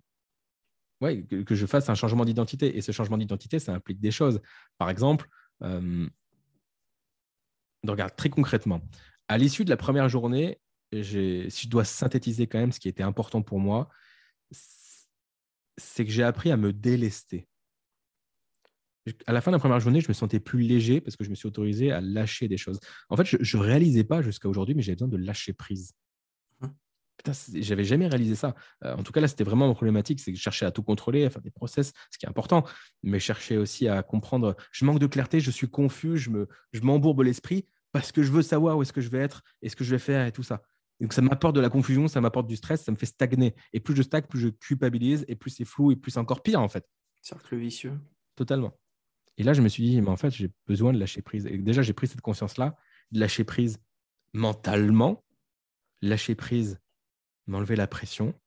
ouais, 1.00 1.22
que, 1.24 1.55
je 1.55 1.64
fasse 1.64 1.88
un 1.88 1.94
changement 1.94 2.26
d'identité. 2.26 2.76
Et 2.76 2.83
ce 2.83 2.92
changement 2.92 3.16
d'identité, 3.16 3.59
ça 3.59 3.72
implique 3.72 4.00
des 4.00 4.11
choses. 4.11 4.42
Par 4.76 4.90
exemple, 4.90 5.31
euh, 5.62 6.07
regarde 7.88 8.14
très 8.16 8.29
concrètement, 8.29 8.83
à 9.26 9.38
l'issue 9.38 9.64
de 9.64 9.70
la 9.70 9.79
première 9.79 10.11
journée, 10.11 10.61
si 10.92 11.03
je 11.03 11.68
dois 11.70 11.87
synthétiser 11.87 12.48
quand 12.48 12.59
même 12.59 12.72
ce 12.72 12.81
qui 12.81 12.90
était 12.90 13.03
important 13.03 13.40
pour 13.40 13.61
moi, 13.61 13.88
c'est 15.79 16.05
que 16.05 16.11
j'ai 16.11 16.22
appris 16.22 16.50
à 16.53 16.59
me 16.59 16.74
délester. 16.74 17.48
À 19.26 19.32
la 19.32 19.40
fin 19.40 19.50
de 19.50 19.56
la 19.56 19.58
première 19.58 19.80
journée, 19.80 20.00
je 20.00 20.08
me 20.08 20.12
sentais 20.12 20.40
plus 20.40 20.60
léger 20.60 21.00
parce 21.00 21.16
que 21.16 21.24
je 21.24 21.30
me 21.30 21.34
suis 21.34 21.46
autorisé 21.46 21.90
à 21.90 22.00
lâcher 22.00 22.48
des 22.48 22.58
choses. 22.58 22.78
En 23.08 23.16
fait, 23.16 23.24
je 23.24 23.56
ne 23.56 23.62
réalisais 23.62 24.04
pas 24.04 24.20
jusqu'à 24.22 24.48
aujourd'hui, 24.48 24.74
mais 24.74 24.82
j'avais 24.82 24.96
besoin 24.96 25.08
de 25.08 25.16
lâcher 25.16 25.52
prise. 25.52 25.92
Hum. 26.60 26.74
Putain, 27.16 27.32
j'avais 27.54 27.84
jamais 27.84 28.08
réalisé 28.08 28.34
ça. 28.34 28.54
Euh, 28.84 28.94
en 28.94 29.02
tout 29.02 29.12
cas, 29.12 29.20
là, 29.20 29.28
c'était 29.28 29.44
vraiment 29.44 29.68
ma 29.68 29.74
problématique, 29.74 30.20
c'est 30.20 30.32
que 30.32 30.38
je 30.38 30.42
cherchais 30.42 30.66
à 30.66 30.70
tout 30.70 30.82
contrôler, 30.82 31.24
à 31.24 31.30
faire 31.30 31.42
des 31.42 31.50
process, 31.50 31.92
ce 32.10 32.18
qui 32.18 32.26
est 32.26 32.28
important, 32.28 32.64
mais 33.02 33.18
je 33.18 33.24
cherchais 33.24 33.56
aussi 33.56 33.88
à 33.88 34.02
comprendre. 34.02 34.54
Je 34.70 34.84
manque 34.84 34.98
de 34.98 35.06
clarté, 35.06 35.40
je 35.40 35.50
suis 35.50 35.68
confus, 35.68 36.18
je 36.18 36.80
m'embourbe 36.82 37.22
l'esprit 37.22 37.66
parce 37.92 38.12
que 38.12 38.22
je 38.22 38.30
veux 38.30 38.42
savoir 38.42 38.76
où 38.76 38.82
est-ce 38.82 38.92
que 38.92 39.00
je 39.00 39.10
vais 39.10 39.18
être 39.18 39.42
et 39.62 39.68
ce 39.68 39.76
que 39.76 39.84
je 39.84 39.90
vais 39.90 39.98
faire 39.98 40.26
et 40.26 40.32
tout 40.32 40.42
ça. 40.42 40.62
Donc 41.00 41.14
ça 41.14 41.22
m'apporte 41.22 41.56
de 41.56 41.60
la 41.60 41.70
confusion, 41.70 42.08
ça 42.08 42.20
m'apporte 42.20 42.46
du 42.46 42.56
stress, 42.56 42.84
ça 42.84 42.92
me 42.92 42.96
fait 42.96 43.06
stagner. 43.06 43.54
Et 43.72 43.80
plus 43.80 43.96
je 43.96 44.02
stagne, 44.02 44.24
plus 44.28 44.38
je 44.38 44.48
culpabilise, 44.48 45.24
et 45.28 45.34
plus 45.34 45.50
c'est 45.50 45.64
flou, 45.64 45.92
et 45.92 45.96
plus 45.96 46.12
c'est 46.12 46.18
encore 46.18 46.42
pire 46.42 46.60
en 46.60 46.68
fait. 46.68 46.86
Cercle 47.22 47.56
vicieux. 47.56 47.98
Totalement. 48.36 48.78
Et 49.40 49.42
là, 49.42 49.55
je 49.55 49.62
me 49.62 49.70
suis 49.70 49.83
dit, 49.83 50.03
mais 50.03 50.11
en 50.11 50.18
fait, 50.18 50.29
j'ai 50.33 50.50
besoin 50.66 50.92
de 50.92 50.98
lâcher 50.98 51.22
prise. 51.22 51.46
Et 51.46 51.57
déjà, 51.57 51.81
j'ai 51.81 51.94
pris 51.94 52.07
cette 52.07 52.20
conscience-là, 52.20 52.76
de 53.11 53.20
lâcher 53.20 53.42
prise 53.42 53.79
mentalement, 54.35 55.24
lâcher 56.03 56.35
prise, 56.35 56.79
m'enlever 57.46 57.74
la 57.74 57.87
pression, 57.87 58.38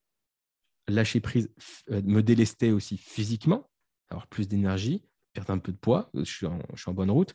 lâcher 0.87 1.19
prise, 1.19 1.49
euh, 1.89 2.03
me 2.03 2.21
délester 2.21 2.71
aussi 2.71 2.97
physiquement, 2.97 3.71
avoir 4.11 4.27
plus 4.27 4.47
d'énergie, 4.47 5.03
perdre 5.33 5.49
un 5.49 5.57
peu 5.57 5.71
de 5.71 5.77
poids, 5.77 6.11
je 6.13 6.25
suis 6.25 6.45
en, 6.45 6.93
bonne 6.93 7.09
route, 7.09 7.33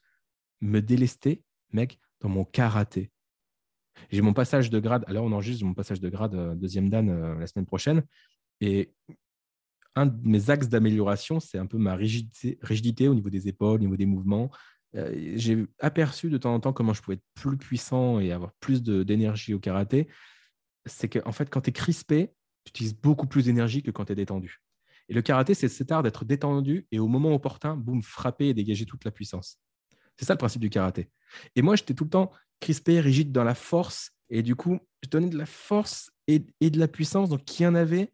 me 0.60 0.78
délester, 0.78 1.42
mec, 1.72 1.98
dans 2.20 2.28
mon 2.28 2.44
karaté. 2.44 3.10
J'ai 4.12 4.22
mon 4.22 4.34
passage 4.34 4.70
de 4.70 4.78
grade, 4.78 5.02
alors 5.08 5.24
on 5.24 5.32
enregistre 5.32 5.64
mon 5.64 5.74
passage 5.74 6.00
de 6.00 6.08
grade 6.08 6.36
euh, 6.36 6.54
deuxième 6.54 6.90
dan 6.90 7.10
euh, 7.10 7.34
la 7.40 7.48
semaine 7.48 7.66
prochaine. 7.66 8.04
Et 8.60 8.94
un 9.98 10.06
de 10.06 10.16
mes 10.22 10.50
axes 10.50 10.68
d'amélioration, 10.68 11.40
c'est 11.40 11.58
un 11.58 11.66
peu 11.66 11.78
ma 11.78 11.94
rigidité, 11.96 13.08
au 13.08 13.14
niveau 13.14 13.30
des 13.30 13.48
épaules, 13.48 13.76
au 13.76 13.82
niveau 13.82 13.96
des 13.96 14.06
mouvements. 14.06 14.50
Euh, 14.94 15.12
j'ai 15.36 15.66
aperçu 15.80 16.30
de 16.30 16.38
temps 16.38 16.54
en 16.54 16.60
temps 16.60 16.72
comment 16.72 16.94
je 16.94 17.02
pouvais 17.02 17.16
être 17.16 17.26
plus 17.34 17.58
puissant 17.58 18.20
et 18.20 18.32
avoir 18.32 18.52
plus 18.60 18.82
d'énergie 18.82 19.54
au 19.54 19.58
karaté. 19.58 20.08
C'est 20.86 21.08
qu'en 21.08 21.28
en 21.28 21.32
fait, 21.32 21.50
quand 21.50 21.62
tu 21.62 21.70
es 21.70 21.72
crispé, 21.72 22.32
tu 22.64 22.70
utilises 22.70 22.96
beaucoup 22.96 23.26
plus 23.26 23.46
d'énergie 23.46 23.82
que 23.82 23.90
quand 23.90 24.06
tu 24.06 24.12
es 24.12 24.16
détendu. 24.16 24.62
Et 25.08 25.14
le 25.14 25.22
karaté, 25.22 25.54
c'est 25.54 25.68
cet 25.68 25.90
art 25.90 26.02
d'être 26.02 26.24
détendu 26.24 26.86
et 26.90 26.98
au 26.98 27.08
moment 27.08 27.34
opportun, 27.34 27.76
boum, 27.76 28.02
frapper 28.02 28.48
et 28.48 28.54
dégager 28.54 28.86
toute 28.86 29.04
la 29.04 29.10
puissance. 29.10 29.58
C'est 30.16 30.26
ça 30.26 30.34
le 30.34 30.38
principe 30.38 30.60
du 30.60 30.70
karaté. 30.70 31.10
Et 31.56 31.62
moi, 31.62 31.76
j'étais 31.76 31.94
tout 31.94 32.04
le 32.04 32.10
temps 32.10 32.30
crispé, 32.60 33.00
rigide 33.00 33.32
dans 33.32 33.44
la 33.44 33.54
force. 33.54 34.12
Et 34.30 34.42
du 34.42 34.54
coup, 34.54 34.78
je 35.02 35.08
donnais 35.08 35.28
de 35.28 35.38
la 35.38 35.46
force 35.46 36.10
et, 36.26 36.38
de 36.38 36.78
la 36.78 36.88
puissance, 36.88 37.30
donc 37.30 37.44
qui 37.44 37.66
en 37.66 37.74
avait. 37.74 38.12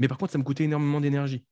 Mais 0.00 0.08
par 0.08 0.18
contre, 0.18 0.32
ça 0.32 0.38
me 0.38 0.42
coûtait 0.42 0.64
énormément 0.64 1.00
d'énergie. 1.00 1.44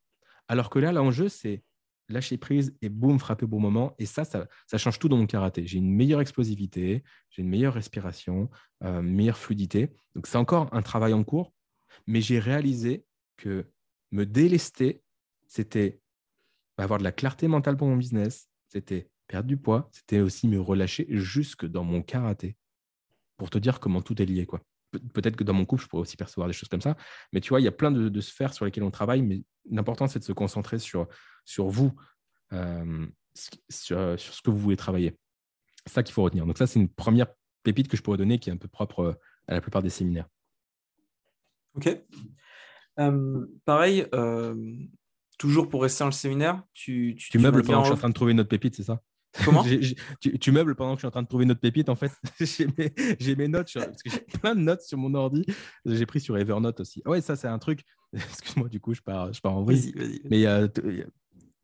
Alors 0.48 0.70
que 0.70 0.80
là, 0.80 0.90
l'enjeu, 0.90 1.28
c'est 1.28 1.62
lâcher 2.08 2.38
prise 2.38 2.74
et 2.80 2.88
boum, 2.88 3.18
frapper 3.18 3.44
au 3.44 3.48
bon 3.48 3.60
moment. 3.60 3.94
Et 3.98 4.06
ça, 4.06 4.24
ça, 4.24 4.78
change 4.78 4.98
tout 4.98 5.10
dans 5.10 5.18
mon 5.18 5.26
karaté. 5.26 5.66
J'ai 5.66 5.78
une 5.78 5.94
meilleure 5.94 6.22
explosivité, 6.22 7.04
j'ai 7.30 7.42
une 7.42 7.48
meilleure 7.48 7.74
respiration, 7.74 8.48
euh, 8.82 9.02
une 9.02 9.14
meilleure 9.14 9.36
fluidité. 9.36 9.90
Donc, 10.14 10.26
c'est 10.26 10.38
encore 10.38 10.68
un 10.72 10.80
travail 10.80 11.12
en 11.12 11.22
cours. 11.22 11.52
Mais 12.06 12.22
j'ai 12.22 12.38
réalisé 12.38 13.04
que 13.36 13.66
me 14.10 14.24
délester, 14.24 15.02
c'était 15.46 16.00
avoir 16.78 16.98
de 16.98 17.04
la 17.04 17.12
clarté 17.12 17.48
mentale 17.48 17.76
pour 17.76 17.88
mon 17.88 17.96
business, 17.96 18.48
c'était 18.68 19.10
perdre 19.26 19.48
du 19.48 19.58
poids, 19.58 19.90
c'était 19.92 20.20
aussi 20.20 20.48
me 20.48 20.60
relâcher 20.60 21.06
jusque 21.10 21.66
dans 21.66 21.84
mon 21.84 22.02
karaté 22.02 22.56
pour 23.36 23.50
te 23.50 23.58
dire 23.58 23.78
comment 23.80 24.00
tout 24.00 24.20
est 24.22 24.26
lié. 24.26 24.46
quoi. 24.46 24.62
Peut-être 24.90 25.36
que 25.36 25.44
dans 25.44 25.52
mon 25.52 25.64
couple, 25.64 25.82
je 25.82 25.88
pourrais 25.88 26.02
aussi 26.02 26.16
percevoir 26.16 26.46
des 26.48 26.52
choses 26.52 26.68
comme 26.68 26.80
ça. 26.80 26.96
Mais 27.32 27.40
tu 27.40 27.50
vois, 27.50 27.60
il 27.60 27.64
y 27.64 27.68
a 27.68 27.72
plein 27.72 27.90
de, 27.90 28.20
sphères 28.20 28.54
sur 28.54 28.64
lesquelles 28.64 28.84
on 28.84 28.90
travaille, 28.90 29.22
mais 29.22 29.42
l'important, 29.70 30.06
c'est 30.06 30.18
de 30.18 30.24
se 30.24 30.32
concentrer 30.32 30.78
sur, 30.78 31.06
sur 31.44 31.68
vous, 31.68 31.94
euh, 32.52 33.06
sur, 33.68 34.18
ce 34.18 34.42
que 34.42 34.50
vous 34.50 34.58
voulez 34.58 34.76
travailler. 34.76 35.16
C'est 35.86 35.94
ça 35.94 36.02
qu'il 36.02 36.14
faut 36.14 36.22
retenir. 36.22 36.46
Donc 36.46 36.58
ça, 36.58 36.66
c'est 36.66 36.80
une 36.80 36.88
première 36.88 37.28
pépite 37.62 37.88
que 37.88 37.96
je 37.96 38.02
pourrais 38.02 38.18
donner 38.18 38.38
qui 38.38 38.50
est 38.50 38.52
un 38.52 38.58
peu 38.58 38.68
propre 38.68 39.00
euh, 39.00 39.12
à 39.46 39.54
la 39.54 39.60
plupart 39.60 39.82
des 39.82 39.90
séminaires. 39.90 40.28
Ok. 41.74 41.88
Euh, 42.98 43.46
pareil, 43.64 44.06
toujours 45.38 45.68
pour 45.68 45.82
rester 45.82 46.02
dans 46.02 46.08
le 46.08 46.12
séminaire, 46.12 46.62
tu, 46.74 47.14
tu, 47.16 47.38
meubles 47.38 47.62
pendant 47.62 47.82
que 47.82 47.84
je 47.84 47.90
suis 47.90 47.94
en 47.94 47.98
train 47.98 48.08
de 48.08 48.14
trouver 48.14 48.34
notre 48.34 48.48
pépite, 48.48 48.74
c'est 48.74 48.82
ça? 48.82 49.00
Comment 49.44 49.64
tu, 50.40 50.52
meubles 50.52 50.74
pendant 50.74 50.92
que 50.94 50.98
je 50.98 51.00
suis 51.00 51.06
en 51.06 51.10
train 51.10 51.22
de 51.22 51.28
trouver 51.28 51.44
notre 51.44 51.60
pépite. 51.60 51.88
En 51.88 51.94
fait, 51.94 52.12
j'ai 52.40 53.36
mes, 53.36 53.48
notes, 53.48 53.72
parce 53.72 54.02
que 54.02 54.10
j'ai 54.10 54.38
plein 54.40 54.54
de 54.54 54.60
notes 54.60 54.82
sur 54.82 54.98
mon 54.98 55.14
ordi. 55.14 55.44
J'ai 55.84 56.06
pris 56.06 56.20
sur 56.20 56.36
Evernote 56.36 56.80
aussi. 56.80 57.02
Ah 57.04 57.10
ouais, 57.10 57.20
ça, 57.20 57.36
c'est 57.36 57.48
un 57.48 57.58
truc. 57.58 57.82
Excuse-moi, 58.12 58.68
du 58.68 58.80
coup, 58.80 58.94
je 58.94 59.02
pars, 59.02 59.32
je 59.32 59.40
pars 59.40 59.54
en 59.54 59.62
vrille. 59.62 59.92
Mais 60.30 60.46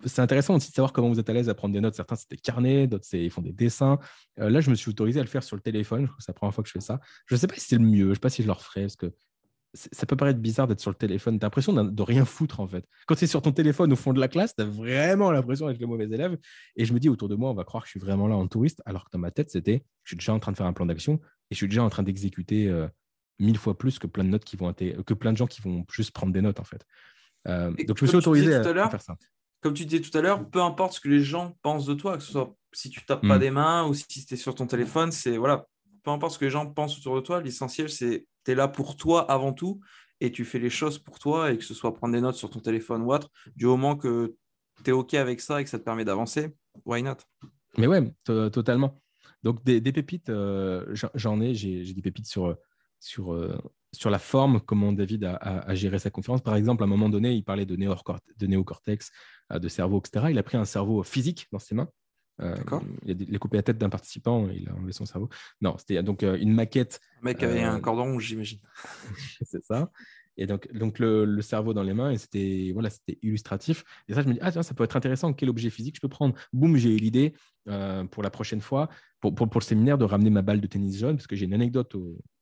c'est 0.07 0.21
intéressant 0.21 0.57
aussi 0.57 0.71
de 0.71 0.75
savoir 0.75 0.93
comment 0.93 1.09
vous 1.09 1.19
êtes 1.19 1.31
à 1.31 1.33
l'aise 1.33 1.49
à 1.49 1.55
prendre 1.55 1.73
des 1.73 1.81
notes. 1.81 1.95
Certains, 1.95 2.17
c'est 2.17 2.31
des 2.31 2.37
carnets, 2.37 2.87
d'autres, 2.87 3.07
ils 3.15 3.31
font 3.31 3.43
des 3.43 3.53
dessins. 3.53 3.99
Euh, 4.39 4.51
là, 4.51 4.61
je 4.61 4.71
me 4.71 4.75
suis 4.75 4.91
autorisé 4.91 5.21
à 5.21 5.23
le 5.23 5.29
faire 5.29 5.43
sur 5.43 5.57
le 5.57 5.63
téléphone. 5.63 6.09
C'est 6.19 6.29
la 6.29 6.35
première 6.35 6.55
fois 6.55 6.63
que 6.63 6.69
je 6.69 6.75
fais 6.75 6.81
ça. 6.81 7.01
Je 7.27 7.35
ne 7.35 7.39
sais 7.39 7.47
pas 7.47 7.55
si 7.55 7.69
c'est 7.69 7.79
le 7.79 7.85
mieux. 7.85 8.05
Je 8.05 8.11
ne 8.11 8.15
sais 8.15 8.21
pas 8.21 8.31
si 8.31 8.43
je 8.43 8.47
le 8.47 8.53
referai 8.53 8.83
parce 8.83 8.97
que 8.97 9.13
ça 9.75 10.07
peut 10.07 10.17
paraître 10.17 10.39
bizarre 10.39 10.69
d'être 10.69 10.81
sur 10.81 10.91
le 10.91 10.97
téléphone. 10.97 11.39
Tu 11.39 11.45
as 11.45 11.47
l'impression 11.47 11.73
de 11.73 12.03
rien 12.03 12.25
foutre, 12.25 12.61
en 12.61 12.69
fait. 12.69 12.87
Quand 13.07 13.17
tu 13.17 13.25
es 13.25 13.27
sur 13.27 13.43
ton 13.43 13.53
téléphone 13.53 13.93
au 13.93 13.97
fond 13.97 14.13
de 14.13 14.21
la 14.21 14.29
classe, 14.29 14.55
tu 14.55 14.63
as 14.63 14.67
vraiment 14.67 15.31
l'impression 15.33 15.67
d'être 15.67 15.81
le 15.81 15.87
mauvais 15.87 16.05
élève. 16.05 16.39
Et 16.77 16.85
je 16.85 16.95
me 16.95 17.01
dis, 17.01 17.09
autour 17.09 17.29
de 17.29 17.35
moi, 17.35 17.51
on 17.51 17.55
va 17.55 17.65
croire 17.65 17.83
que 17.83 17.89
je 17.89 17.91
suis 17.91 18.01
vraiment 18.01 18.29
là 18.29 18.37
en 18.37 18.47
touriste, 18.47 18.83
alors 18.87 19.05
que 19.05 19.11
dans 19.13 19.19
ma 19.19 19.31
tête, 19.33 19.51
c'était, 19.51 19.85
je 20.05 20.11
suis 20.11 20.17
déjà 20.17 20.33
en 20.33 20.39
train 20.39 20.53
de 20.53 20.57
faire 20.57 20.67
un 20.67 20.73
plan 20.73 20.87
d'action 20.87 21.15
et 21.51 21.55
je 21.55 21.57
suis 21.57 21.69
déjà 21.69 21.83
en 21.83 21.91
train 21.91 22.05
d'exécuter 22.05 22.69
euh, 22.69 22.87
mille 23.39 23.59
fois 23.59 23.77
plus 23.77 23.99
que 23.99 24.07
plein 24.07 24.25
de 24.25 24.29
notes 24.29 24.45
qui 24.45 24.57
vont 24.57 24.73
que 24.73 25.15
plein 25.15 25.33
de 25.33 25.37
gens 25.37 25.47
qui 25.47 25.61
vont 25.61 25.85
juste 25.91 26.13
prendre 26.13 26.33
des 26.33 26.41
notes, 26.41 26.61
en 26.61 26.65
fait. 26.65 26.87
Euh, 27.49 27.73
donc, 27.87 27.99
je 27.99 28.05
me 28.05 28.09
suis 28.09 28.17
autorisé 28.17 28.55
à, 28.55 28.63
faire 28.63 29.03
ça. 29.03 29.17
Comme 29.61 29.75
tu 29.75 29.87
disais 29.87 30.03
tout 30.03 30.17
à 30.17 30.21
l'heure, 30.21 30.49
peu 30.49 30.63
importe 30.63 30.95
ce 30.95 31.01
que 31.01 31.09
les 31.09 31.21
gens 31.21 31.57
pensent 31.63 31.87
de 31.87 31.95
toi, 31.95 32.17
que 32.17 32.23
ce 32.23 32.33
soit 32.33 32.55
si 32.73 32.91
tu 32.91 33.05
tapes 33.05 33.27
pas 33.27 33.37
hmm. 33.37 33.41
des 33.41 33.51
mains 33.51 33.87
ou 33.87 33.95
si 33.95 34.07
tu 34.07 34.35
es 34.35 34.37
sur 34.37 34.55
ton 34.55 34.67
téléphone, 34.67 35.11
c'est 35.11 35.37
voilà, 35.37 35.67
peu 36.05 36.11
importe 36.11 36.35
ce 36.35 36.39
que 36.39 36.45
les 36.45 36.51
gens 36.51 36.67
pensent 36.67 36.99
autour 36.99 37.17
de 37.17 37.21
toi, 37.21 37.41
l'essentiel, 37.41 37.89
c'est 37.89 38.27
tu 38.45 38.53
es 38.53 38.55
là 38.55 38.69
pour 38.69 38.97
toi 38.97 39.31
avant 39.31 39.53
tout 39.53 39.81
et 40.21 40.31
tu 40.31 40.45
fais 40.45 40.59
les 40.59 40.71
choses 40.71 40.99
pour 40.99 41.19
toi 41.19 41.53
et 41.53 41.59
que 41.59 41.65
ce 41.65 41.75
soit 41.75 41.95
prendre 41.95 42.15
des 42.15 42.21
notes 42.21 42.37
sur 42.37 42.51
ton 42.51 42.61
téléphone 42.61 43.03
ou 43.03 43.13
autre, 43.13 43.31
du 43.57 43.67
moment 43.67 43.97
que 43.97 44.37
tu 44.83 44.91
es 44.91 44.93
OK 44.93 45.15
avec 45.15 45.41
ça 45.41 45.61
et 45.61 45.65
que 45.65 45.71
ça 45.71 45.79
te 45.79 45.85
permet 45.85 46.05
d'avancer, 46.05 46.55
why 46.85 47.03
not? 47.03 47.17
Mais 47.77 47.87
ouais, 47.87 48.13
totalement. 48.25 49.01
Donc, 49.43 49.63
des, 49.63 49.81
pépites, 49.93 50.31
euh, 50.31 50.87
j'en 51.15 51.41
ai, 51.41 51.55
j'ai 51.55 51.93
des 51.93 52.03
pépites 52.03 52.35
euh, 52.39 53.59
sur 53.93 54.11
la 54.11 54.19
forme, 54.19 54.61
comment 54.61 54.93
David 54.93 55.25
a, 55.25 55.75
géré 55.75 55.99
sa 55.99 56.11
conférence. 56.11 56.41
Par 56.41 56.57
exemple, 56.57 56.83
à 56.83 56.87
un 56.87 56.89
moment 56.89 57.11
donné, 57.11 57.33
il 57.35 57.45
parlait 57.45 57.67
de, 57.67 57.77
de 57.77 58.47
néocortex, 58.47 59.11
euh, 59.53 59.59
de 59.59 59.69
cerveau, 59.69 60.01
etc. 60.01 60.29
Il 60.31 60.39
a 60.39 60.43
pris 60.43 60.57
un 60.57 60.65
cerveau 60.65 61.03
physique 61.03 61.47
dans 61.53 61.59
ses 61.59 61.75
mains. 61.75 61.89
Il 62.41 63.35
a 63.35 63.39
coupé 63.39 63.57
la 63.57 63.63
tête 63.63 63.79
d'un 63.79 63.89
participant 63.89 64.49
il 64.49 64.69
a 64.69 64.75
enlevé 64.75 64.93
son 64.93 65.07
cerveau. 65.07 65.29
Non, 65.61 65.77
c'était 65.79 66.03
donc 66.03 66.23
une 66.23 66.53
maquette. 66.53 67.01
Le 67.21 67.27
mec 67.27 67.43
avait 67.43 67.63
un 67.63 67.81
cordon 67.81 68.13
rouge, 68.13 68.27
j'imagine. 68.27 68.61
c'est 69.43 69.65
ça. 69.65 69.91
Et 70.37 70.47
donc, 70.47 70.73
donc 70.73 70.99
le, 70.99 71.41
cerveau 71.43 71.75
dans 71.75 71.83
les 71.83 71.95
mains, 71.95 72.11
et 72.11 72.19
c'était 72.19 72.71
voilà, 72.73 72.91
c'était 72.91 73.19
illustratif. 73.23 73.85
Et 74.09 74.15
ça, 74.15 74.23
je 74.23 74.29
me 74.29 74.35
dis, 74.35 74.39
ah, 74.43 74.51
tiens, 74.51 74.63
ça 74.63 74.75
peut 74.75 74.85
être 74.85 74.97
intéressant. 74.97 75.33
Quel 75.33 75.49
objet 75.49 75.71
physique 75.71 75.97
je 75.97 76.01
peux 76.01 76.09
prendre? 76.09 76.35
Boum, 76.53 76.77
j'ai 76.77 76.91
eu 76.91 76.97
l'idée 76.97 77.35
euh, 77.69 78.05
pour 78.05 78.23
la 78.23 78.31
prochaine 78.31 78.61
fois, 78.61 78.89
pour, 79.21 79.35
pour, 79.35 79.49
pour, 79.49 79.61
le 79.61 79.65
séminaire, 79.65 79.99
de 79.99 80.05
ramener 80.05 80.31
ma 80.31 80.43
balle 80.43 80.61
de 80.61 80.67
tennis 80.67 80.99
jaune, 80.99 81.17
parce 81.17 81.27
que 81.27 81.37
j'ai 81.37 81.45
une 81.45 81.55
anecdote 81.55 81.95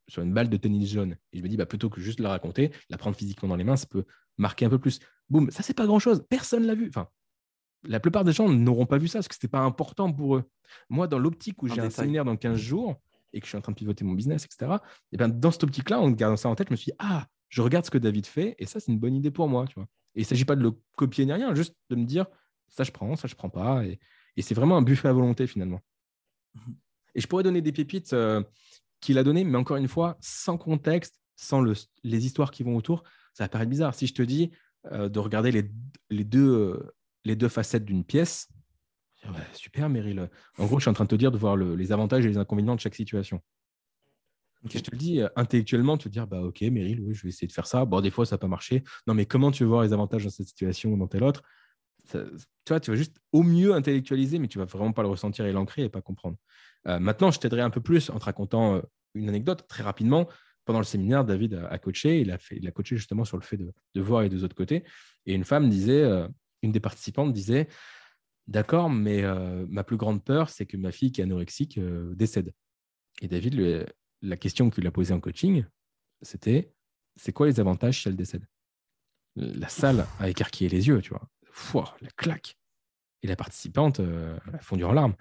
sur 0.08 0.22
une 0.22 0.32
balle 0.32 0.48
de 0.48 0.56
tennis 0.56 0.90
jaune. 0.90 1.16
Et 1.32 1.38
je 1.38 1.42
me 1.42 1.48
dis, 1.48 1.56
bah, 1.56 1.66
plutôt 1.66 1.90
que 1.90 2.00
juste 2.00 2.20
la 2.20 2.30
raconter, 2.30 2.70
la 2.88 2.96
prendre 2.96 3.16
physiquement 3.16 3.48
dans 3.48 3.56
les 3.56 3.64
mains, 3.64 3.76
ça 3.76 3.86
peut 3.86 4.04
marquer 4.38 4.64
un 4.64 4.70
peu 4.70 4.78
plus. 4.78 4.98
Boum, 5.28 5.50
ça, 5.50 5.62
c'est 5.62 5.74
pas 5.74 5.86
grand-chose. 5.86 6.24
Personne 6.28 6.64
l'a 6.64 6.74
vu. 6.74 6.88
Enfin, 6.88 7.08
la 7.84 8.00
plupart 8.00 8.24
des 8.24 8.32
gens 8.32 8.48
n'auront 8.48 8.86
pas 8.86 8.98
vu 8.98 9.08
ça 9.08 9.18
parce 9.18 9.28
que 9.28 9.34
ce 9.34 9.38
n'était 9.38 9.48
pas 9.48 9.60
important 9.60 10.12
pour 10.12 10.36
eux. 10.36 10.44
Moi, 10.88 11.06
dans 11.06 11.18
l'optique 11.18 11.62
où 11.62 11.68
j'ai 11.68 11.80
un 11.80 11.90
séminaire 11.90 12.24
dans 12.24 12.36
15 12.36 12.56
jours 12.56 13.00
et 13.32 13.40
que 13.40 13.46
je 13.46 13.50
suis 13.50 13.58
en 13.58 13.60
train 13.60 13.72
de 13.72 13.76
pivoter 13.76 14.04
mon 14.04 14.12
business, 14.12 14.44
etc., 14.44 14.72
et 15.10 15.16
bien 15.16 15.28
dans 15.28 15.50
cette 15.50 15.64
optique-là, 15.64 16.00
en 16.00 16.10
gardant 16.10 16.36
ça 16.36 16.48
en 16.48 16.54
tête, 16.54 16.68
je 16.68 16.72
me 16.72 16.76
suis 16.76 16.90
dit, 16.90 16.96
ah, 16.98 17.26
je 17.48 17.60
regarde 17.62 17.84
ce 17.84 17.90
que 17.90 17.98
David 17.98 18.26
fait 18.26 18.54
et 18.58 18.66
ça, 18.66 18.80
c'est 18.80 18.92
une 18.92 18.98
bonne 18.98 19.14
idée 19.14 19.30
pour 19.30 19.48
moi. 19.48 19.66
Tu 19.66 19.74
vois. 19.74 19.86
Et 20.14 20.20
il 20.20 20.22
ne 20.22 20.26
s'agit 20.26 20.44
pas 20.44 20.56
de 20.56 20.62
le 20.62 20.72
copier 20.96 21.24
ni 21.26 21.32
rien, 21.32 21.54
juste 21.54 21.74
de 21.90 21.96
me 21.96 22.04
dire, 22.04 22.26
ça, 22.68 22.84
je 22.84 22.90
prends, 22.90 23.16
ça, 23.16 23.28
je 23.28 23.34
prends 23.34 23.50
pas. 23.50 23.84
Et, 23.84 23.98
c'est 24.40 24.54
vraiment 24.54 24.78
un 24.78 24.82
buffet 24.82 25.08
à 25.08 25.12
volonté 25.12 25.46
finalement. 25.46 25.80
Mhm. 26.54 26.76
Et 27.14 27.20
je 27.20 27.26
pourrais 27.26 27.42
donner 27.42 27.60
des 27.60 27.72
pépites 27.72 28.14
euh, 28.14 28.42
qu'il 29.00 29.18
a 29.18 29.24
données, 29.24 29.44
mais 29.44 29.58
encore 29.58 29.76
une 29.76 29.88
fois, 29.88 30.16
sans 30.20 30.56
contexte, 30.56 31.20
sans 31.36 31.62
les 31.62 32.26
histoires 32.26 32.50
qui 32.50 32.62
vont 32.62 32.76
autour, 32.76 33.04
ça 33.34 33.44
va 33.44 33.48
paraître 33.48 33.70
bizarre. 33.70 33.94
Si 33.94 34.06
je 34.06 34.14
te 34.14 34.22
dis 34.22 34.50
euh, 34.90 35.08
de 35.08 35.18
regarder 35.18 35.52
les, 35.52 35.70
les 36.08 36.24
deux, 36.24 36.48
euh, 36.48 36.94
les 37.24 37.36
deux 37.36 37.48
facettes 37.48 37.84
d'une 37.84 38.04
pièce, 38.04 38.48
super, 39.52 39.88
Meryl. 39.88 40.28
En 40.58 40.66
gros, 40.66 40.78
je 40.78 40.84
suis 40.84 40.90
en 40.90 40.94
train 40.94 41.04
de 41.04 41.10
te 41.10 41.14
dire 41.14 41.30
de 41.30 41.38
voir 41.38 41.56
les 41.56 41.92
avantages 41.92 42.24
et 42.24 42.28
les 42.28 42.38
inconvénients 42.38 42.74
de 42.74 42.80
chaque 42.80 42.94
situation. 42.94 43.40
Je 44.68 44.78
te 44.78 44.92
le 44.92 44.96
dis, 44.96 45.20
euh, 45.20 45.28
intellectuellement, 45.34 45.96
tu 45.96 46.08
te 46.08 46.12
dire, 46.12 46.26
bah, 46.28 46.40
ok, 46.40 46.60
Meryl, 46.62 47.00
oui, 47.00 47.14
je 47.14 47.22
vais 47.24 47.30
essayer 47.30 47.48
de 47.48 47.52
faire 47.52 47.66
ça. 47.66 47.84
Bon, 47.84 48.00
des 48.00 48.10
fois, 48.10 48.24
ça 48.24 48.36
n'a 48.36 48.38
pas 48.38 48.46
marché. 48.46 48.84
Non, 49.08 49.14
mais 49.14 49.26
comment 49.26 49.50
tu 49.50 49.64
veux 49.64 49.68
voir 49.68 49.82
les 49.82 49.92
avantages 49.92 50.22
dans 50.24 50.30
cette 50.30 50.46
situation 50.46 50.92
ou 50.92 50.96
dans 50.96 51.08
telle 51.08 51.24
autre? 51.24 51.42
Tu 52.12 52.18
vois, 52.68 52.78
tu 52.78 52.90
vas 52.90 52.96
juste 52.96 53.16
au 53.32 53.42
mieux 53.42 53.74
intellectualiser, 53.74 54.38
mais 54.38 54.48
tu 54.48 54.58
vas 54.58 54.64
vraiment 54.64 54.92
pas 54.92 55.02
le 55.02 55.08
ressentir 55.08 55.46
et 55.46 55.52
l'ancrer 55.52 55.82
et 55.82 55.88
pas 55.88 56.02
comprendre. 56.02 56.36
maintenant, 56.84 57.30
je 57.30 57.38
t'aiderai 57.38 57.62
un 57.62 57.70
peu 57.70 57.80
plus 57.80 58.10
en 58.10 58.18
te 58.18 58.24
racontant 58.24 58.82
une 59.14 59.28
anecdote 59.28 59.66
très 59.68 59.82
rapidement 59.82 60.28
pendant 60.64 60.78
le 60.78 60.84
séminaire, 60.84 61.24
David 61.24 61.54
a, 61.70 61.78
coaché. 61.78 62.20
Il 62.20 62.30
a, 62.30 62.38
fait, 62.38 62.56
il 62.56 62.66
a 62.66 62.70
coaché 62.70 62.96
justement 62.96 63.24
sur 63.24 63.36
le 63.36 63.42
fait 63.42 63.56
de, 63.56 64.00
voir 64.00 64.22
les 64.22 64.28
deux 64.28 64.44
autres 64.44 64.54
côtés. 64.54 64.84
Et 65.26 65.34
une 65.34 65.44
femme 65.44 65.68
disait, 65.68 66.02
euh, 66.02 66.28
une 66.62 66.72
des 66.72 66.80
participantes 66.80 67.32
disait 67.32 67.68
D'accord, 68.48 68.90
mais 68.90 69.22
euh, 69.22 69.66
ma 69.68 69.84
plus 69.84 69.96
grande 69.96 70.24
peur, 70.24 70.48
c'est 70.48 70.66
que 70.66 70.76
ma 70.76 70.90
fille 70.90 71.12
qui 71.12 71.20
est 71.20 71.24
anorexique 71.24 71.78
euh, 71.78 72.12
décède. 72.14 72.52
Et 73.20 73.28
David, 73.28 73.86
la 74.20 74.36
question 74.36 74.68
qu'il 74.70 74.86
a 74.86 74.90
posée 74.90 75.14
en 75.14 75.20
coaching, 75.20 75.64
c'était 76.22 76.72
C'est 77.16 77.32
quoi 77.32 77.46
les 77.46 77.60
avantages 77.60 78.02
si 78.02 78.08
elle 78.08 78.16
décède? 78.16 78.46
La 79.36 79.68
salle 79.68 80.06
a 80.18 80.28
écarquillé 80.28 80.68
les 80.68 80.88
yeux, 80.88 81.00
tu 81.00 81.10
vois. 81.10 81.28
Fouah, 81.50 81.96
la 82.00 82.10
claque. 82.10 82.56
Et 83.22 83.28
la 83.28 83.36
participante 83.36 84.00
a 84.00 84.58
fondu 84.58 84.84
en 84.84 84.92
larmes. 84.92 85.14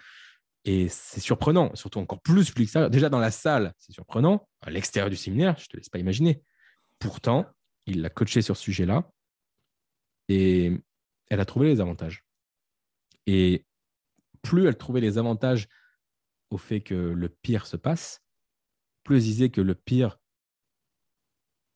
Et 0.64 0.90
c'est 0.90 1.20
surprenant, 1.20 1.74
surtout 1.76 2.00
encore 2.00 2.22
plus 2.22 2.52
plus 2.52 2.72
que 2.72 2.88
Déjà 2.90 3.10
dans 3.10 3.20
la 3.20 3.32
salle, 3.32 3.74
c'est 3.78 3.92
surprenant. 3.92 4.48
À 4.62 4.70
l'extérieur 4.70 5.10
du 5.10 5.16
séminaire, 5.16 5.56
je 5.58 5.64
ne 5.64 5.68
te 5.68 5.78
laisse 5.78 5.90
pas 5.90 6.00
imaginer. 6.00 6.44
Pourtant, 7.00 7.46
il 7.88 8.02
l'a 8.02 8.10
coaché 8.10 8.42
sur 8.42 8.58
ce 8.58 8.64
sujet-là 8.64 9.10
et 10.30 10.80
elle 11.32 11.40
a 11.40 11.46
trouvé 11.46 11.68
les 11.68 11.82
avantages. 11.82 12.26
Et 13.26 13.66
plus 14.42 14.68
elle 14.68 14.78
trouvait 14.78 15.02
les 15.02 15.18
avantages 15.18 15.68
au 16.50 16.58
fait 16.58 16.82
que 16.82 16.94
le 16.94 17.30
pire 17.30 17.66
se 17.66 17.78
passe, 17.78 18.22
plus 19.04 19.18
elle 19.18 19.24
disait 19.24 19.50
que 19.50 19.62
le 19.62 19.74
pire, 19.74 20.20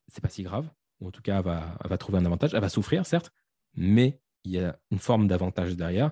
c'est 0.07 0.21
pas 0.21 0.29
si 0.29 0.43
grave, 0.43 0.69
ou 0.99 1.07
en 1.07 1.11
tout 1.11 1.21
cas, 1.21 1.39
elle 1.39 1.45
va, 1.45 1.77
va 1.83 1.97
trouver 1.97 2.17
un 2.19 2.25
avantage. 2.25 2.53
Elle 2.53 2.61
va 2.61 2.69
souffrir, 2.69 3.05
certes, 3.05 3.31
mais 3.73 4.19
il 4.43 4.51
y 4.51 4.59
a 4.59 4.77
une 4.91 4.99
forme 4.99 5.27
d'avantage 5.27 5.75
derrière 5.75 6.11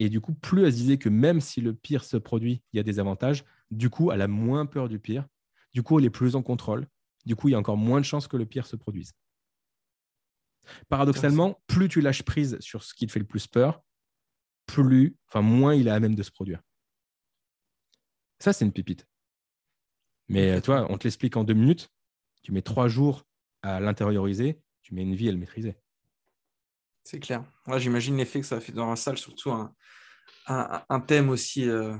et 0.00 0.08
du 0.08 0.20
coup, 0.20 0.32
plus 0.32 0.64
elle 0.64 0.72
disait 0.72 0.98
que 0.98 1.08
même 1.08 1.40
si 1.40 1.60
le 1.60 1.74
pire 1.74 2.04
se 2.04 2.16
produit, 2.16 2.62
il 2.72 2.76
y 2.76 2.80
a 2.80 2.84
des 2.84 3.00
avantages, 3.00 3.44
du 3.70 3.90
coup, 3.90 4.12
elle 4.12 4.22
a 4.22 4.28
moins 4.28 4.66
peur 4.66 4.88
du 4.88 4.98
pire. 4.98 5.26
Du 5.74 5.82
coup, 5.82 5.98
elle 5.98 6.04
est 6.04 6.10
plus 6.10 6.36
en 6.36 6.42
contrôle. 6.42 6.86
Du 7.26 7.36
coup, 7.36 7.48
il 7.48 7.52
y 7.52 7.54
a 7.54 7.58
encore 7.58 7.76
moins 7.76 8.00
de 8.00 8.04
chances 8.04 8.28
que 8.28 8.36
le 8.36 8.46
pire 8.46 8.66
se 8.66 8.76
produise. 8.76 9.12
Paradoxalement, 10.88 11.60
plus 11.66 11.88
tu 11.88 12.00
lâches 12.00 12.22
prise 12.22 12.58
sur 12.60 12.82
ce 12.82 12.94
qui 12.94 13.06
te 13.06 13.12
fait 13.12 13.20
le 13.20 13.26
plus 13.26 13.46
peur, 13.46 13.82
plus, 14.66 15.16
enfin, 15.28 15.40
moins 15.40 15.74
il 15.74 15.88
est 15.88 15.90
à 15.90 16.00
même 16.00 16.14
de 16.14 16.22
se 16.22 16.30
produire. 16.30 16.60
Ça, 18.38 18.52
c'est 18.52 18.64
une 18.64 18.72
pépite. 18.72 19.06
Mais 20.28 20.60
toi, 20.60 20.86
on 20.90 20.98
te 20.98 21.04
l'explique 21.04 21.36
en 21.36 21.44
deux 21.44 21.54
minutes. 21.54 21.90
Tu 22.42 22.52
mets 22.52 22.62
trois 22.62 22.88
jours 22.88 23.24
à 23.62 23.80
l'intérioriser. 23.80 24.60
Tu 24.82 24.94
mets 24.94 25.02
une 25.02 25.14
vie 25.14 25.28
à 25.28 25.32
le 25.32 25.38
maîtriser. 25.38 25.76
C'est 27.02 27.20
clair. 27.20 27.42
Moi, 27.66 27.78
j'imagine 27.78 28.16
l'effet 28.16 28.40
que 28.40 28.46
ça 28.46 28.60
fait 28.60 28.72
dans 28.72 28.90
la 28.90 28.96
salle, 28.96 29.16
surtout 29.16 29.50
un, 29.50 29.74
un, 30.46 31.00
thème 31.00 31.30
aussi, 31.30 31.68
euh, 31.68 31.96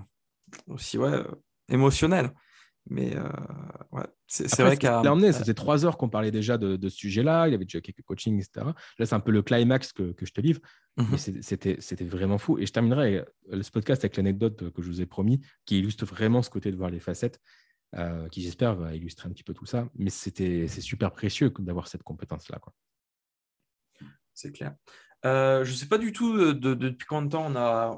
aussi 0.67 0.99
ouais, 0.99 1.09
euh, 1.09 1.25
émotionnel. 1.69 2.33
Mais 2.91 3.15
euh, 3.17 3.29
ouais, 3.93 4.07
c'est 4.27 4.63
vrai 4.63 4.77
qu'à. 4.77 5.03
C'était 5.33 5.55
trois 5.55 5.85
heures 5.85 5.99
qu'on 5.99 6.09
parlait 6.09 6.31
déjà 6.31 6.57
de, 6.59 6.89
ce 6.89 6.97
sujet-là. 6.97 7.49
Il 7.49 7.53
y 7.53 7.55
avait 7.55 7.65
déjà 7.65 7.81
quelques 7.81 8.03
coachings, 8.03 8.39
etc. 8.39 8.67
Là, 8.99 9.07
c'est 9.07 9.15
un 9.15 9.21
peu 9.21 9.31
le 9.33 9.43
climax 9.43 9.93
que, 9.93 10.13
que 10.13 10.27
je 10.27 10.33
te 10.33 10.41
livre. 10.41 10.61
Mais 10.97 11.19
c'était 11.19 12.05
vraiment 12.05 12.39
fou. 12.39 12.59
Et 12.59 12.67
je 12.67 12.73
terminerai 12.73 13.25
ce 13.61 13.71
podcast 13.71 14.03
avec 14.03 14.17
l'anecdote 14.17 14.73
que 14.73 14.83
je 14.83 14.89
vous 14.89 15.01
ai 15.01 15.07
promis, 15.07 15.41
qui 15.65 15.79
illustre 15.79 16.05
vraiment 16.05 16.43
ce 16.43 16.51
côté 16.51 16.73
de 16.73 16.77
voir 16.77 16.91
les 16.91 17.01
facettes, 17.01 17.41
qui 18.31 18.43
j'espère 18.43 18.75
va 18.75 18.95
illustrer 18.95 19.29
un 19.29 19.33
petit 19.33 19.45
peu 19.45 19.55
tout 19.55 19.67
ça. 19.67 19.89
Mais 19.95 20.11
c'est 20.11 20.69
super 20.81 21.13
précieux 21.13 21.53
d'avoir 21.59 21.89
cette 21.89 22.03
compétence-là. 22.03 22.59
C'est 24.35 24.53
clair. 24.53 24.75
Euh, 25.25 25.65
je 25.65 25.73
ne 25.73 25.77
sais 25.77 25.87
pas 25.87 25.99
du 25.99 26.13
tout 26.13 26.37
euh, 26.37 26.55
depuis 26.55 27.07
combien 27.09 27.27
de 27.27 27.31
temps 27.31 27.47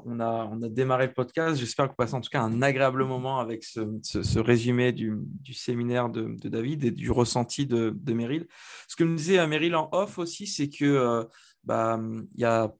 on 0.05 0.19
a, 0.19 0.69
démarré 0.69 1.07
le 1.07 1.13
podcast. 1.13 1.59
J'espère 1.59 1.85
que 1.85 1.91
vous 1.91 1.95
passez 1.95 2.15
en 2.15 2.21
tout 2.21 2.31
cas 2.31 2.41
un 2.41 2.61
agréable 2.63 3.05
moment 3.05 3.39
avec 3.39 3.63
ce, 3.63 4.39
résumé 4.39 4.91
du, 4.91 5.19
séminaire 5.53 6.09
de, 6.09 6.35
David 6.49 6.83
et 6.83 6.91
du 6.91 7.11
ressenti 7.11 7.67
de, 7.67 7.93
de 7.95 8.13
Meryl. 8.13 8.47
Ce 8.87 8.95
que 8.95 9.03
me 9.03 9.15
disait 9.15 9.37
euh, 9.37 9.47
Meryl 9.47 9.75
en 9.75 9.89
off 9.91 10.17
aussi, 10.17 10.47
c'est 10.47 10.69
que 10.69 11.27
bah, 11.63 11.99
il 12.33 12.41
y 12.41 12.45
a 12.45 12.73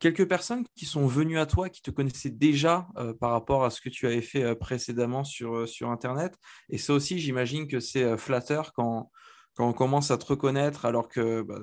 quelques 0.00 0.26
personnes 0.26 0.64
qui 0.74 0.86
sont 0.86 1.06
venues 1.06 1.38
à 1.38 1.44
toi, 1.44 1.68
qui 1.68 1.82
te 1.82 1.90
connaissaient 1.90 2.30
déjà 2.30 2.88
par 3.20 3.30
rapport 3.30 3.64
à 3.64 3.70
ce 3.70 3.82
que 3.82 3.90
tu 3.90 4.06
avais 4.06 4.22
fait 4.22 4.54
précédemment 4.54 5.24
sur, 5.24 5.68
sur 5.68 5.90
Internet. 5.90 6.34
Et 6.70 6.78
ça 6.78 6.94
aussi, 6.94 7.18
j'imagine 7.18 7.68
que 7.68 7.80
c'est 7.80 8.16
flatteur 8.16 8.72
quand 8.72 9.10
quand 9.54 9.68
on 9.68 9.72
commence 9.72 10.10
à 10.10 10.18
te 10.18 10.26
reconnaître, 10.26 10.84
alors 10.84 11.08
que 11.08 11.42
bah, 11.42 11.60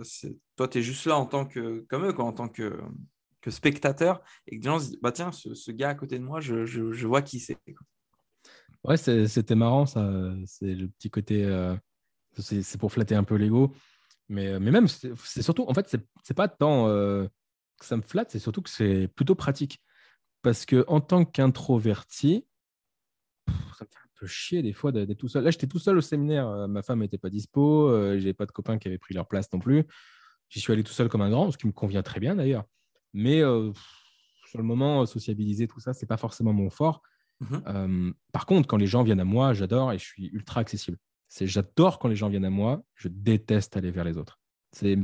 toi, 0.56 0.68
tu 0.68 0.80
es 0.80 0.82
juste 0.82 1.06
là 1.06 1.18
en 1.18 1.26
tant 1.26 1.46
que, 1.46 1.86
comme 1.90 2.06
eux, 2.06 2.20
en 2.20 2.32
tant 2.32 2.48
que, 2.48 2.80
spectateur, 3.48 4.22
et 4.48 4.60
que 4.60 4.64
les 4.64 4.70
gens 4.70 4.80
se 4.80 4.86
disent, 4.86 5.00
bah, 5.02 5.12
tiens, 5.12 5.32
ce, 5.32 5.72
gars 5.72 5.90
à 5.90 5.96
côté 5.96 6.18
de 6.18 6.24
moi, 6.24 6.40
je, 6.40 6.66
je, 6.66 7.08
vois 7.08 7.22
qui 7.22 7.40
c'est. 7.40 7.58
Ouais, 8.84 8.98
c'était 8.98 9.56
marrant, 9.56 9.86
ça. 9.86 10.10
C'est 10.46 10.74
le 10.74 10.88
petit 10.88 11.10
côté. 11.10 11.44
Euh, 11.46 11.76
c'est 12.38 12.80
pour 12.80 12.92
flatter 12.92 13.16
un 13.16 13.24
peu 13.24 13.36
l'ego. 13.36 13.74
Mais, 14.30 14.60
mais 14.60 14.72
même, 14.72 14.88
c'est 14.88 15.42
surtout, 15.42 15.66
en 15.68 15.74
fait, 15.74 15.94
c'est 16.24 16.34
pas 16.34 16.48
tant 16.48 16.88
euh, 16.88 17.28
que 17.78 17.86
ça 17.86 17.98
me 17.98 18.02
flatte, 18.02 18.32
c'est 18.32 18.40
surtout 18.40 18.62
que 18.62 18.70
c'est 18.70 19.10
plutôt 19.10 19.36
pratique. 19.36 19.82
Parce 20.42 20.66
que 20.66 20.86
en 20.88 21.02
tant 21.02 21.26
qu'introverti, 21.26 22.46
chier 24.28 24.62
des 24.62 24.74
fois 24.74 24.92
d'être 24.92 25.14
tout 25.18 25.28
seul. 25.28 25.44
Là, 25.44 25.52
j'étais 25.52 25.68
tout 25.68 25.80
seul 25.80 25.98
au 25.98 26.02
séminaire. 26.02 26.48
Euh, 26.48 26.68
ma 26.68 26.82
femme 26.82 27.00
n'était 27.00 27.18
pas 27.18 27.30
dispo. 27.30 27.90
Euh, 27.90 28.20
j'ai 28.20 28.34
pas 28.34 28.46
de 28.46 28.52
copains 28.52 28.78
qui 28.78 28.88
avaient 28.88 28.98
pris 28.98 29.14
leur 29.14 29.28
place 29.28 29.52
non 29.54 29.60
plus. 29.60 29.86
J'y 30.50 30.60
suis 30.60 30.74
allé 30.74 30.84
tout 30.84 30.92
seul 30.92 31.10
comme 31.10 31.22
un 31.22 31.30
grand, 31.30 31.52
ce 31.52 31.58
qui 31.58 31.68
me 31.68 31.72
convient 31.72 32.04
très 32.04 32.20
bien 32.20 32.36
d'ailleurs. 32.36 32.66
Mais 33.14 33.42
euh, 33.42 33.72
sur 34.48 34.58
le 34.60 34.64
moment, 34.64 35.06
sociabiliser, 35.06 35.68
tout 35.68 35.80
ça, 35.80 35.94
c'est 35.94 36.06
pas 36.06 36.18
forcément 36.18 36.54
mon 36.54 36.70
fort. 36.70 37.02
Mhm. 37.40 38.14
par 38.32 38.46
contre, 38.46 38.68
quand 38.68 38.78
les 38.78 38.86
gens 38.86 39.02
viennent 39.02 39.20
à 39.20 39.26
moi, 39.26 39.54
j'adore 39.54 39.92
et 39.92 39.98
je 39.98 40.04
suis 40.04 40.28
ultra 40.28 40.62
accessible. 40.62 41.00
C'est 41.28 41.48
j'adore 41.48 41.98
quand 41.98 42.08
les 42.08 42.16
gens 42.16 42.30
viennent 42.30 42.46
à 42.46 42.52
moi. 42.52 42.84
Je 42.94 43.08
déteste 43.08 43.76
aller 43.76 43.90
vers 43.90 44.04
les 44.04 44.16
autres. 44.20 44.40
C'est 44.74 44.96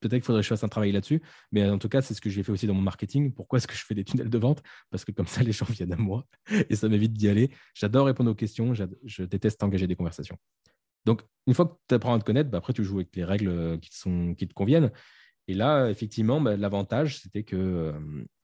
Peut-être 0.00 0.14
qu'il 0.14 0.24
faudrait 0.24 0.40
que 0.40 0.44
je 0.44 0.48
fasse 0.48 0.64
un 0.64 0.68
travail 0.68 0.92
là-dessus, 0.92 1.22
mais 1.52 1.68
en 1.68 1.78
tout 1.78 1.88
cas, 1.88 2.00
c'est 2.00 2.14
ce 2.14 2.20
que 2.20 2.30
j'ai 2.30 2.42
fait 2.42 2.52
aussi 2.52 2.66
dans 2.66 2.74
mon 2.74 2.82
marketing. 2.82 3.32
Pourquoi 3.32 3.58
est-ce 3.58 3.66
que 3.66 3.74
je 3.74 3.84
fais 3.84 3.94
des 3.94 4.04
tunnels 4.04 4.30
de 4.30 4.38
vente? 4.38 4.62
Parce 4.90 5.04
que 5.04 5.12
comme 5.12 5.26
ça, 5.26 5.42
les 5.42 5.52
gens 5.52 5.66
viennent 5.68 5.92
à 5.92 5.96
moi 5.96 6.26
et 6.68 6.74
ça 6.76 6.88
m'évite 6.88 7.12
d'y 7.12 7.28
aller. 7.28 7.50
J'adore 7.74 8.06
répondre 8.06 8.30
aux 8.30 8.34
questions, 8.34 8.74
je 8.74 9.22
déteste 9.24 9.62
engager 9.62 9.86
des 9.86 9.96
conversations. 9.96 10.38
Donc, 11.04 11.22
une 11.46 11.54
fois 11.54 11.66
que 11.66 11.74
tu 11.88 11.94
apprends 11.94 12.14
à 12.14 12.18
te 12.18 12.24
connaître, 12.24 12.50
bah, 12.50 12.58
après, 12.58 12.72
tu 12.72 12.84
joues 12.84 12.96
avec 12.96 13.14
les 13.16 13.24
règles 13.24 13.48
euh, 13.48 13.78
qui, 13.78 13.96
sont, 13.96 14.34
qui 14.34 14.46
te 14.46 14.54
conviennent. 14.54 14.90
Et 15.48 15.54
là, 15.54 15.88
effectivement, 15.90 16.40
bah, 16.40 16.56
l'avantage, 16.56 17.20
c'était 17.20 17.42
que, 17.42 17.56
euh, 17.56 17.92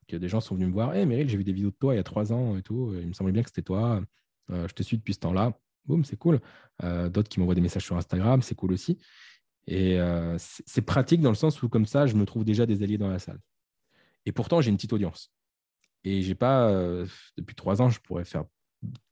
que, 0.08 0.16
des 0.16 0.28
gens 0.28 0.40
sont 0.40 0.54
venus 0.54 0.68
me 0.68 0.72
voir. 0.72 0.94
Hé, 0.94 1.00
hey, 1.00 1.06
Meryl, 1.06 1.28
j'ai 1.28 1.36
vu 1.36 1.44
des 1.44 1.52
vidéos 1.52 1.70
de 1.70 1.76
toi 1.76 1.94
il 1.94 1.98
y 1.98 2.00
a 2.00 2.04
trois 2.04 2.32
ans 2.32 2.56
et 2.56 2.62
tout. 2.62 2.94
Il 2.98 3.08
me 3.08 3.12
semblait 3.12 3.32
bien 3.32 3.42
que 3.42 3.48
c'était 3.48 3.62
toi. 3.62 4.02
Euh, 4.50 4.66
je 4.68 4.74
te 4.74 4.82
suis 4.82 4.96
depuis 4.96 5.14
ce 5.14 5.20
temps-là. 5.20 5.58
Boum, 5.84 6.04
c'est 6.04 6.16
cool. 6.16 6.40
D'autres 6.82 7.28
qui 7.28 7.38
m'envoient 7.38 7.54
des 7.54 7.60
messages 7.60 7.84
sur 7.84 7.96
Instagram, 7.96 8.42
c'est 8.42 8.56
cool 8.56 8.72
aussi. 8.72 8.98
Et 9.66 9.98
euh, 9.98 10.36
c'est 10.38 10.82
pratique 10.82 11.20
dans 11.20 11.30
le 11.30 11.36
sens 11.36 11.62
où, 11.62 11.68
comme 11.68 11.86
ça, 11.86 12.06
je 12.06 12.14
me 12.14 12.24
trouve 12.24 12.44
déjà 12.44 12.66
des 12.66 12.82
alliés 12.82 12.98
dans 12.98 13.08
la 13.08 13.18
salle. 13.18 13.40
Et 14.24 14.32
pourtant, 14.32 14.60
j'ai 14.60 14.70
une 14.70 14.76
petite 14.76 14.92
audience. 14.92 15.32
Et 16.04 16.22
j'ai 16.22 16.34
pas, 16.34 16.68
euh, 16.70 17.06
depuis 17.36 17.56
trois 17.56 17.82
ans, 17.82 17.88
je 17.88 18.00
pourrais 18.00 18.24
faire 18.24 18.44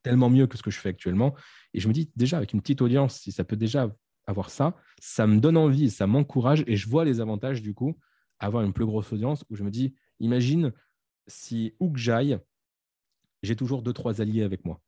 tellement 0.03 0.31
mieux 0.31 0.47
que 0.47 0.57
ce 0.57 0.63
que 0.63 0.71
je 0.71 0.79
fais 0.79 0.91
actuellement. 0.91 1.35
Et 1.73 1.81
je 1.81 1.89
me 1.89 1.93
dis, 1.93 2.11
déjà, 2.15 2.37
avec 2.37 2.53
une 2.53 2.61
petite 2.61 2.83
audience, 2.83 3.19
si 3.21 3.33
ça 3.33 3.45
peut 3.45 3.57
déjà 3.57 3.95
avoir 4.27 4.51
ça, 4.51 4.77
ça 5.01 5.27
me 5.27 5.41
donne 5.41 5.57
envie, 5.57 5.91
ça 5.91 6.07
m'encourage. 6.07 6.63
Et 6.67 6.77
je 6.77 6.89
vois 6.89 7.05
les 7.05 7.21
avantages, 7.21 7.63
du 7.63 7.75
coup, 7.75 7.99
avoir 8.39 8.63
une 8.63 8.73
plus 8.73 8.87
grosse 8.87 9.13
audience 9.13 9.45
où 9.51 9.57
je 9.57 9.65
me 9.65 9.71
dis, 9.71 9.95
imagine 10.21 10.73
si 11.27 11.75
où 11.81 11.91
que 11.91 11.99
j'aille, 11.99 12.39
j'ai 13.43 13.57
toujours 13.57 13.83
deux, 13.83 13.93
trois 13.93 14.21
alliés 14.21 14.43
avec 14.43 14.65
moi, 14.65 14.81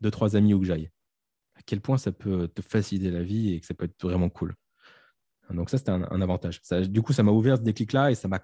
deux, 0.00 0.10
trois 0.10 0.36
amis 0.36 0.54
où 0.54 0.60
que 0.60 0.66
j'aille. 0.66 0.90
À 1.54 1.62
quel 1.62 1.80
point 1.80 1.98
ça 1.98 2.12
peut 2.12 2.48
te 2.48 2.62
faciliter 2.62 3.10
la 3.10 3.22
vie 3.22 3.52
et 3.52 3.60
que 3.60 3.66
ça 3.66 3.74
peut 3.74 3.84
être 3.84 4.02
vraiment 4.02 4.30
cool. 4.30 4.54
Donc 5.50 5.70
ça, 5.70 5.78
c'était 5.78 5.90
un, 5.90 6.20
avantage. 6.20 6.60
du 6.88 7.02
coup, 7.02 7.12
ça 7.12 7.22
m'a 7.22 7.32
ouvert 7.32 7.56
ce 7.56 7.62
déclic-là 7.62 8.10
et 8.10 8.14
ça 8.14 8.28
m'a 8.28 8.40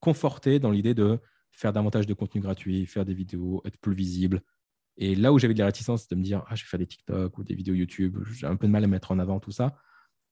conforté 0.00 0.58
dans 0.58 0.70
l'idée 0.70 0.94
de 0.94 1.18
faire 1.52 1.72
davantage 1.72 2.06
de 2.06 2.14
contenu 2.14 2.40
gratuit, 2.40 2.86
faire 2.86 3.04
des 3.04 3.14
vidéos, 3.14 3.62
être 3.64 3.78
plus 3.78 3.94
visible. 3.94 4.42
Et 4.96 5.14
là 5.14 5.32
où 5.32 5.38
j'avais 5.38 5.54
de 5.54 5.58
la 5.58 5.66
réticence 5.66 6.08
de 6.08 6.16
me 6.16 6.22
dire, 6.22 6.44
ah, 6.48 6.54
je 6.54 6.64
vais 6.64 6.68
faire 6.68 6.78
des 6.78 6.86
TikTok 6.86 7.38
ou 7.38 7.44
des 7.44 7.54
vidéos 7.54 7.74
YouTube, 7.74 8.18
j'ai 8.32 8.46
un 8.46 8.56
peu 8.56 8.66
de 8.66 8.72
mal 8.72 8.84
à 8.84 8.86
mettre 8.86 9.12
en 9.12 9.18
avant 9.18 9.40
tout 9.40 9.52
ça. 9.52 9.76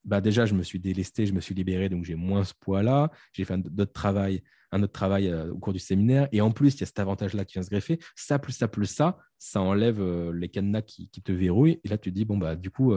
Bah 0.04 0.20
déjà, 0.20 0.46
je 0.46 0.54
me 0.54 0.62
suis 0.62 0.78
délesté, 0.78 1.26
je 1.26 1.32
me 1.32 1.40
suis 1.40 1.54
libéré, 1.54 1.88
donc 1.88 2.04
j'ai 2.04 2.14
moins 2.14 2.44
ce 2.44 2.54
poids-là. 2.54 3.10
J'ai 3.32 3.44
fait 3.44 3.54
un 3.54 3.62
autre 3.62 3.92
travail, 3.92 4.42
un 4.70 4.82
autre 4.82 4.92
travail 4.92 5.28
euh, 5.28 5.52
au 5.52 5.58
cours 5.58 5.72
du 5.72 5.80
séminaire. 5.80 6.28
Et 6.30 6.40
en 6.40 6.52
plus, 6.52 6.74
il 6.74 6.80
y 6.80 6.82
a 6.84 6.86
cet 6.86 7.00
avantage-là 7.00 7.44
qui 7.44 7.54
vient 7.54 7.62
se 7.64 7.70
greffer. 7.70 7.98
Ça, 8.14 8.38
plus 8.38 8.52
ça, 8.52 8.68
plus 8.68 8.86
ça, 8.86 9.18
ça 9.38 9.60
enlève 9.60 10.00
euh, 10.00 10.32
les 10.32 10.48
cadenas 10.48 10.82
qui, 10.82 11.08
te 11.08 11.32
verrouillent. 11.32 11.80
Et 11.82 11.88
là, 11.88 11.98
tu 11.98 12.10
te 12.10 12.14
dis, 12.14 12.24
bon, 12.24 12.38
bah, 12.38 12.54
du 12.54 12.70
coup, 12.70 12.94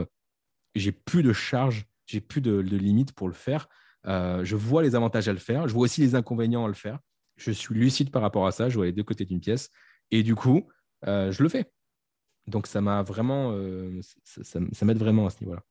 j'ai 0.76 0.92
plus 0.92 1.24
de 1.24 1.32
charge, 1.32 1.86
j'ai 2.10 2.20
plus 2.20 2.40
de, 2.40 2.58
limites 2.58 3.12
pour 3.12 3.28
le 3.28 3.34
faire. 3.34 3.68
je 4.04 4.56
vois 4.56 4.82
les 4.82 4.94
avantages 4.94 5.28
à 5.28 5.32
le 5.32 5.38
faire. 5.38 5.68
Je 5.68 5.74
vois 5.74 5.84
aussi 5.84 6.00
les 6.00 6.14
inconvénients 6.14 6.64
à 6.64 6.68
le 6.68 6.74
faire 6.74 6.98
je 7.40 7.50
suis 7.50 7.74
lucide 7.74 8.10
par 8.10 8.22
rapport 8.22 8.46
à 8.46 8.52
ça, 8.52 8.68
je 8.68 8.76
vois 8.76 8.86
les 8.86 8.92
deux 8.92 9.02
côtés 9.02 9.24
d'une 9.24 9.40
pièce, 9.40 9.70
et 10.10 10.22
du 10.22 10.34
coup, 10.34 10.68
euh, 11.06 11.32
je 11.32 11.42
le 11.42 11.48
fais. 11.48 11.70
Donc 12.46 12.66
ça 12.66 12.80
m'a 12.80 13.02
vraiment, 13.02 13.52
euh, 13.52 14.00
ça, 14.24 14.84
m'aide 14.84 14.98
vraiment 14.98 15.26
à 15.26 15.30
ce 15.30 15.40
niveau-là. 15.40 15.62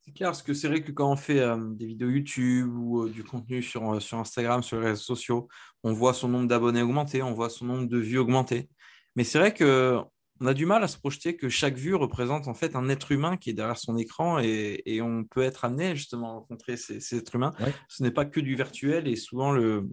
C'est 0.00 0.12
clair, 0.12 0.30
parce 0.30 0.42
que 0.42 0.52
c'est 0.52 0.68
vrai 0.68 0.82
que 0.82 0.90
quand 0.90 1.10
on 1.10 1.16
fait 1.16 1.38
euh, 1.38 1.56
des 1.74 1.86
vidéos 1.86 2.10
YouTube 2.10 2.74
ou 2.74 3.08
du 3.08 3.22
contenu 3.22 3.62
sur 3.62 3.84
Instagram, 3.84 4.62
sur 4.62 4.80
les 4.80 4.88
réseaux 4.88 5.02
sociaux, 5.02 5.48
on 5.84 5.92
voit 5.92 6.12
son 6.12 6.28
nombre 6.28 6.48
d'abonnés 6.48 6.82
augmenter, 6.82 7.22
on 7.22 7.32
voit 7.32 7.50
son 7.50 7.66
nombre 7.66 7.88
de 7.88 7.98
vues 7.98 8.18
augmenter. 8.18 8.68
Mais 9.14 9.24
c'est 9.24 9.38
vrai 9.38 9.54
que 9.54 10.00
on 10.42 10.46
a 10.46 10.54
du 10.54 10.66
mal 10.66 10.82
à 10.82 10.88
se 10.88 10.98
projeter 10.98 11.36
que 11.36 11.48
chaque 11.48 11.76
vue 11.76 11.94
représente 11.94 12.48
en 12.48 12.54
fait 12.54 12.74
un 12.74 12.88
être 12.88 13.12
humain 13.12 13.36
qui 13.36 13.50
est 13.50 13.52
derrière 13.52 13.78
son 13.78 13.96
écran 13.96 14.40
et, 14.40 15.00
on 15.00 15.22
peut 15.24 15.42
être 15.42 15.64
amené 15.64 15.94
justement 15.94 16.30
à 16.30 16.32
rencontrer 16.32 16.76
ces, 16.76 17.16
êtres 17.16 17.36
humains. 17.36 17.52
Ce 17.88 18.02
n'est 18.02 18.10
pas 18.10 18.24
que 18.24 18.40
du 18.40 18.56
virtuel 18.56 19.06
et 19.06 19.14
souvent 19.14 19.52
le, 19.52 19.88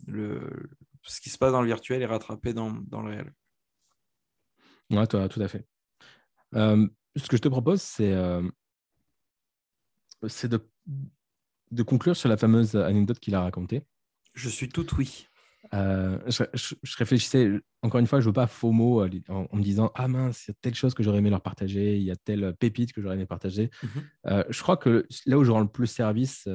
ce 1.04 1.22
qui 1.22 1.30
se 1.30 1.38
passe 1.38 1.52
dans 1.52 1.62
le 1.62 1.68
virtuel 1.68 2.02
est 2.02 2.08
rattrapé 2.08 2.54
dans, 2.54 2.72
le 2.72 3.10
réel. 3.10 3.34
Oui, 4.89 5.08
tout 5.08 5.18
à 5.18 5.47
fait. 5.47 5.68
Euh, 6.56 6.88
ce 7.16 7.28
que 7.28 7.38
je 7.38 7.41
te 7.43 7.47
propose, 7.47 7.84
c'est 7.84 8.12
euh, 8.12 8.41
de, 10.24 10.68
de 11.70 11.84
conclure 11.84 12.18
sur 12.18 12.28
la 12.28 12.38
fameuse 12.38 12.76
anecdote 12.76 13.20
qu'il 13.20 13.36
a 13.36 13.41
racontée. 13.41 13.84
Je 14.34 14.50
suis 14.50 14.70
tout 14.70 14.95
oui. 14.95 15.28
Euh, 15.74 16.17
je, 16.28 16.76
réfléchissais, 16.97 17.51
encore 17.84 17.99
une 17.99 18.07
fois, 18.07 18.20
je 18.20 18.26
ne 18.26 18.30
veux 18.30 18.34
pas 18.34 18.47
faux 18.47 18.72
mots 18.72 19.03
euh, 19.03 19.09
en, 19.30 19.47
me 19.55 19.61
disant 19.61 19.91
Ah 19.95 20.07
mince, 20.07 20.47
il 20.47 20.51
y 20.51 20.53
a 20.53 20.55
telle 20.61 20.76
chose 20.76 20.93
que 20.93 21.03
j'aurais 21.03 21.20
aimé 21.20 21.30
leur 21.30 21.41
partager, 21.41 21.97
il 21.97 22.03
y 22.03 22.11
a 22.11 22.15
telle 22.15 22.55
pépite 22.59 22.91
que 22.91 23.01
j'aurais 23.01 23.15
aimé 23.15 23.26
partager. 23.26 23.70
Mhm. 23.84 23.89
Euh, 24.28 24.43
je 24.49 24.61
crois 24.61 24.78
que 24.78 25.07
là 25.26 25.38
où 25.38 25.43
je 25.43 25.51
rends 25.51 25.61
le 25.61 25.67
plus 25.67 25.88
service, 25.88 26.47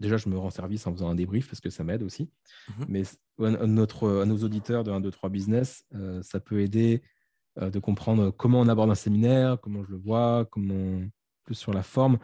déjà, 0.00 0.16
je 0.16 0.28
me 0.28 0.36
rends 0.36 0.50
service 0.50 0.86
en 0.86 0.92
faisant 0.92 1.08
un 1.08 1.14
débrief 1.14 1.48
parce 1.48 1.60
que 1.60 1.70
ça 1.70 1.84
m'aide 1.84 2.02
aussi. 2.02 2.30
Mhm. 2.78 2.86
Mais 2.88 3.02
à, 3.44 3.66
notre, 3.66 4.22
à 4.22 4.26
nos 4.26 4.38
auditeurs 4.38 4.84
de 4.84 4.90
1, 4.90 5.00
2, 5.00 5.10
3 5.10 5.30
business, 5.30 5.84
ça 6.22 6.40
peut 6.40 6.60
aider 6.60 7.02
de 7.60 7.78
comprendre 7.78 8.30
comment 8.30 8.60
on 8.60 8.68
aborde 8.68 8.90
un 8.90 8.96
séminaire, 8.96 9.58
comment 9.60 9.84
je 9.84 9.92
le 9.92 9.98
vois, 9.98 10.46
comment 10.50 11.02
plus 11.44 11.54
sur 11.54 11.72
la 11.72 11.82
forme, 11.82 12.18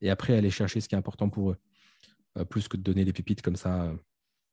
et 0.00 0.10
après 0.10 0.34
aller 0.34 0.50
chercher 0.50 0.80
ce 0.80 0.88
qui 0.88 0.94
est 0.94 0.98
important 0.98 1.28
pour 1.28 1.50
eux, 1.50 2.44
plus 2.46 2.66
que 2.66 2.76
de 2.76 2.82
donner 2.82 3.04
des 3.04 3.12
pépites 3.12 3.42
comme 3.42 3.54
ça 3.54 3.92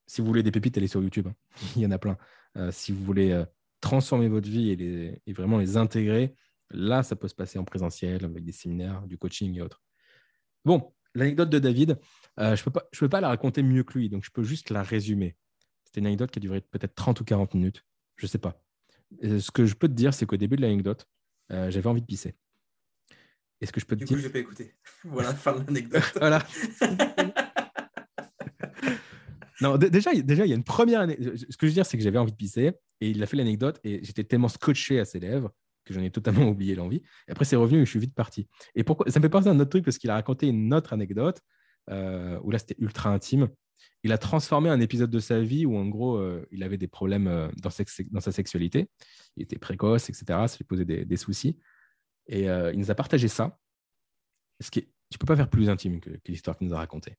si 0.10 0.22
vous 0.22 0.28
voulez 0.28 0.42
des 0.42 0.52
pépites, 0.52 0.76
allez 0.76 0.88
sur 0.88 1.04
YouTube. 1.04 1.28
Hein. 1.28 1.36
Il 1.76 1.84
y 1.84 1.86
en 1.86 1.92
a 1.92 2.00
plein. 2.00 2.18
Euh, 2.58 2.72
si 2.72 2.92
vous 2.92 3.04
voulez 3.04 3.32
euh, 3.32 3.46
transformer 3.80 4.28
votre 4.28 4.50
vie 4.50 4.72
et, 4.72 5.34
vraiment 5.34 5.60
les 5.60 5.78
intégrer, 5.78 6.36
là, 6.72 7.04
ça 7.04 7.16
peut 7.16 7.28
se 7.28 7.36
passer 7.36 7.60
en 7.60 7.64
présentiel, 7.64 8.26
avec 8.26 8.44
des 8.44 8.52
séminaires, 8.52 9.04
du 9.04 9.20
coaching 9.20 9.56
et 9.56 9.62
autres. 9.62 9.84
Bon, 10.66 10.94
l'anecdote 11.14 11.52
de 11.52 11.60
David, 11.60 12.00
euh, 12.40 12.56
je 12.56 12.62
ne 12.62 12.72
peux, 12.72 12.82
peux, 12.92 13.10
pas 13.10 13.22
la 13.22 13.28
raconter 13.28 13.62
mieux 13.62 13.84
que 13.84 14.00
lui, 14.00 14.10
donc 14.10 14.26
je 14.26 14.32
peux 14.32 14.44
juste 14.44 14.72
la 14.72 14.82
résumer. 14.82 15.38
C'était 15.86 16.00
une 16.00 16.08
anecdote 16.08 16.32
qui 16.32 16.40
a 16.40 16.42
duré 16.42 16.62
peut-être 16.62 16.96
30 16.96 17.22
ou 17.22 17.24
40 17.24 17.54
minutes, 17.54 17.86
je 18.16 18.26
ne 18.26 18.30
sais 18.30 18.40
pas. 18.40 18.60
ce 19.22 19.52
que 19.52 19.66
je 19.66 19.76
peux 19.76 19.88
te 19.88 19.94
dire, 19.94 20.14
c'est 20.16 20.26
qu'au 20.26 20.38
début 20.38 20.56
de 20.56 20.62
l'anecdote, 20.62 21.08
j'avais 21.50 21.88
envie 21.88 22.02
de 22.02 22.06
pisser. 22.06 22.36
Est-ce 23.62 23.72
que 23.72 23.80
je 23.80 23.86
peux 23.86 23.96
te 23.96 24.00
du 24.00 24.06
dire 24.06 24.18
coup, 24.18 24.22
je 24.22 24.28
n'ai 24.28 24.34
pas 24.34 24.40
écouté. 24.40 24.74
Voilà, 25.04 25.34
fin 25.34 25.58
de 25.58 25.66
l'anecdote. 25.66 26.04
voilà. 26.16 26.46
Non, 29.62 29.78
déjà, 29.78 30.14
déjà, 30.14 30.46
il 30.46 30.50
y 30.50 30.54
a 30.54 30.56
une 30.56 30.64
première. 30.64 31.08
Ce 31.10 31.58
que 31.58 31.66
je 31.66 31.68
veux 31.68 31.74
dire, 31.74 31.86
c'est 31.86 31.98
que 31.98 32.04
j'avais 32.04 32.18
envie 32.18 32.32
de 32.32 32.38
pisser 32.38 32.72
et 33.02 33.10
il 33.10 33.22
a 33.22 33.26
fait 33.26 33.38
l'anecdote 33.38 33.80
et 33.84 34.04
j'étais 34.04 34.24
tellement 34.24 34.48
scotché 34.48 35.00
à 35.00 35.06
ses 35.06 35.20
lèvres 35.20 35.52
que 35.86 35.94
j'en 35.94 36.02
ai 36.02 36.12
totalement 36.12 36.48
oublié 36.50 36.76
l'envie. 36.76 37.02
Et 37.28 37.32
après, 37.32 37.46
c'est 37.46 37.56
revenu 37.56 37.82
et 37.82 37.86
je 37.86 37.90
suis 37.90 38.00
vite 38.00 38.16
parti. 38.16 38.48
Et 38.76 38.84
pourquoi 38.84 39.10
Ça 39.12 39.20
me 39.20 39.24
fait 39.24 39.30
penser 39.30 39.48
à 39.48 39.52
un 39.52 39.60
autre 39.60 39.70
truc 39.70 39.84
parce 39.84 39.98
qu'il 39.98 40.10
a 40.10 40.14
raconté 40.14 40.48
une 40.48 40.74
autre 40.74 40.94
anecdote 40.94 41.42
euh, 41.90 42.40
où 42.44 42.52
là, 42.52 42.60
c'était 42.60 42.76
ultra 42.80 43.10
intime. 43.10 43.50
Il 44.04 44.14
a 44.14 44.18
transformé 44.18 44.70
un 44.70 44.80
épisode 44.80 45.10
de 45.10 45.20
sa 45.20 45.42
vie 45.42 45.66
où, 45.66 45.76
en 45.76 45.86
gros, 45.86 46.16
euh, 46.18 46.46
il 46.52 46.64
avait 46.64 46.78
des 46.78 46.88
problèmes 46.88 47.28
euh, 47.28 47.50
dans, 47.58 47.70
sa, 47.70 48.32
sexualité. 48.32 48.90
Il 49.36 49.44
était 49.44 49.58
précoce, 49.58 50.10
etc. 50.10 50.26
Ça 50.48 50.58
lui 50.58 50.66
posait 50.66 50.86
des, 50.86 51.18
soucis. 51.18 51.58
Et 52.28 52.44
il 52.44 52.78
nous 52.78 52.92
a 52.92 52.96
partagé 52.96 53.28
ça. 53.28 53.58
Ce 54.60 54.70
qui 54.70 54.80
est, 54.80 54.90
tu 55.10 55.18
peux 55.18 55.26
pas 55.26 55.36
faire 55.36 55.50
plus 55.50 55.70
intime 55.70 56.00
que, 56.00 56.12
que 56.12 56.32
l'histoire 56.32 56.56
qu'il 56.56 56.68
nous 56.68 56.74
a 56.76 56.78
racontée. 56.78 57.16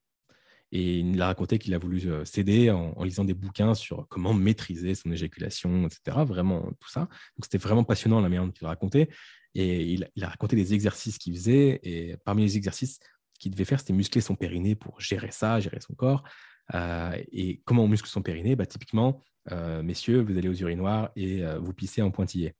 Et 0.73 0.99
il 0.99 1.21
a 1.21 1.27
raconté 1.27 1.59
qu'il 1.59 1.75
a 1.75 1.79
voulu 1.79 2.01
euh, 2.07 2.25
céder 2.25 2.71
en, 2.71 3.03
lisant 3.03 3.25
des 3.25 3.35
bouquins 3.35 3.75
sur 3.75 4.07
comment 4.09 4.33
maîtriser 4.33 4.95
son 4.95 5.11
éjaculation, 5.11 5.87
etc. 5.87 6.19
Vraiment, 6.25 6.71
tout 6.79 6.89
ça. 6.89 7.01
Donc, 7.01 7.45
c'était 7.45 7.59
vraiment 7.59 7.85
passionnant 7.85 8.21
la 8.21 8.29
manière 8.29 8.47
dont 8.47 8.53
il 8.61 8.67
racontait. 8.67 9.09
Et 9.55 9.83
il, 9.93 10.09
a 10.23 10.29
raconté 10.29 10.55
des 10.55 10.75
exercices 10.75 11.19
qu'il 11.19 11.35
faisait. 11.35 11.81
Et 11.83 12.17
parmi 12.25 12.43
les 12.43 12.57
exercices 12.57 13.01
qu'il 13.41 13.51
devait 13.51 13.65
faire, 13.65 13.81
c'était 13.81 13.93
muscler 13.93 14.21
son 14.21 14.37
périnée 14.37 14.77
pour 14.77 15.01
gérer 15.01 15.33
ça, 15.33 15.59
gérer 15.59 15.81
son 15.81 15.95
corps. 15.95 16.23
Euh, 16.75 17.21
et 17.33 17.61
comment 17.65 17.85
on 17.85 17.89
muscle 17.89 18.09
son 18.09 18.23
périnée? 18.23 18.55
Bah, 18.55 18.67
Typiquement, 18.67 19.21
euh, 19.51 19.83
messieurs, 19.83 20.21
vous 20.21 20.39
allez 20.39 20.49
aux 20.49 20.55
urinoirs 20.55 21.11
et 21.17 21.43
vous 21.59 21.73
pissez 21.73 22.01
en 22.01 22.13
pointillé. 22.13 22.55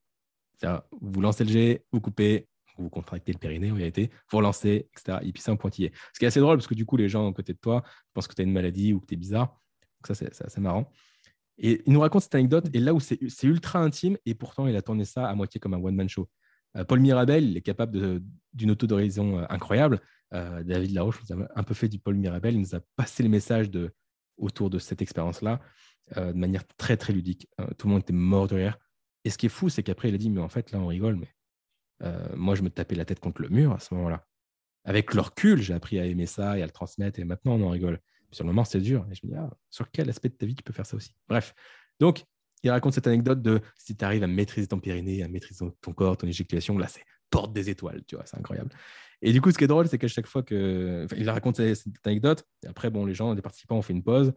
Vous 1.01 1.21
lancez 1.21 1.45
le 1.45 1.51
jet, 1.51 1.85
vous 1.93 2.01
coupez, 2.01 2.49
vous 2.83 2.91
contractez 2.91 3.33
le 3.33 3.39
périnée 3.39 3.71
en 3.71 3.75
réalité, 3.75 4.11
vous 4.31 4.39
relancez, 4.39 4.89
etc. 4.97 5.19
Et 5.23 5.33
puis 5.33 5.43
c'est 5.43 5.51
un 5.51 5.57
pointillé. 5.57 5.93
Ce 6.13 6.19
qui 6.19 6.25
est 6.25 6.29
assez 6.29 6.41
drôle 6.41 6.57
parce 6.57 6.67
que 6.67 6.75
du 6.75 6.87
coup, 6.87 6.97
les 6.97 7.09
gens 7.09 7.29
à 7.29 7.33
côté 7.33 7.53
de 7.53 7.59
toi 7.59 7.83
pensent 8.15 8.29
que 8.29 8.35
tu 8.35 8.43
as 8.43 8.45
une 8.45 8.53
maladie 8.53 8.93
ou 8.93 9.01
que 9.01 9.07
tu 9.07 9.15
es 9.15 9.17
bizarre. 9.17 9.61
Donc 10.01 10.07
ça, 10.07 10.15
c'est 10.15 10.45
assez 10.45 10.61
marrant. 10.61 10.91
Et 11.59 11.83
il 11.87 11.93
nous 11.93 12.01
raconte 12.01 12.23
cette 12.23 12.35
anecdote, 12.35 12.69
et 12.73 12.81
là 12.81 12.95
où 12.95 13.01
c'est 13.01 13.19
ultra 13.43 13.81
intime, 13.81 14.17
et 14.25 14.35
pourtant 14.35 14.67
il 14.67 14.75
a 14.77 14.83
tourné 14.83 15.05
ça 15.05 15.29
à 15.29 15.35
moitié 15.35 15.61
comme 15.61 15.75
un 15.75 15.79
one-man 15.79 16.09
show. 16.09 16.29
Euh, 16.77 16.85
Paul 16.85 17.01
Mirabel, 17.01 17.45
il 17.45 17.57
est 17.57 17.63
capable 17.63 18.23
d'une 18.55 18.71
autodorisation 18.71 19.41
euh, 19.41 19.45
incroyable. 19.51 20.01
Euh, 20.33 20.63
David 20.63 20.93
Laroche 20.93 21.21
nous 21.29 21.43
a 21.43 21.49
un 21.55 21.63
peu 21.63 21.75
fait 21.75 21.89
du 21.89 21.99
Paul 21.99 22.17
Mirabel, 22.17 22.55
il 22.55 22.61
nous 22.61 22.75
a 22.75 22.81
passé 22.97 23.23
le 23.23 23.29
message 23.29 23.71
autour 24.39 24.71
de 24.71 24.79
cette 24.79 25.03
expérience-là 25.03 25.61
de 26.17 26.33
manière 26.33 26.67
très 26.77 26.97
très 26.97 27.13
ludique. 27.13 27.49
tout 27.79 27.87
le 27.87 27.93
monde 27.93 28.03
était 28.03 28.13
mort 28.13 28.49
de 28.49 28.57
rire. 28.57 28.77
Et 29.25 29.31
ce 29.31 29.39
qui 29.39 29.47
est 29.47 29.51
fou, 29.51 29.69
c'est 29.69 29.83
qu'après, 29.83 30.09
il 30.09 30.15
a 30.15 30.19
dit, 30.19 30.31
mais 30.31 30.41
en 30.41 30.49
fait, 30.49 30.73
là, 30.73 30.79
on 30.79 30.87
rigole, 30.87 31.17
mais 31.17 31.29
euh, 31.29 31.40
moi, 32.35 32.55
je 32.55 32.63
me 32.63 32.71
tapais 32.71 32.95
la 32.95 33.05
tête 33.05 33.21
contre 33.21 33.43
le 33.43 33.49
mur 33.49 33.73
à 33.73 33.79
ce 33.79 33.95
moment-là. 33.95 34.27
Avec 34.85 35.15
le 35.15 35.21
recul, 35.21 35.61
j'ai 35.61 35.75
appris 35.75 35.99
à 35.99 36.07
aimer 36.07 36.27
ça 36.27 36.59
et 36.59 36.63
à 36.63 36.67
le 36.67 36.73
transmettre, 36.73 37.19
et 37.19 37.25
maintenant, 37.25 37.53
on 37.53 37.63
en 37.67 37.71
rigole. 37.71 38.01
sur 38.33 38.45
le 38.45 38.49
moment, 38.49 38.65
c'est 38.65 38.81
dur. 38.81 39.07
Et 39.11 39.15
je 39.15 39.21
me 39.27 39.33
dis, 39.33 39.37
ah, 39.37 39.51
sur 39.69 39.91
quel 39.91 40.09
aspect 40.09 40.31
de 40.31 40.35
ta 40.35 40.47
vie 40.47 40.55
tu 40.55 40.63
peux 40.63 40.73
faire 40.73 40.87
ça 40.87 40.97
aussi? 40.97 41.15
Bref. 41.29 41.55
Donc, 41.99 42.25
il 42.63 42.71
raconte 42.71 42.95
cette 42.95 43.07
anecdote 43.07 43.43
de 43.43 43.61
si 43.77 43.97
tu 43.97 44.05
arrives 44.05 44.23
à 44.23 44.27
maîtriser 44.27 44.67
ton 44.67 44.79
périnée, 44.79 45.23
à 45.23 45.29
maîtriser 45.29 45.65
ton 45.81 45.93
corps, 45.93 46.17
ton 46.17 46.27
éjaculation, 46.27 46.79
là, 46.79 46.89
c'est 46.89 47.05
porte 47.31 47.53
des 47.53 47.71
étoiles, 47.71 48.03
tu 48.07 48.17
vois, 48.17 48.27
c'est 48.27 48.37
incroyable. 48.39 48.71
Et 49.23 49.33
du 49.33 49.41
coup, 49.41 49.51
ce 49.51 49.59
qui 49.59 49.65
est 49.65 49.69
drôle, 49.69 49.87
c'est 49.89 49.99
qu'à 49.99 50.09
chaque 50.09 50.27
fois 50.27 50.43
que. 50.43 51.07
il 51.17 51.29
raconte 51.29 51.57
cette 51.57 52.07
anecdote, 52.07 52.45
et 52.65 52.69
après, 52.69 52.91
bon, 52.91 53.05
les 53.05 53.15
gens, 53.15 53.35
les 53.35 53.43
participants 53.43 53.77
ont 53.77 53.83
fait 53.83 53.93
une 53.93 54.03
pause, 54.03 54.33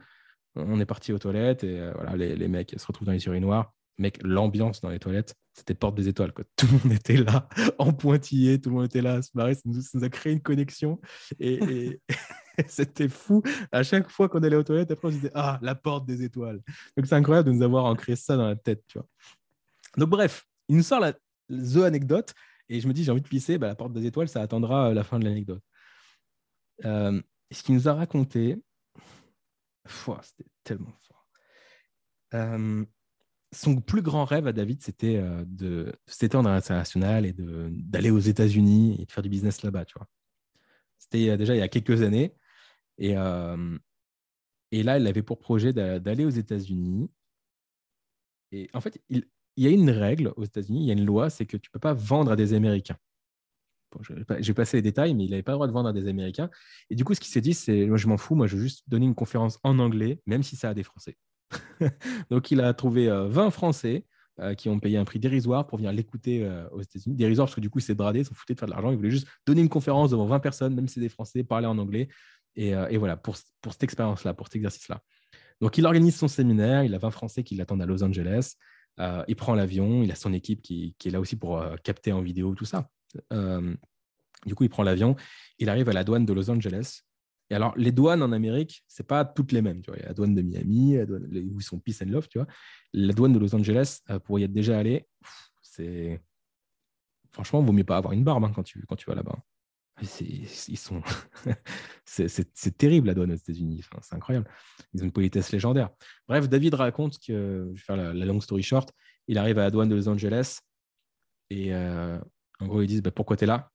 on 0.55 0.80
est 0.80 0.86
parti 0.86 1.14
aux 1.14 1.20
toilettes, 1.20 1.64
et 1.64 1.80
euh, 1.80 1.91
voilà, 1.95 2.16
les, 2.16 2.36
les, 2.36 2.47
mecs 2.47 2.76
se 2.78 2.86
retrouvent 2.86 3.07
dans 3.07 3.14
les 3.14 3.26
urinoirs 3.26 3.74
mec, 3.98 4.20
l'ambiance 4.24 4.82
dans 4.82 4.89
les 4.89 5.00
toilettes, 5.00 5.36
c'était 5.54 5.76
porte 5.76 5.96
des 5.96 6.08
étoiles. 6.08 6.34
Quoi. 6.34 6.46
Tout 6.56 6.68
le 6.68 6.72
monde 6.74 6.94
était 6.94 7.18
là, 7.18 7.48
en 7.78 7.94
pointillé, 7.94 8.60
tout 8.60 8.70
le 8.70 8.76
monde 8.76 8.86
était 8.86 9.02
là 9.02 9.16
à 9.16 9.22
se 9.22 9.30
marrer. 9.34 9.56
Ça 9.56 9.62
nous, 9.66 10.04
a 10.04 10.10
créé 10.10 10.34
une 10.34 10.41
connexion. 10.41 11.00
Et, 11.39 12.02
c'était 12.68 13.10
fou. 13.10 13.41
À 13.72 13.84
chaque 13.84 14.10
fois 14.10 14.30
qu'on 14.30 14.44
allait 14.44 14.56
aux 14.56 14.64
toilettes, 14.64 14.91
après, 14.91 15.08
on 15.08 15.12
se 15.12 15.16
disait 15.16 15.32
Ah, 15.34 15.60
la 15.62 15.76
porte 15.76 16.06
des 16.06 16.24
étoiles. 16.24 16.62
Donc, 16.98 17.06
c'est 17.06 17.16
incroyable 17.16 17.50
de 17.50 17.56
nous 17.56 17.64
avoir 17.64 17.86
ancré 17.86 18.16
ça 18.16 18.38
dans 18.38 18.48
la 18.48 18.56
tête. 18.56 18.84
Tu 18.88 18.98
vois. 18.98 19.08
Donc, 19.98 20.10
bref, 20.10 20.46
il 20.70 20.78
nous 20.78 20.84
sort 20.84 21.00
la 21.00 21.14
The 21.50 21.84
anecdote. 21.84 22.34
Et 22.70 22.80
je 22.80 22.88
me 22.88 22.94
dis 22.94 23.04
J'ai 23.04 23.12
envie 23.12 23.22
de 23.22 23.28
pisser. 23.28 23.58
Bah, 23.58 23.68
la 23.68 23.76
porte 23.76 23.94
des 23.94 24.06
étoiles, 24.06 24.28
ça 24.28 24.41
attendra 24.41 24.89
euh, 24.89 24.94
la 24.94 25.04
fin 25.04 25.20
de 25.20 25.26
l'anecdote. 25.26 25.64
Euh, 26.86 27.22
ce 27.52 27.64
qu'il 27.64 27.76
nous 27.76 27.88
a 27.88 27.94
raconté, 27.94 28.58
c'était 29.86 30.50
tellement 30.64 30.94
fort. 31.08 31.28
Euh, 32.34 32.86
son 33.54 33.82
plus 33.82 34.01
grand 34.01 34.26
rêve 34.26 34.47
à 34.47 34.54
David, 34.54 34.82
c'était 34.82 35.18
euh, 35.18 35.43
de, 35.47 35.93
s'étendre 36.08 36.49
à 36.49 36.54
l'international 36.54 37.26
et 37.26 37.34
d'aller 37.34 38.12
aux 38.12 38.20
États-Unis 38.20 38.97
et 38.99 39.06
de 39.06 39.12
faire 39.12 39.24
du 39.24 39.30
business 39.30 39.64
là-bas, 39.64 39.86
tu 39.86 39.93
vois. 39.97 40.08
C'était 40.97 41.30
euh, 41.30 41.38
déjà 41.38 41.56
il 41.56 41.60
y 41.60 41.62
a 41.62 41.68
quelques 41.68 42.01
années. 42.01 42.36
Et, 42.97 43.18
euh, 43.18 43.78
et 44.72 44.84
là, 44.84 44.97
il 44.97 45.08
avait 45.08 45.24
pour 45.24 45.39
projet 45.39 45.74
d'aller 45.74 46.26
aux 46.26 46.30
États-Unis. 46.30 47.10
Et 48.51 48.70
en 48.74 48.82
fait, 48.82 49.01
il, 49.10 49.26
y 49.58 49.68
a 49.68 49.70
une 49.70 49.89
règle 49.89 50.34
aux 50.36 50.43
États-Unis, 50.43 50.82
il 50.82 50.88
y 50.88 50.89
a 50.91 50.93
une 50.93 51.06
loi, 51.06 51.30
c'est 51.30 51.45
que 51.45 51.58
tu 51.58 51.70
ne 51.70 51.72
peux 51.72 51.80
pas 51.80 51.93
vendre 51.93 52.32
à 52.32 52.36
des 52.36 52.54
Américains. 52.54 52.97
je, 54.01 54.14
vais 54.14 54.54
passer 54.54 54.78
les 54.78 54.82
détails, 54.82 55.14
mais 55.16 55.26
il 55.26 55.32
n'avait 55.32 55.43
pas 55.43 55.54
le 55.54 55.58
droit 55.58 55.68
de 55.68 55.74
vendre 55.74 55.89
à 55.89 55.93
des 55.93 56.08
Américains. 56.08 56.49
Et 56.89 56.95
du 56.95 57.04
coup, 57.04 57.14
ce 57.14 57.20
qu'il 57.20 57.32
s'est 57.32 57.41
dit, 57.41 57.54
c'est 57.54 57.86
moi, 57.88 57.97
je 57.97 58.08
m'en 58.08 58.18
fous, 58.18 58.36
moi, 58.36 58.47
je 58.47 58.56
veux 58.56 58.64
juste 58.64 58.84
donner 58.88 59.06
une 59.06 59.16
conférence 59.16 59.60
en 59.64 59.80
anglais, 59.80 60.22
même 60.26 60.43
si 60.43 60.56
ça 60.56 60.70
a 60.70 60.74
des 60.74 60.84
Français. 60.84 61.18
Donc, 62.30 62.51
il 62.51 62.62
a 62.62 62.74
trouvé 62.74 63.08
20 63.10 63.51
Français 63.51 64.06
qui 64.58 64.68
ont 64.68 64.80
payé 64.80 64.97
un 64.97 65.06
prix 65.06 65.20
dérisoire 65.20 65.68
pour 65.68 65.78
venir 65.78 65.91
l'écouter 65.91 66.49
aux 66.72 66.82
États-Unis. 66.82 67.16
Dérisoire 67.16 67.47
parce 67.47 67.56
que 67.56 67.62
du 67.62 67.70
coup, 67.70 67.80
c'est 67.80 67.93
bradé, 67.93 68.20
ils 68.22 68.26
s'en 68.26 68.34
foutaient 68.34 68.56
de 68.56 68.60
faire 68.60 68.68
de 68.68 68.74
l'argent. 68.74 68.89
Ils 68.89 68.97
voulaient 68.97 69.12
juste 69.12 69.28
donner 69.45 69.62
une 69.62 69.70
conférence 69.70 70.10
devant 70.10 70.26
20 70.26 70.39
personnes, 70.39 70.74
même 70.74 70.88
si 70.88 70.95
c'est 70.95 71.01
des 71.01 71.10
Français, 71.10 71.43
parler 71.43 71.68
en 71.68 71.78
anglais. 71.78 72.08
Et, 72.56 72.97
voilà, 72.97 73.18
pour, 73.18 73.36
cette 73.38 73.84
expérience-là, 73.84 74.34
pour 74.34 74.47
cet 74.47 74.56
exercice-là. 74.56 75.01
Donc, 75.62 75.78
il 75.78 75.86
organise 75.86 76.16
son 76.16 76.28
séminaire. 76.28 76.84
Il 76.84 76.93
a 76.95 76.97
20 76.97 77.12
Français 77.12 77.43
qui 77.43 77.56
l'attendent 77.56 77.82
à 77.82 77.86
Los 77.86 78.04
Angeles. 78.04 78.56
Euh, 78.99 79.24
il 79.28 79.36
prend 79.36 79.56
l'avion. 79.56 80.04
Il 80.04 80.12
a 80.12 80.16
son 80.16 80.34
équipe 80.34 80.62
qui, 80.62 80.95
est 81.04 81.10
là 81.10 81.20
aussi 81.20 81.36
pour 81.36 81.60
euh, 81.60 81.76
capter 81.84 82.12
en 82.12 82.22
vidéo 82.22 82.54
tout 82.56 82.66
ça. 82.66 82.89
Euh, 83.32 83.76
du 84.45 84.56
coup, 84.56 84.64
il 84.64 84.70
prend 84.70 84.84
l'avion. 84.84 85.16
Il 85.60 85.70
arrive 85.70 85.89
à 85.89 85.93
la 85.93 86.04
douane 86.04 86.26
de 86.26 86.34
Los 86.34 86.49
Angeles. 86.49 87.01
Et 87.54 87.56
alors, 87.56 87.72
les 87.78 87.91
douanes 87.91 88.24
en 88.24 88.32
Amérique, 88.32 88.84
c'est 88.88 89.06
pas 89.06 89.26
toutes 89.26 89.51
les 89.51 89.62
mêmes. 89.62 89.84
Tu 89.84 89.91
vois. 89.91 89.99
Il 89.99 90.01
y 90.01 90.06
a 90.06 90.08
la 90.08 90.16
douane 90.16 90.34
de 90.34 90.41
Miami, 90.41 90.97
où 90.97 91.60
ils 91.60 91.64
sont 91.64 91.78
peace 91.78 92.01
and 92.04 92.10
love. 92.10 92.28
Tu 92.28 92.39
vois. 92.39 92.47
La 92.93 93.14
douane 93.14 93.32
de 93.32 93.38
Los 93.38 93.54
Angeles, 93.54 93.99
pour 94.24 94.39
y 94.39 94.43
être 94.43 94.51
déjà 94.51 94.80
allé, 94.80 95.08
c'est 95.62 96.20
franchement, 97.30 97.62
il 97.62 97.68
vaut 97.68 97.72
mieux 97.72 97.84
pas 97.84 97.97
avoir 97.97 98.14
une 98.14 98.24
barbe 98.24 98.43
hein, 98.43 98.51
quand, 98.56 98.64
tu, 98.64 98.84
quand 98.88 98.95
tu 98.95 99.06
vas 99.06 99.14
là-bas. 99.14 99.38
Ils 100.01 100.78
sont... 100.78 101.04
c'est 102.06 102.76
terrible 102.76 103.06
la 103.06 103.14
douane 103.14 103.32
aux 103.32 103.36
États-Unis. 103.36 103.84
c'est 104.01 104.16
incroyable. 104.16 104.49
Ils 104.95 105.04
ont 105.04 105.06
une 105.06 105.12
politesse 105.12 105.51
légendaire. 105.51 105.91
Bref, 106.28 106.49
David 106.49 106.74
raconte 106.74 107.20
que, 107.20 107.70
je 107.72 107.82
vais 107.82 107.86
faire 107.86 107.97
la, 107.97 108.26
long 108.26 108.41
story 108.41 108.64
short, 108.64 108.91
il 109.28 109.38
arrive 109.38 109.60
à 109.60 109.62
la 109.66 109.70
douane 109.70 109.89
de 109.89 109.95
Los 109.95 110.10
Angeles 110.10 110.58
et 111.51 111.72
euh, 111.72 112.18
en 112.60 112.66
gros, 112.66 112.82
ils 112.82 112.88
disent 112.88 113.04
bah, 113.04 113.12
Pourquoi 113.12 113.38
tu 113.38 113.43
es 113.43 113.47
là? 113.47 113.70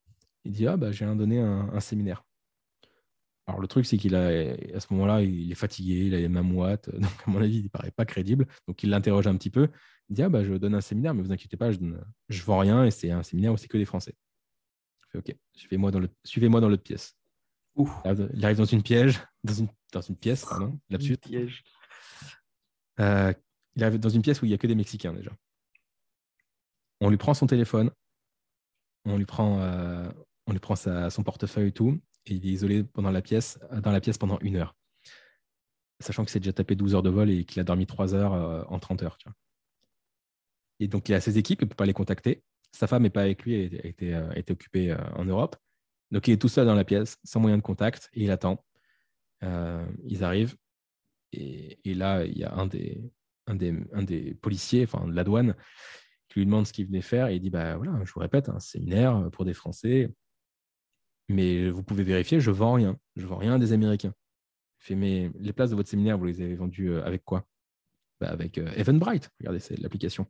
Il 0.44 0.50
dit 0.50 0.66
Ah, 0.66 0.76
bah, 0.76 0.90
j'ai 0.90 1.06
donné 1.06 1.38
un 1.38 1.78
séminaire. 1.78 2.24
Alors, 3.48 3.60
le 3.60 3.66
truc, 3.66 3.86
c'est 3.86 3.96
qu'il 3.96 4.14
a, 4.14 4.26
à 4.74 4.80
ce 4.80 4.86
moment-là, 4.90 5.22
il 5.22 5.50
est 5.50 5.54
fatigué, 5.54 6.04
il 6.04 6.14
a 6.14 6.18
les 6.18 6.28
mains 6.28 6.42
moites, 6.42 6.90
donc 6.94 7.10
à 7.26 7.30
mon 7.30 7.40
avis, 7.40 7.58
il 7.60 7.64
ne 7.64 7.68
paraît 7.68 7.90
pas 7.90 8.04
crédible. 8.04 8.46
Donc, 8.66 8.82
il 8.82 8.90
l'interroge 8.90 9.26
un 9.26 9.34
petit 9.36 9.48
peu. 9.48 9.68
Il 10.10 10.16
dit 10.16 10.22
Ah, 10.22 10.28
bah, 10.28 10.44
je 10.44 10.52
donne 10.52 10.74
un 10.74 10.82
séminaire, 10.82 11.14
mais 11.14 11.22
vous 11.22 11.32
inquiétez 11.32 11.56
pas, 11.56 11.72
je 11.72 11.78
ne 11.80 11.96
vends 12.44 12.58
rien 12.58 12.84
et 12.84 12.90
c'est 12.90 13.10
un 13.10 13.22
séminaire 13.22 13.54
où 13.54 13.56
c'est 13.56 13.68
que 13.68 13.78
des 13.78 13.86
Français. 13.86 14.14
OK, 15.14 15.34
suivez-moi 15.54 15.90
dans, 15.90 16.00
le... 16.00 16.10
suivez 16.24 16.50
dans 16.50 16.68
l'autre 16.68 16.82
pièce. 16.82 17.16
Il 17.76 18.44
arrive 18.44 18.58
dans 18.58 18.66
une 18.66 18.82
piège, 18.82 19.18
dans 19.44 19.54
une, 19.54 19.68
dans 19.92 20.02
une 20.02 20.16
pièce, 20.16 20.44
pardon, 20.44 20.78
là-dessus. 20.90 21.16
Euh, 23.00 23.32
il 23.76 23.84
arrive 23.84 23.98
dans 23.98 24.08
une 24.10 24.22
pièce 24.22 24.42
où 24.42 24.44
il 24.44 24.48
n'y 24.48 24.54
a 24.54 24.58
que 24.58 24.66
des 24.66 24.74
Mexicains 24.74 25.14
déjà. 25.14 25.30
On 27.00 27.08
lui 27.08 27.16
prend 27.16 27.32
son 27.32 27.46
téléphone, 27.46 27.90
on 29.06 29.16
lui 29.16 29.24
prend, 29.24 29.60
euh, 29.60 30.10
on 30.46 30.52
lui 30.52 30.58
prend 30.58 30.76
sa, 30.76 31.08
son 31.08 31.22
portefeuille 31.22 31.68
et 31.68 31.72
tout, 31.72 31.98
il 32.30 32.46
est 32.46 32.50
isolé 32.50 32.84
pendant 32.84 33.10
la 33.10 33.22
pièce, 33.22 33.58
dans 33.82 33.92
la 33.92 34.00
pièce 34.00 34.18
pendant 34.18 34.38
une 34.40 34.56
heure. 34.56 34.76
Sachant 36.00 36.24
que 36.24 36.30
c'est 36.30 36.40
déjà 36.40 36.52
tapé 36.52 36.76
12 36.76 36.94
heures 36.94 37.02
de 37.02 37.10
vol 37.10 37.30
et 37.30 37.44
qu'il 37.44 37.60
a 37.60 37.64
dormi 37.64 37.86
3 37.86 38.14
heures 38.14 38.32
euh, 38.34 38.62
en 38.68 38.78
30 38.78 39.02
heures. 39.02 39.18
Et 40.80 40.88
donc, 40.88 41.08
il 41.08 41.14
a 41.14 41.20
ses 41.20 41.38
équipes, 41.38 41.62
il 41.62 41.64
ne 41.64 41.70
peut 41.70 41.76
pas 41.76 41.86
les 41.86 41.92
contacter. 41.92 42.42
Sa 42.72 42.86
femme 42.86 43.02
n'est 43.02 43.10
pas 43.10 43.22
avec 43.22 43.42
lui, 43.42 43.54
elle 43.54 43.86
était, 43.86 44.12
euh, 44.12 44.42
occupée 44.50 44.92
euh, 44.92 44.98
en 45.16 45.24
Europe. 45.24 45.56
Donc 46.10 46.28
il 46.28 46.32
est 46.32 46.40
tout 46.40 46.48
seul 46.48 46.66
dans 46.66 46.74
la 46.74 46.84
pièce, 46.84 47.18
sans 47.24 47.40
moyen 47.40 47.56
de 47.56 47.62
contact, 47.62 48.10
et 48.14 48.24
il 48.24 48.30
attend. 48.30 48.64
Euh, 49.42 49.86
ils 50.04 50.24
arrivent, 50.24 50.56
et, 51.32 51.78
là, 51.84 52.24
il 52.24 52.38
y 52.38 52.44
a 52.44 52.54
un 52.54 52.66
des, 52.66 53.02
un 53.46 53.54
des, 53.54 54.34
policiers, 54.34 54.84
enfin 54.84 55.06
de 55.06 55.14
la 55.14 55.24
douane, 55.24 55.54
qui 56.28 56.38
lui 56.38 56.46
demande 56.46 56.66
ce 56.66 56.72
qu'il 56.72 56.86
venait 56.86 57.02
faire, 57.02 57.28
et 57.28 57.36
il 57.36 57.40
dit 57.40 57.50
bah 57.50 57.76
voilà, 57.76 58.00
je 58.04 58.12
vous 58.12 58.20
répète, 58.20 58.48
un 58.48 58.60
séminaire 58.60 59.28
pour 59.32 59.44
des 59.44 59.54
Français, 59.54 60.10
mais 61.28 61.70
vous 61.70 61.82
pouvez 61.82 62.04
vérifier, 62.04 62.40
je 62.40 62.50
vends 62.50 62.74
rien, 62.74 62.98
je 63.16 63.26
vends 63.26 63.36
rien 63.36 63.58
des 63.58 63.72
Américains. 63.72 64.14
Fait 64.78 64.94
mais 64.94 65.30
les 65.38 65.52
places 65.52 65.70
de 65.70 65.76
votre 65.76 65.88
séminaire, 65.88 66.18
vous 66.18 66.24
les 66.24 66.40
avez 66.40 66.54
vendues 66.54 66.94
avec 66.96 67.24
quoi? 67.24 67.46
Bah, 68.20 68.30
Avec 68.30 68.58
Eventbrite. 68.58 69.30
Regardez, 69.40 69.60
c'est 69.60 69.78
l'application. 69.78 70.26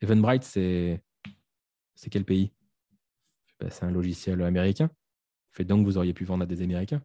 Eventbrite, 0.00 0.42
c'est 0.42 1.02
c'est 1.94 2.10
quel 2.10 2.24
pays? 2.24 2.52
Bah, 3.60 3.70
C'est 3.70 3.84
un 3.84 3.90
logiciel 3.90 4.42
américain. 4.42 4.90
Fait 5.52 5.64
donc 5.64 5.84
vous 5.86 5.96
auriez 5.96 6.12
pu 6.14 6.24
vendre 6.24 6.42
à 6.42 6.46
des 6.46 6.62
Américains. 6.62 7.02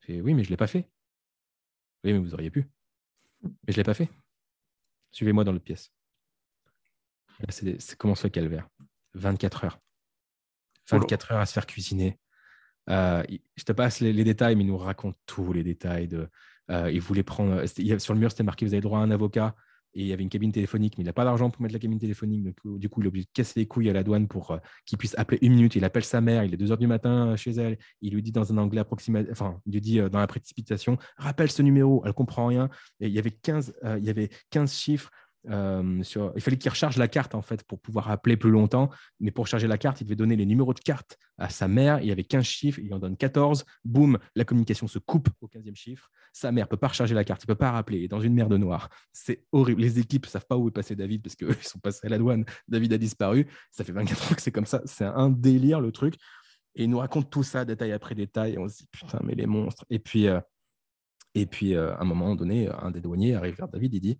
Fait, 0.00 0.20
oui, 0.20 0.34
mais 0.34 0.42
je 0.42 0.48
ne 0.48 0.52
l'ai 0.52 0.56
pas 0.56 0.66
fait. 0.66 0.88
Oui, 2.04 2.12
mais 2.12 2.18
vous 2.18 2.34
auriez 2.34 2.50
pu. 2.50 2.66
Mais 3.42 3.50
je 3.68 3.72
ne 3.72 3.76
l'ai 3.76 3.84
pas 3.84 3.94
fait. 3.94 4.08
Suivez-moi 5.12 5.44
dans 5.44 5.52
l'autre 5.52 5.64
pièce. 5.64 5.92
C'est 7.48 7.96
comment 7.96 8.14
ce 8.14 8.28
calvaire? 8.28 8.68
24 9.14 9.64
heures. 9.64 9.80
24 10.90 11.32
heures 11.32 11.40
à 11.40 11.46
se 11.46 11.52
faire 11.52 11.66
cuisiner. 11.66 12.18
Euh, 12.88 13.22
je 13.56 13.64
te 13.64 13.72
passe 13.72 14.00
les, 14.00 14.24
détails, 14.24 14.56
mais 14.56 14.64
il 14.64 14.68
nous 14.68 14.78
raconte 14.78 15.16
tous 15.26 15.52
les 15.52 15.62
détails. 15.62 16.08
Euh, 16.70 16.90
il 16.90 17.00
voulait 17.00 17.22
prendre. 17.22 17.64
Sur 17.66 18.14
le 18.14 18.20
mur, 18.20 18.30
c'était 18.30 18.42
marqué 18.42 18.66
Vous 18.66 18.74
avez 18.74 18.80
droit 18.80 19.00
à 19.00 19.02
un 19.02 19.10
avocat 19.10 19.54
et 19.94 20.02
il 20.02 20.06
y 20.06 20.12
avait 20.12 20.22
une 20.22 20.28
cabine 20.28 20.52
téléphonique, 20.52 20.96
mais 20.96 21.02
il 21.02 21.06
n'a 21.06 21.12
pas 21.12 21.24
d'argent 21.24 21.50
pour 21.50 21.62
mettre 21.62 21.72
la 21.72 21.80
cabine 21.80 21.98
téléphonique. 21.98 22.44
Du 22.64 22.88
coup, 22.88 23.00
il 23.00 23.06
est 23.06 23.08
obligé 23.08 23.24
de 23.24 23.30
casser 23.32 23.58
les 23.58 23.66
couilles 23.66 23.90
à 23.90 23.92
la 23.92 24.04
douane 24.04 24.28
pour 24.28 24.52
euh, 24.52 24.58
qu'il 24.86 24.98
puisse 24.98 25.18
appeler 25.18 25.38
une 25.42 25.54
minute. 25.54 25.74
Il 25.74 25.84
appelle 25.84 26.04
sa 26.04 26.20
mère, 26.20 26.44
il 26.44 26.54
est 26.54 26.56
2 26.56 26.70
heures 26.70 26.78
du 26.78 26.86
matin 26.86 27.34
chez 27.34 27.50
elle. 27.52 27.76
Il 28.00 28.14
lui 28.14 28.22
dit 28.22 28.30
dans 28.30 28.52
un 28.52 28.58
anglais 28.58 28.80
approximatif, 28.80 29.32
enfin, 29.32 29.60
il 29.66 29.72
lui 29.72 29.80
dit 29.80 29.98
dans 29.98 30.20
la 30.20 30.26
précipitation 30.28 30.96
rappelle 31.16 31.50
ce 31.50 31.62
numéro. 31.62 32.02
Elle 32.06 32.12
comprend 32.12 32.46
rien. 32.46 32.70
Et 33.00 33.08
il 33.08 33.12
y 33.12 33.18
avait 33.18 33.32
15, 33.32 33.74
il 33.98 34.04
y 34.04 34.10
avait 34.10 34.30
15 34.50 34.72
chiffres 34.72 35.10
euh. 35.48 36.02
Il 36.34 36.40
fallait 36.42 36.58
qu'il 36.58 36.70
recharge 36.70 36.96
la 36.98 37.08
carte 37.08 37.34
en 37.34 37.42
fait 37.42 37.62
pour 37.64 37.80
pouvoir 37.80 38.10
appeler 38.10 38.36
plus 38.36 38.50
longtemps. 38.50 38.90
Mais 39.20 39.30
pour 39.30 39.46
charger 39.46 39.66
la 39.66 39.78
carte, 39.78 40.00
il 40.00 40.04
devait 40.04 40.16
donner 40.16 40.36
les 40.36 40.46
numéros 40.46 40.74
de 40.74 40.80
carte 40.80 41.16
à 41.38 41.48
sa 41.48 41.68
mère. 41.68 42.00
Il 42.00 42.08
y 42.08 42.12
avait 42.12 42.24
15 42.24 42.44
chiffres, 42.44 42.78
il 42.78 42.92
en 42.92 42.98
donne 42.98 43.16
14. 43.16 43.64
Boum, 43.84 44.18
la 44.34 44.44
communication 44.44 44.86
se 44.86 44.98
coupe 44.98 45.28
au 45.40 45.48
15e 45.48 45.74
chiffre. 45.74 46.10
Sa 46.32 46.52
mère 46.52 46.66
ne 46.66 46.68
peut 46.68 46.76
pas 46.76 46.88
recharger 46.88 47.14
la 47.14 47.24
carte, 47.24 47.42
il 47.42 47.46
ne 47.46 47.54
peut 47.54 47.58
pas 47.58 47.70
rappeler. 47.70 48.00
Il 48.00 48.08
dans 48.08 48.20
une 48.20 48.34
mer 48.34 48.48
de 48.48 48.56
noir. 48.56 48.88
C'est 49.12 49.44
horrible. 49.52 49.80
Les 49.80 49.98
équipes 49.98 50.26
ne 50.26 50.30
savent 50.30 50.46
pas 50.46 50.56
où 50.56 50.68
est 50.68 50.72
passé 50.72 50.94
David 50.94 51.22
parce 51.22 51.36
qu'ils 51.36 51.54
sont 51.62 51.78
passés 51.78 52.06
à 52.06 52.10
la 52.10 52.18
douane. 52.18 52.44
David 52.68 52.92
a 52.92 52.98
disparu. 52.98 53.46
Ça 53.70 53.84
fait 53.84 53.92
24 53.92 54.32
ans 54.32 54.34
que 54.34 54.42
c'est 54.42 54.52
comme 54.52 54.66
ça. 54.66 54.82
C'est 54.84 55.04
un 55.04 55.30
délire 55.30 55.80
le 55.80 55.92
truc. 55.92 56.16
Et 56.76 56.84
il 56.84 56.90
nous 56.90 56.98
raconte 56.98 57.30
tout 57.30 57.42
ça 57.42 57.64
détail 57.64 57.92
après 57.92 58.14
détail. 58.14 58.56
On 58.58 58.68
se 58.68 58.78
dit 58.78 58.86
putain, 58.90 59.20
mais 59.24 59.34
les 59.34 59.46
monstres. 59.46 59.84
Et 59.90 59.98
puis, 59.98 60.28
euh, 60.28 60.40
et 61.34 61.46
puis 61.46 61.74
euh, 61.74 61.94
à 61.94 62.02
un 62.02 62.04
moment 62.04 62.34
donné, 62.36 62.68
un 62.68 62.90
des 62.90 63.00
douaniers 63.00 63.34
arrive 63.34 63.56
vers 63.56 63.68
David 63.68 63.94
et 63.94 64.00
dit 64.00 64.18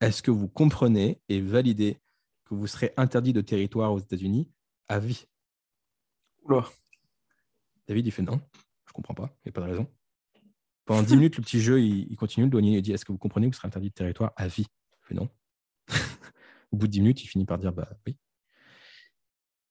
est-ce 0.00 0.22
que 0.22 0.30
vous 0.30 0.48
comprenez 0.48 1.20
et 1.28 1.40
validez 1.40 1.98
que 2.44 2.54
vous 2.54 2.66
serez 2.66 2.92
interdit 2.96 3.32
de 3.32 3.40
territoire 3.40 3.92
aux 3.92 3.98
États-Unis 3.98 4.50
à 4.88 4.98
vie? 4.98 5.26
David, 7.86 8.06
il 8.06 8.10
fait 8.10 8.22
non, 8.22 8.40
je 8.86 8.90
ne 8.90 8.92
comprends 8.92 9.14
pas, 9.14 9.30
il 9.38 9.48
n'y 9.48 9.50
a 9.50 9.52
pas 9.52 9.60
de 9.60 9.70
raison. 9.70 9.90
Pendant 10.84 11.02
10 11.02 11.14
minutes, 11.16 11.36
le 11.36 11.42
petit 11.42 11.60
jeu, 11.60 11.80
il, 11.80 12.16
continue. 12.16 12.46
Le 12.46 12.50
douanier 12.50 12.80
dit 12.82 12.92
Est-ce 12.92 13.04
que 13.04 13.12
vous 13.12 13.18
comprenez 13.18 13.48
que 13.48 13.54
vous 13.54 13.58
serez 13.58 13.68
interdit 13.68 13.90
de 13.90 13.94
territoire 13.94 14.32
à 14.36 14.48
vie? 14.48 14.66
Il 15.02 15.06
fait 15.06 15.14
non. 15.14 15.28
Au 16.72 16.76
bout 16.76 16.86
de 16.86 16.92
10 16.92 17.00
minutes, 17.00 17.22
il 17.22 17.26
finit 17.26 17.44
par 17.44 17.58
dire 17.58 17.72
Bah 17.72 17.88
oui. 18.06 18.16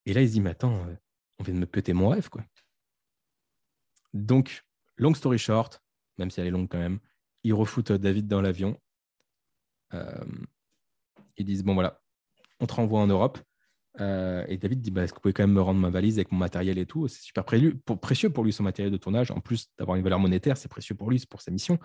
Et 0.05 0.13
là, 0.13 0.21
il 0.21 0.27
se 0.27 0.34
dit 0.34 0.41
Mais 0.41 0.51
attends, 0.51 0.86
euh, 0.86 0.95
on 1.39 1.43
vient 1.43 1.53
de 1.53 1.59
me 1.59 1.65
péter 1.65 1.93
mon 1.93 2.09
rêve, 2.09 2.30
quoi. 2.30 2.43
Donc, 4.13 4.63
long 4.95 5.13
story 5.13 5.38
short, 5.38 5.82
même 6.17 6.32
si 6.32 6.39
elle 6.39 6.47
est 6.47 6.51
longue 6.51 6.69
quand 6.69 6.80
même, 6.80 6.99
il 7.43 7.53
refoute 7.53 7.91
David 7.91 8.27
dans 8.27 8.41
l'avion 8.41 8.71
euh, 8.71 8.89
ils 9.92 11.46
disent 11.46 11.64
bon 11.64 11.74
voilà, 11.74 12.02
on 12.60 12.66
te 12.66 12.74
renvoie 12.74 13.00
en 13.00 13.08
Europe. 13.08 13.40
Euh, 14.00 14.46
et 14.48 14.58
David 14.58 14.82
dit 14.82 14.92
bah, 14.92 15.04
Est-ce 15.04 15.14
que 15.14 15.18
vous 15.18 15.22
pouvez 15.22 15.34
quand 15.34 15.44
même 15.44 15.54
me 15.54 15.62
rendre 15.62 15.80
ma 15.80 15.90
valise 15.90 16.18
avec 16.18 16.32
mon 16.32 16.38
matériel 16.38 16.78
et 16.78 16.86
tout? 16.86 17.08
C'est 17.08 17.22
super 17.22 17.44
précieux 17.46 18.30
pour 18.30 18.44
lui, 18.44 18.54
son 18.54 18.64
matériel 18.64 18.92
de 18.92 18.98
tournage. 18.98 19.32
En 19.32 19.40
plus 19.40 19.68
d'avoir 19.78 19.98
une 19.98 20.04
valeur 20.04 20.20
monétaire, 20.20 20.58
c'est 20.58 20.70
précieux 20.70 20.96
pour 20.96 21.10
lui, 21.10 21.20
c'est 21.20 21.30
pour 21.30 21.42
sa 21.42 21.52
mission. 21.52 21.80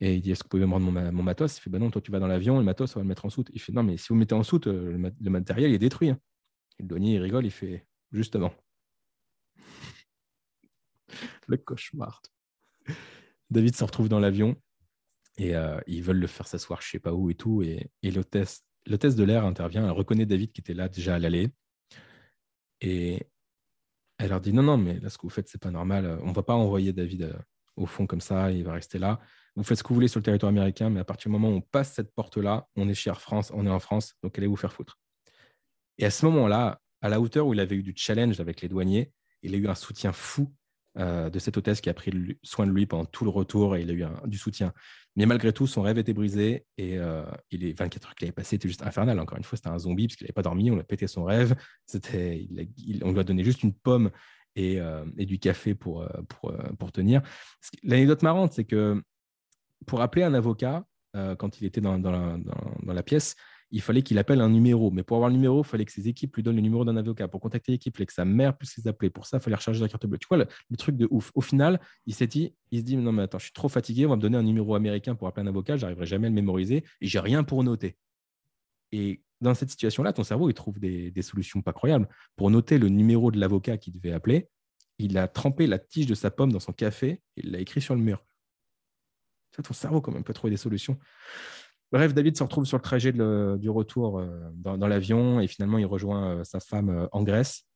Et 0.00 0.14
il 0.14 0.20
dit 0.20 0.32
Est-ce 0.32 0.42
que 0.42 0.46
vous 0.46 0.50
pouvez 0.50 0.66
me 0.66 0.72
rendre 0.72 0.90
mon, 0.90 1.22
matos? 1.22 1.56
Il 1.58 1.60
fait 1.60 1.70
bah 1.70 1.78
Non, 1.78 1.90
toi, 1.90 2.02
tu 2.02 2.10
vas 2.10 2.18
dans 2.18 2.26
l'avion, 2.26 2.58
le 2.58 2.64
matos, 2.64 2.96
on 2.96 3.00
va 3.00 3.04
le 3.04 3.08
mettre 3.08 3.24
en 3.24 3.30
soute. 3.30 3.50
Il 3.52 3.60
fait 3.60 3.72
Non, 3.72 3.82
mais 3.82 3.96
si 3.96 4.08
vous 4.08 4.14
le 4.14 4.20
mettez 4.20 4.34
en 4.34 4.42
soute, 4.42 4.66
euh, 4.66 5.10
le, 5.20 5.30
matériel 5.30 5.72
est 5.72 5.78
détruit. 5.78 6.10
Hein. 6.10 6.18
le 6.78 6.86
douanier, 6.86 7.14
il 7.14 7.22
rigole, 7.22 7.46
il 7.46 7.50
fait 7.50 7.86
Justement. 8.12 8.52
le 11.46 11.56
cauchemar. 11.56 12.22
David 13.50 13.74
se 13.76 13.84
retrouve 13.84 14.08
dans 14.08 14.20
l'avion. 14.20 14.56
Et 15.36 15.56
euh, 15.56 15.80
ils 15.86 16.02
veulent 16.02 16.18
le 16.18 16.26
faire 16.26 16.46
s'asseoir 16.46 16.80
je 16.80 16.90
sais 16.90 16.98
pas 16.98 17.12
où 17.12 17.30
et 17.30 17.34
tout. 17.34 17.62
Et, 17.62 17.90
et 18.02 18.10
l'hôtesse, 18.10 18.64
de 18.86 19.24
l'air 19.24 19.44
intervient, 19.44 19.84
elle 19.84 19.90
reconnaît 19.90 20.26
David 20.26 20.52
qui 20.52 20.60
était 20.60 20.74
là 20.74 20.88
déjà 20.88 21.16
à 21.16 21.18
l'aller. 21.18 21.50
Et 22.80 23.26
elle 24.18 24.30
leur 24.30 24.40
dit 24.40 24.52
non, 24.52 24.62
non, 24.62 24.76
mais 24.76 25.00
là, 25.00 25.10
ce 25.10 25.18
que 25.18 25.22
vous 25.22 25.30
faites, 25.30 25.48
c'est 25.48 25.60
pas 25.60 25.70
normal. 25.70 26.18
On 26.22 26.28
ne 26.28 26.34
va 26.34 26.42
pas 26.42 26.54
envoyer 26.54 26.92
David 26.92 27.22
euh, 27.22 27.38
au 27.76 27.86
fond 27.86 28.06
comme 28.06 28.20
ça, 28.20 28.50
il 28.50 28.64
va 28.64 28.72
rester 28.72 28.98
là. 28.98 29.20
Vous 29.56 29.64
faites 29.64 29.78
ce 29.78 29.82
que 29.82 29.88
vous 29.88 29.94
voulez 29.94 30.08
sur 30.08 30.20
le 30.20 30.24
territoire 30.24 30.50
américain, 30.50 30.90
mais 30.90 31.00
à 31.00 31.04
partir 31.04 31.30
du 31.30 31.32
moment 31.32 31.48
où 31.48 31.56
on 31.56 31.60
passe 31.60 31.92
cette 31.92 32.12
porte-là, 32.12 32.68
on 32.76 32.88
est 32.88 32.94
chez 32.94 33.10
Air 33.10 33.20
France, 33.20 33.50
on 33.54 33.66
est 33.66 33.70
en 33.70 33.80
France, 33.80 34.14
donc 34.22 34.36
allez 34.38 34.46
vous 34.46 34.56
faire 34.56 34.72
foutre. 34.72 34.98
Et 35.98 36.04
à 36.04 36.10
ce 36.10 36.26
moment-là, 36.26 36.80
à 37.00 37.08
la 37.08 37.20
hauteur 37.20 37.46
où 37.46 37.54
il 37.54 37.60
avait 37.60 37.76
eu 37.76 37.82
du 37.82 37.92
challenge 37.96 38.40
avec 38.40 38.60
les 38.62 38.68
douaniers, 38.68 39.12
il 39.42 39.54
a 39.54 39.58
eu 39.58 39.68
un 39.68 39.74
soutien 39.74 40.12
fou 40.12 40.52
euh, 40.98 41.30
de 41.30 41.38
cette 41.38 41.56
hôtesse 41.56 41.80
qui 41.80 41.90
a 41.90 41.94
pris 41.94 42.12
soin 42.42 42.66
de 42.66 42.72
lui 42.72 42.86
pendant 42.86 43.04
tout 43.04 43.24
le 43.24 43.30
retour 43.30 43.76
et 43.76 43.82
il 43.82 43.90
a 43.90 43.92
eu 43.92 44.04
du 44.26 44.38
soutien. 44.38 44.72
Mais 45.16 45.26
malgré 45.26 45.52
tout, 45.52 45.66
son 45.66 45.82
rêve 45.82 45.98
était 45.98 46.12
brisé 46.12 46.66
et 46.78 46.98
euh, 46.98 47.24
il 47.50 47.64
est 47.64 47.78
24 47.78 48.08
heures 48.08 48.14
qu'il 48.14 48.26
avait 48.26 48.32
passé 48.32 48.56
étaient 48.56 48.68
juste 48.68 48.82
infernal. 48.82 49.18
Encore 49.20 49.38
une 49.38 49.44
fois, 49.44 49.56
c'était 49.56 49.68
un 49.68 49.78
zombie 49.78 50.06
parce 50.06 50.16
qu'il 50.16 50.24
n'avait 50.24 50.32
pas 50.32 50.42
dormi, 50.42 50.70
on 50.70 50.78
a 50.78 50.84
pété 50.84 51.06
son 51.06 51.24
rêve. 51.24 51.54
C'était, 51.86 52.46
on 53.02 53.12
lui 53.12 53.20
a 53.20 53.24
donné 53.24 53.44
juste 53.44 53.62
une 53.62 53.74
pomme 53.74 54.10
et, 54.56 54.80
euh, 54.80 55.04
du 55.16 55.38
café 55.38 55.74
pour, 55.74 56.08
pour, 56.28 56.52
pour 56.78 56.92
tenir. 56.92 57.22
L'anecdote 57.82 58.22
marrante, 58.22 58.52
c'est 58.52 58.64
que 58.64 59.02
pour 59.86 60.00
appeler 60.00 60.24
un 60.24 60.34
avocat, 60.34 60.84
euh, 61.16 61.36
quand 61.36 61.60
il 61.60 61.66
était 61.66 61.80
dans, 61.80 61.98
la, 62.02 63.02
pièce, 63.02 63.36
il 63.74 63.82
fallait 63.82 64.02
qu'il 64.02 64.18
appelle 64.18 64.40
un 64.40 64.48
numéro. 64.48 64.92
Mais 64.92 65.02
pour 65.02 65.16
avoir 65.16 65.30
le 65.30 65.34
numéro, 65.34 65.62
il 65.62 65.66
fallait 65.66 65.84
que 65.84 65.90
ses 65.90 66.06
équipes 66.06 66.36
lui 66.36 66.44
donnent 66.44 66.54
le 66.54 66.62
numéro 66.62 66.84
d'un 66.84 66.96
avocat. 66.96 67.26
Pour 67.26 67.40
contacter 67.40 67.72
l'équipe, 67.72 67.92
il 67.92 67.96
fallait 67.96 68.06
que 68.06 68.12
sa 68.12 68.24
mère 68.24 68.56
puisse 68.56 68.76
les 68.76 68.86
appeler. 68.86 69.10
Pour 69.10 69.26
ça, 69.26 69.38
il 69.38 69.40
fallait 69.40 69.56
recharger 69.56 69.80
la 69.80 69.88
carte 69.88 70.06
bleue. 70.06 70.16
Tu 70.16 70.28
vois, 70.28 70.38
le, 70.38 70.76
truc 70.76 70.96
de 70.96 71.08
ouf. 71.10 71.32
Au 71.34 71.40
final, 71.40 71.80
il 72.06 72.14
s'est 72.14 72.28
dit, 72.28 72.54
il 72.70 72.78
se 72.78 72.84
dit, 72.84 72.96
non, 72.96 73.10
mais 73.10 73.22
attends, 73.22 73.40
je 73.40 73.46
suis 73.46 73.52
trop 73.52 73.68
fatigué, 73.68 74.06
on 74.06 74.10
va 74.10 74.16
me 74.16 74.20
donner 74.20 74.36
un 74.38 74.44
numéro 74.44 74.76
américain 74.76 75.16
pour 75.16 75.26
appeler 75.26 75.44
un 75.44 75.48
avocat, 75.48 75.76
j'arriverai 75.76 76.06
jamais 76.06 76.28
à 76.28 76.30
le 76.30 76.36
mémoriser 76.36 76.84
et 77.00 77.06
j'ai 77.08 77.18
rien 77.18 77.42
pour 77.42 77.64
noter. 77.64 77.96
Et 78.92 79.22
dans 79.40 79.54
cette 79.54 79.70
situation-là, 79.70 80.12
ton 80.12 80.22
cerveau, 80.22 80.48
il 80.48 80.54
trouve 80.54 80.78
des, 80.78 81.12
solutions 81.22 81.60
pas 81.60 81.72
croyables. 81.72 82.08
Pour 82.36 82.52
noter 82.52 82.78
le 82.78 82.88
numéro 82.88 83.32
de 83.32 83.40
l'avocat 83.40 83.76
qu'il 83.76 83.92
devait 83.94 84.12
appeler, 84.12 84.50
il 84.98 85.18
a 85.18 85.26
trempé 85.26 85.66
la 85.66 85.80
tige 85.80 86.06
de 86.06 86.14
sa 86.14 86.30
pomme 86.30 86.52
dans 86.52 86.60
son 86.60 86.72
café 86.72 87.08
et 87.36 87.42
il 87.42 87.50
l'a 87.50 87.58
écrit 87.58 87.80
sur 87.80 87.96
le 87.96 88.02
mur. 88.02 88.24
ton 89.64 89.74
cerveau, 89.74 90.00
quand 90.00 90.12
même, 90.12 90.22
peut 90.22 90.32
trouver 90.32 90.52
des 90.52 90.58
solutions. 90.58 90.96
Bref, 91.94 92.12
David 92.12 92.36
se 92.36 92.42
retrouve 92.42 92.64
sur 92.64 92.76
le 92.76 92.82
trajet 92.82 93.12
du 93.12 93.70
retour 93.70 94.18
euh, 94.18 94.50
dans, 94.56 94.88
l'avion 94.88 95.38
et 95.38 95.46
finalement, 95.46 95.78
il 95.78 95.86
rejoint 95.86 96.38
euh, 96.38 96.44
sa 96.44 96.58
femme 96.58 96.88
euh, 96.90 97.06
en 97.12 97.22
Grèce. 97.22 97.68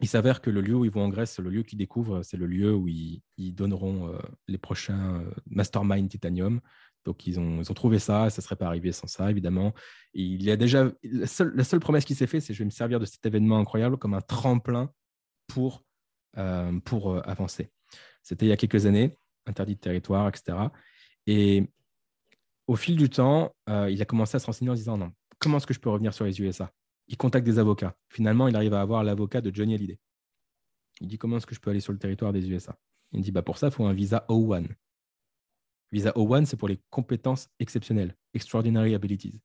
Il 0.00 0.08
s'avère 0.08 0.40
que 0.40 0.50
le 0.50 0.60
lieu 0.60 0.74
où 0.74 0.84
ils 0.84 0.90
vont 0.90 1.04
en 1.04 1.08
Grèce, 1.08 1.38
le 1.38 1.50
lieu 1.50 1.62
qu'ils 1.62 1.78
découvrent, 1.78 2.20
c'est 2.24 2.36
le 2.36 2.46
lieu 2.46 2.74
où 2.74 2.88
ils, 2.88 3.22
donneront 3.54 4.18
les 4.48 4.58
prochains 4.58 5.22
Mastermind 5.46 6.08
Titanium. 6.08 6.60
Donc, 7.04 7.28
ils 7.28 7.38
ont, 7.38 7.62
trouvé 7.62 8.00
ça, 8.00 8.28
ça 8.28 8.40
ne 8.40 8.42
serait 8.42 8.56
pas 8.56 8.66
arrivé 8.66 8.90
sans 8.90 9.06
ça, 9.06 9.30
évidemment. 9.30 9.72
il 10.14 10.42
y 10.42 10.50
a 10.50 10.56
déjà, 10.56 10.90
la 11.04 11.26
seule, 11.26 11.80
promesse 11.80 12.06
qui 12.06 12.14
s'est 12.14 12.26
faite, 12.26 12.42
c'est 12.42 12.54
je 12.54 12.60
vais 12.60 12.64
me 12.64 12.70
servir 12.70 12.98
de 12.98 13.04
cet 13.04 13.24
événement 13.26 13.58
incroyable 13.58 13.98
comme 13.98 14.14
un 14.14 14.20
tremplin 14.20 14.90
pour 15.46 15.84
pour 16.84 17.28
avancer. 17.28 17.70
C'était 18.22 18.46
il 18.46 18.48
y 18.48 18.52
a 18.52 18.56
quelques 18.56 18.86
années, 18.86 19.16
interdit 19.46 19.74
de 19.74 19.80
territoire, 19.80 20.28
etc. 20.28 20.56
Et 21.26 21.68
au 22.70 22.76
fil 22.76 22.96
du 22.96 23.10
temps, 23.10 23.52
euh, 23.68 23.90
il 23.90 24.00
a 24.00 24.04
commencé 24.04 24.36
à 24.36 24.38
se 24.38 24.46
renseigner 24.46 24.70
en 24.70 24.74
disant 24.74 24.96
non, 24.96 25.12
comment 25.40 25.56
est-ce 25.56 25.66
que 25.66 25.74
je 25.74 25.80
peux 25.80 25.90
revenir 25.90 26.14
sur 26.14 26.24
les 26.24 26.40
USA 26.40 26.72
Il 27.08 27.16
contacte 27.16 27.44
des 27.44 27.58
avocats. 27.58 27.96
Finalement, 28.08 28.46
il 28.46 28.54
arrive 28.54 28.74
à 28.74 28.80
avoir 28.80 29.02
l'avocat 29.02 29.40
de 29.40 29.52
Johnny 29.52 29.74
Hallyday. 29.74 29.98
Il 31.00 31.08
dit 31.08 31.18
comment 31.18 31.38
est-ce 31.38 31.46
que 31.46 31.54
je 31.56 31.60
peux 31.60 31.70
aller 31.70 31.80
sur 31.80 31.92
le 31.92 31.98
territoire 31.98 32.32
des 32.32 32.48
USA 32.48 32.78
Il 33.10 33.22
dit 33.22 33.32
bah 33.32 33.42
pour 33.42 33.58
ça, 33.58 33.66
il 33.66 33.72
faut 33.72 33.86
un 33.86 33.92
visa 33.92 34.24
O1. 34.28 34.68
Visa 35.90 36.12
O1, 36.12 36.44
c'est 36.44 36.56
pour 36.56 36.68
les 36.68 36.78
compétences 36.90 37.48
exceptionnelles, 37.58 38.16
extraordinary 38.34 38.94
abilities. 38.94 39.40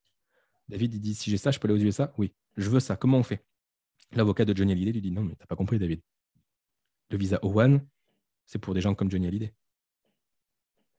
David, 0.70 0.94
il 0.94 1.02
dit 1.02 1.16
si 1.16 1.32
j'ai 1.32 1.38
ça, 1.38 1.50
je 1.50 1.58
peux 1.58 1.68
aller 1.68 1.82
aux 1.82 1.84
USA 1.84 2.14
Oui, 2.20 2.32
je 2.58 2.70
veux 2.70 2.80
ça. 2.80 2.96
Comment 2.96 3.18
on 3.18 3.24
fait? 3.24 3.44
L'avocat 4.12 4.46
de 4.46 4.56
Johnny 4.56 4.74
Hallyday 4.74 4.92
lui 4.92 5.02
dit 5.02 5.12
non, 5.12 5.24
mais 5.24 5.34
tu 5.34 5.40
n'as 5.40 5.48
pas 5.48 5.56
compris, 5.56 5.80
David 5.80 6.02
le 7.12 7.18
visa 7.18 7.38
O1, 7.38 7.82
c'est 8.46 8.60
pour 8.60 8.74
des 8.74 8.82
gens 8.82 8.96
comme 8.96 9.12
Johnny 9.12 9.28
Hallyday. 9.28 9.54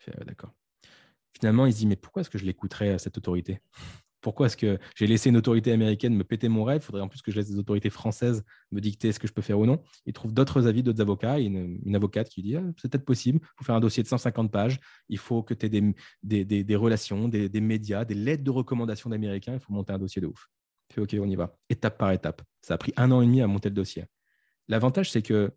Euh, 0.09 0.25
d'accord. 0.25 0.53
Finalement, 1.39 1.67
il 1.67 1.73
se 1.73 1.79
dit, 1.79 1.87
mais 1.87 1.97
pourquoi 1.97 2.23
est-ce 2.23 2.31
que 2.31 2.39
je 2.39 2.47
l'écouterais 2.47 2.91
à 2.91 2.99
cette 2.99 3.19
autorité? 3.19 3.61
Pourquoi 4.23 4.47
est-ce 4.47 4.57
que 4.57 4.79
j'ai 4.97 5.07
laissé 5.07 5.29
une 5.29 5.37
autorité 5.37 5.71
américaine 5.71 6.15
me 6.15 6.25
péter 6.25 6.49
mon 6.49 6.65
rêve? 6.65 6.81
Il 6.83 6.85
faudrait 6.85 7.03
en 7.03 7.09
plus 7.09 7.21
que 7.21 7.31
je 7.31 7.37
laisse 7.37 7.51
des 7.51 7.59
autorités 7.59 7.91
françaises 7.91 8.43
me 8.73 8.81
dicter 8.81 9.13
ce 9.13 9.21
que 9.21 9.29
je 9.29 9.33
peux 9.33 9.43
faire 9.43 9.59
ou 9.59 9.67
non. 9.67 9.83
Il 10.07 10.15
trouve 10.15 10.33
d'autres 10.33 10.67
avis, 10.67 10.83
d'autres 10.83 11.03
avocats, 11.03 11.39
une, 11.39 11.95
avocate 11.95 12.31
qui 12.31 12.43
dit, 12.43 12.57
ah, 12.57 12.63
c'est 12.79 12.91
peut-être 12.91 13.05
possible, 13.05 13.39
il 13.43 13.49
faut 13.59 13.65
faire 13.65 13.75
un 13.75 13.81
dossier 13.81 14.03
de 14.03 14.09
150 14.09 14.51
pages, 14.51 14.81
il 15.11 15.19
faut 15.19 15.43
que 15.43 15.53
tu 15.53 15.67
aies 15.67 15.95
des, 16.23 16.65
des, 16.65 16.77
relations, 16.77 17.29
des, 17.29 17.51
des, 17.51 17.61
médias, 17.61 18.05
des 18.05 18.15
lettres 18.15 18.43
de 18.43 18.51
recommandation 18.51 19.11
d'Américains, 19.11 19.55
il 19.55 19.61
faut 19.61 19.73
monter 19.73 19.93
un 19.93 19.99
dossier 19.99 20.23
de 20.23 20.27
ouf. 20.27 20.49
Fait, 20.93 21.01
ok, 21.03 21.17
on 21.21 21.29
y 21.29 21.37
va, 21.37 21.55
étape 21.69 21.99
par 21.99 22.11
étape. 22.13 22.43
Ça 22.63 22.75
a 22.75 22.79
pris 22.79 22.95
un 22.97 23.11
an 23.13 23.21
et 23.21 23.27
demi 23.27 23.43
à 23.43 23.47
monter 23.47 23.69
le 23.69 23.75
dossier. 23.75 24.07
L'avantage, 24.69 25.11
c'est 25.11 25.23
que 25.23 25.53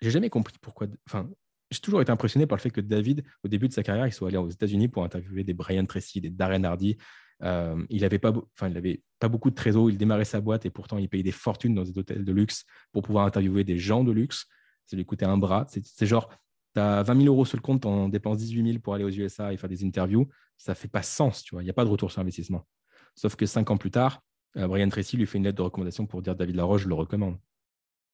j'ai 0.00 0.10
jamais 0.10 0.30
compris 0.30 0.54
pourquoi. 0.60 0.86
Enfin, 1.06 1.28
j'ai 1.70 1.80
toujours 1.80 2.02
été 2.02 2.10
impressionné 2.10 2.46
par 2.46 2.56
le 2.56 2.62
fait 2.62 2.70
que 2.70 2.80
David, 2.80 3.24
au 3.44 3.48
début 3.48 3.68
de 3.68 3.72
sa 3.72 3.82
carrière, 3.82 4.06
il 4.06 4.12
soit 4.12 4.28
allé 4.28 4.36
aux 4.36 4.48
États-Unis 4.48 4.88
pour 4.88 5.04
interviewer 5.04 5.44
des 5.44 5.54
Brian 5.54 5.86
Tracy, 5.86 6.20
des 6.20 6.30
Darren 6.30 6.64
Hardy. 6.64 6.96
Euh, 7.42 7.82
il 7.88 8.02
n'avait 8.02 8.18
pas, 8.18 8.32
enfin, 8.54 8.68
il 8.68 8.98
pas 9.18 9.28
beaucoup 9.28 9.50
de 9.50 9.54
trésor. 9.54 9.88
Il 9.88 9.96
démarrait 9.96 10.24
sa 10.24 10.40
boîte 10.40 10.66
et 10.66 10.70
pourtant 10.70 10.98
il 10.98 11.08
payait 11.08 11.22
des 11.22 11.32
fortunes 11.32 11.74
dans 11.74 11.84
des 11.84 11.96
hôtels 11.96 12.24
de 12.24 12.32
luxe 12.32 12.64
pour 12.92 13.02
pouvoir 13.02 13.24
interviewer 13.24 13.64
des 13.64 13.78
gens 13.78 14.04
de 14.04 14.12
luxe. 14.12 14.46
Ça 14.86 14.96
lui 14.96 15.04
coûtait 15.04 15.26
un 15.26 15.38
bras. 15.38 15.66
C'est 15.68 16.06
genre, 16.06 16.28
tu 16.74 16.80
as 16.80 17.02
20 17.04 17.22
000 17.22 17.26
euros 17.26 17.44
sur 17.44 17.56
le 17.56 17.62
compte, 17.62 17.86
en 17.86 18.08
dépenses 18.08 18.38
18 18.38 18.72
000 18.72 18.78
pour 18.80 18.94
aller 18.94 19.04
aux 19.04 19.10
USA 19.10 19.52
et 19.52 19.56
faire 19.56 19.70
des 19.70 19.84
interviews. 19.84 20.28
Ça 20.56 20.74
fait 20.74 20.88
pas 20.88 21.02
sens, 21.02 21.44
tu 21.44 21.54
vois. 21.54 21.62
Il 21.62 21.66
n'y 21.66 21.70
a 21.70 21.74
pas 21.74 21.84
de 21.84 21.90
retour 21.90 22.10
sur 22.10 22.20
investissement. 22.20 22.66
Sauf 23.14 23.36
que 23.36 23.46
cinq 23.46 23.70
ans 23.70 23.76
plus 23.76 23.90
tard, 23.92 24.22
euh, 24.56 24.66
Brian 24.66 24.88
Tracy 24.88 25.16
lui 25.16 25.26
fait 25.26 25.38
une 25.38 25.44
lettre 25.44 25.58
de 25.58 25.62
recommandation 25.62 26.06
pour 26.06 26.22
dire 26.22 26.34
David 26.34 26.56
Laroche, 26.56 26.82
je 26.82 26.88
le 26.88 26.94
recommande. 26.94 27.38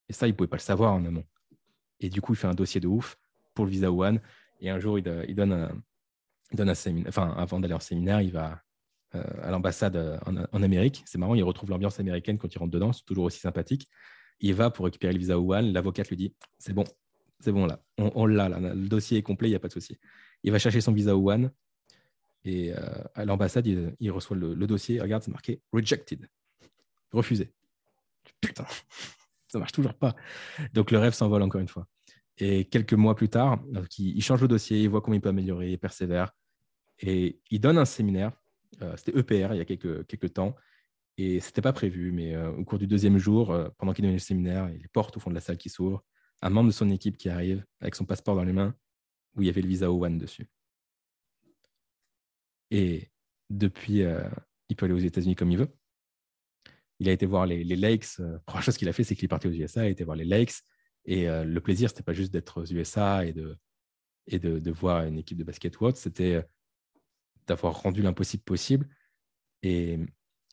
Et 0.09 0.12
ça, 0.12 0.28
il 0.28 0.36
pouvait 0.36 0.48
pas 0.48 0.57
le 0.57 0.62
savoir 0.62 0.92
en 0.92 1.04
amont. 1.04 1.24
Et 2.00 2.11
du 2.11 2.20
coup, 2.20 2.34
il 2.34 2.36
fait 2.36 2.46
un 2.46 2.54
dossier 2.54 2.80
de 2.80 2.86
ouf 2.86 3.16
pour 3.57 3.64
le 3.64 3.72
visa 3.72 3.90
One. 3.90 4.20
Et 4.61 4.70
un 4.70 4.78
jour, 4.78 4.98
il, 4.98 5.02
donne 5.02 5.52
un, 5.52 5.82
donne 6.52 6.68
un 6.68 6.74
séminaire. 6.74 7.09
Enfin, 7.09 7.34
avant 7.36 7.59
d'aller 7.59 7.74
en 7.74 7.80
séminaire, 7.80 8.20
il 8.20 8.30
va 8.30 8.62
euh, 9.16 9.24
à 9.42 9.50
l'ambassade 9.50 9.96
euh, 9.96 10.18
en, 10.52 10.62
Amérique. 10.62 11.02
C'est 11.07 11.18
marrant, 11.18 11.34
il 11.34 11.42
retrouve 11.42 11.70
l'ambiance 11.70 11.98
américaine 11.98 12.38
quand 12.38 12.54
il 12.54 12.59
rentre 12.59 12.70
dedans. 12.70 12.92
C'est 12.92 13.04
toujours 13.04 13.24
aussi 13.24 13.40
sympathique. 13.40 13.88
Il 14.38 14.54
va 14.54 14.70
pour 14.70 14.84
récupérer 14.84 15.12
le 15.12 15.18
visa 15.18 15.38
One. 15.38 15.72
L'avocate 15.72 16.09
lui 16.09 16.16
dit 16.16 16.34
C'est 16.59 16.72
bon, 16.72 16.84
c'est 17.40 17.52
bon 17.52 17.66
là. 17.66 17.82
On, 17.98 18.26
l'a 18.26 18.48
là. 18.48 18.61
Le 18.61 18.88
dossier 18.88 19.18
est 19.18 19.22
complet, 19.22 19.48
il 19.48 19.52
n'y 19.52 19.57
a 19.57 19.61
pas 19.61 19.68
de 19.68 19.72
souci. 19.72 19.98
Il 20.44 20.52
va 20.52 20.59
chercher 20.59 20.80
son 20.80 20.92
visa 20.92 21.16
One. 21.16 21.50
Et 22.44 22.72
euh, 22.72 22.78
à 23.14 23.24
l'ambassade, 23.24 23.66
il, 23.66 24.11
reçoit 24.12 24.36
le, 24.36 24.54
le 24.54 24.66
dossier. 24.68 25.00
Regarde, 25.00 25.22
c'est 25.22 25.32
marqué 25.32 25.61
Rejected. 25.72 26.28
Refusé. 27.12 27.52
Putain 28.40 28.66
ça 29.48 29.59
marche 29.59 29.72
toujours 29.72 29.94
pas. 29.94 30.14
Donc 30.72 30.90
le 30.90 30.98
rêve 30.98 31.14
s'envole 31.14 31.42
encore 31.42 31.61
une 31.61 31.68
fois. 31.68 31.86
Et 32.39 32.66
quelques 32.66 32.93
mois 32.93 33.14
plus 33.14 33.28
tard, 33.28 33.62
il, 33.99 34.22
change 34.22 34.43
le 34.43 34.49
dossier, 34.49 34.82
il 34.82 34.89
voit 34.89 35.01
comment 35.01 35.14
il 35.14 35.20
peut 35.20 35.30
améliorer, 35.30 35.72
il 35.72 35.78
persévère. 35.78 36.32
Et 36.99 37.41
il 37.51 37.61
donne 37.61 37.78
un 37.78 37.84
séminaire, 37.84 38.32
euh, 38.82 38.95
c'était 38.97 39.18
EPR 39.18 39.55
il 39.55 39.59
y 39.59 39.61
a 39.61 39.64
quelques, 39.64 40.07
quelques 40.07 40.34
temps, 40.34 40.55
et 41.16 41.41
ce 41.41 41.47
n'était 41.47 41.62
pas 41.62 41.72
prévu, 41.72 42.12
mais 42.12 42.34
euh, 42.34 42.51
au 42.53 42.64
cours 42.64 42.78
du 42.78 42.87
deuxième 42.87 43.16
jour, 43.16 43.51
euh, 43.53 43.68
pendant 43.78 43.95
qu'il 43.95 44.03
donnait 44.03 44.14
le 44.14 44.20
séminaire, 44.20 44.68
il 44.68 44.76
y 44.76 44.78
a 44.78 44.82
les 44.82 44.89
portes 44.89 45.16
au 45.16 45.20
fond 45.20 45.30
de 45.30 45.34
la 45.34 45.41
salle 45.41 45.57
qui 45.57 45.70
s'ouvrent, 45.70 46.05
un 46.43 46.51
membre 46.51 46.68
de 46.68 46.74
son 46.74 46.91
équipe 46.91 47.16
qui 47.16 47.30
arrive 47.30 47.64
avec 47.80 47.95
son 47.95 48.05
passeport 48.05 48.37
dans 48.37 48.45
les 48.45 48.53
mains, 48.53 48.74
où 49.34 49.43
il 49.43 49.47
y 49.47 49.51
avait 49.51 49.62
le 49.62 49.68
visa 49.68 49.87
O1 49.87 50.18
dessus. 50.18 50.47
Et 52.70 53.11
depuis, 53.49 54.03
il 54.68 54.76
peut 54.76 54.84
aller 54.87 54.95
aux 54.95 54.99
États-Unis 54.99 55.37
comme 55.37 55.53
il 55.53 55.59
veut 55.59 55.70
il 56.99 57.09
a 57.09 57.12
été 57.12 57.26
voir 57.26 57.47
les, 57.47 57.64
Lakes. 57.64 58.18
La 58.18 58.39
première 58.41 58.62
chose 58.62 58.76
qu'il 58.76 58.89
a 58.89 58.93
fait, 58.93 59.05
c'est 59.05 59.14
qu'il 59.14 59.24
est 59.24 59.28
parti 59.28 59.49
aux 59.49 59.53
USA, 59.53 59.84
il 59.84 59.89
a 59.89 59.91
été 59.91 60.05
voir 60.05 60.16
les 60.16 60.24
Lakes. 60.24 60.62
Et 61.07 61.28
euh, 61.28 61.44
le 61.44 61.61
plaisir, 61.61 61.88
c'était 61.88 62.02
pas 62.02 62.12
juste 62.12 62.32
d'être 62.32 62.62
aux 62.62 62.66
USA 62.66 63.24
et 63.24 63.32
de, 63.32 63.57
et 64.26 64.38
de, 64.38 64.70
voir 64.70 65.04
une 65.04 65.18
équipe 65.18 65.38
de 65.38 65.44
basket 65.44 65.80
ou 65.80 65.86
autre, 65.86 65.98
c'était 65.98 66.34
euh, 66.34 66.42
d'avoir 67.46 67.80
rendu 67.80 68.02
l'impossible 68.02 68.42
possible. 68.42 68.88
Et, 69.62 69.98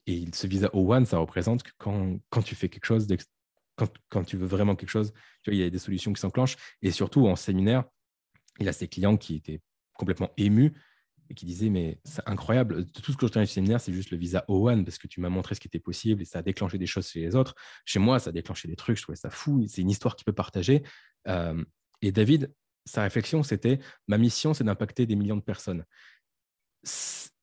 et 0.05 0.25
ce 0.33 0.47
visa 0.47 0.67
O1, 0.67 1.05
ça 1.05 1.17
représente 1.17 1.63
que 1.63 1.71
quand, 1.77 2.19
quand 2.29 2.43
tu 2.43 2.55
fais 2.55 2.69
quelque 2.69 2.85
chose, 2.85 3.07
quand, 3.75 3.91
quand, 4.09 4.23
tu 4.23 4.37
veux 4.37 4.45
vraiment 4.45 4.75
quelque 4.75 4.89
chose, 4.89 5.11
il 5.47 5.55
y 5.55 5.63
a 5.63 5.69
des 5.69 5.79
solutions 5.79 6.13
qui 6.13 6.21
s'enclenchent. 6.21 6.57
Et 6.81 6.91
surtout, 6.91 7.27
en 7.27 7.35
séminaire, 7.35 7.85
il 8.59 8.69
a 8.69 8.73
ses 8.73 8.87
clients 8.87 9.17
qui 9.17 9.35
étaient 9.35 9.61
complètement 9.93 10.31
émus 10.37 10.73
et 11.33 11.35
qui 11.35 11.45
disait 11.45 11.69
Mais 11.69 11.99
c'est 12.05 12.21
incroyable, 12.27 12.85
tout 12.85 13.11
ce 13.11 13.17
que 13.17 13.27
je 13.27 13.31
tiens 13.31 13.41
du 13.41 13.47
séminaire, 13.47 13.81
c'est 13.81 13.91
juste 13.91 14.11
le 14.11 14.17
visa 14.17 14.45
O1 14.47 14.83
parce 14.85 14.97
que 14.97 15.07
tu 15.07 15.19
m'as 15.19 15.29
montré 15.29 15.55
ce 15.55 15.59
qui 15.59 15.67
était 15.67 15.79
possible 15.79 16.21
et 16.21 16.25
ça 16.25 16.39
a 16.39 16.41
déclenché 16.41 16.77
des 16.77 16.85
choses 16.85 17.07
chez 17.07 17.21
les 17.21 17.35
autres. 17.35 17.55
Chez 17.85 17.99
moi, 17.99 18.19
ça 18.19 18.29
a 18.29 18.33
déclenché 18.33 18.67
des 18.67 18.75
trucs, 18.75 18.97
je 18.97 19.01
trouvais 19.01 19.17
ça 19.17 19.29
fou. 19.29 19.65
C'est 19.67 19.81
une 19.81 19.89
histoire 19.89 20.15
qu'il 20.15 20.25
peut 20.25 20.33
partager. 20.33 20.83
Euh, 21.27 21.63
et 22.01 22.11
David, 22.11 22.53
sa 22.85 23.01
réflexion, 23.03 23.43
c'était 23.43 23.79
Ma 24.07 24.17
mission, 24.17 24.53
c'est 24.53 24.63
d'impacter 24.63 25.05
des 25.05 25.15
millions 25.15 25.37
de 25.37 25.41
personnes. 25.41 25.83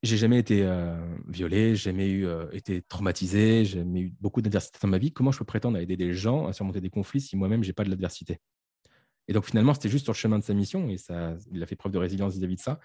J'ai 0.02 0.16
jamais 0.16 0.38
été 0.38 0.62
euh, 0.64 0.96
violé, 1.28 1.74
jamais 1.74 2.08
eu, 2.08 2.26
euh, 2.26 2.46
été 2.52 2.80
traumatisé, 2.82 3.64
j'ai 3.64 3.78
jamais 3.78 4.00
eu 4.00 4.14
beaucoup 4.20 4.40
d'adversité 4.40 4.78
dans 4.80 4.88
ma 4.88 4.98
vie. 4.98 5.12
Comment 5.12 5.32
je 5.32 5.38
peux 5.38 5.44
prétendre 5.44 5.76
à 5.76 5.82
aider 5.82 5.96
des 5.96 6.14
gens 6.14 6.46
à 6.46 6.52
surmonter 6.52 6.80
des 6.80 6.90
conflits 6.90 7.20
si 7.20 7.36
moi-même, 7.36 7.62
j'ai 7.62 7.72
pas 7.72 7.84
de 7.84 7.90
l'adversité? 7.90 8.38
Et 9.28 9.32
donc, 9.32 9.44
finalement, 9.44 9.74
c'était 9.74 9.88
juste 9.88 10.04
sur 10.04 10.12
le 10.12 10.18
chemin 10.18 10.38
de 10.38 10.44
sa 10.44 10.54
mission 10.54 10.88
et 10.88 10.96
ça, 10.96 11.36
il 11.52 11.62
a 11.62 11.66
fait 11.66 11.76
preuve 11.76 11.92
de 11.92 11.98
résilience 11.98 12.34
vis-à-vis 12.34 12.56
de 12.56 12.60
ça. 12.60 12.80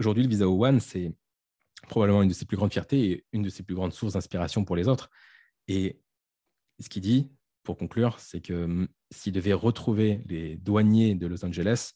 Aujourd'hui, 0.00 0.22
le 0.22 0.30
Visa 0.30 0.46
O1, 0.46 0.80
c'est 0.80 1.12
probablement 1.88 2.22
une 2.22 2.30
de 2.30 2.34
ses 2.34 2.46
plus 2.46 2.56
grandes 2.56 2.72
fiertés 2.72 3.10
et 3.10 3.26
une 3.32 3.42
de 3.42 3.50
ses 3.50 3.62
plus 3.62 3.74
grandes 3.74 3.92
sources 3.92 4.14
d'inspiration 4.14 4.64
pour 4.64 4.74
les 4.74 4.88
autres. 4.88 5.10
Et 5.68 6.00
ce 6.78 6.88
qu'il 6.88 7.02
dit, 7.02 7.30
pour 7.64 7.76
conclure, 7.76 8.18
c'est 8.18 8.40
que 8.40 8.88
s'il 9.10 9.34
devait 9.34 9.52
retrouver 9.52 10.22
les 10.26 10.56
douaniers 10.56 11.14
de 11.14 11.26
Los 11.26 11.44
Angeles, 11.44 11.92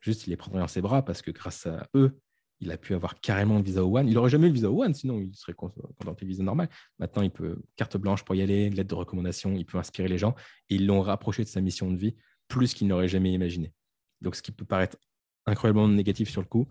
juste 0.00 0.26
il 0.26 0.30
les 0.30 0.36
prendrait 0.38 0.60
dans 0.60 0.66
ses 0.66 0.80
bras 0.80 1.04
parce 1.04 1.20
que 1.20 1.30
grâce 1.30 1.66
à 1.66 1.86
eux, 1.94 2.18
il 2.60 2.70
a 2.70 2.78
pu 2.78 2.94
avoir 2.94 3.20
carrément 3.20 3.58
le 3.58 3.64
Visa 3.64 3.82
O1. 3.82 4.06
Il 4.06 4.14
n'aurait 4.14 4.30
jamais 4.30 4.46
eu 4.46 4.50
le 4.50 4.54
Visa 4.54 4.68
O1, 4.68 4.94
sinon 4.94 5.20
il 5.20 5.36
serait 5.36 5.52
contenté 5.52 6.24
Visa 6.24 6.42
normal. 6.42 6.70
Maintenant, 6.98 7.20
il 7.20 7.30
peut 7.30 7.60
carte 7.76 7.98
blanche 7.98 8.24
pour 8.24 8.34
y 8.34 8.40
aller, 8.40 8.70
lettre 8.70 8.88
de 8.88 8.94
recommandation, 8.94 9.52
il 9.56 9.66
peut 9.66 9.76
inspirer 9.76 10.08
les 10.08 10.16
gens. 10.16 10.34
Et 10.70 10.76
ils 10.76 10.86
l'ont 10.86 11.02
rapproché 11.02 11.44
de 11.44 11.48
sa 11.48 11.60
mission 11.60 11.90
de 11.90 11.98
vie 11.98 12.16
plus 12.48 12.72
qu'il 12.72 12.86
n'aurait 12.86 13.08
jamais 13.08 13.30
imaginé. 13.30 13.74
Donc, 14.22 14.36
ce 14.36 14.42
qui 14.42 14.52
peut 14.52 14.64
paraître 14.64 14.96
incroyablement 15.44 15.88
négatif 15.88 16.30
sur 16.30 16.40
le 16.40 16.46
coup, 16.46 16.66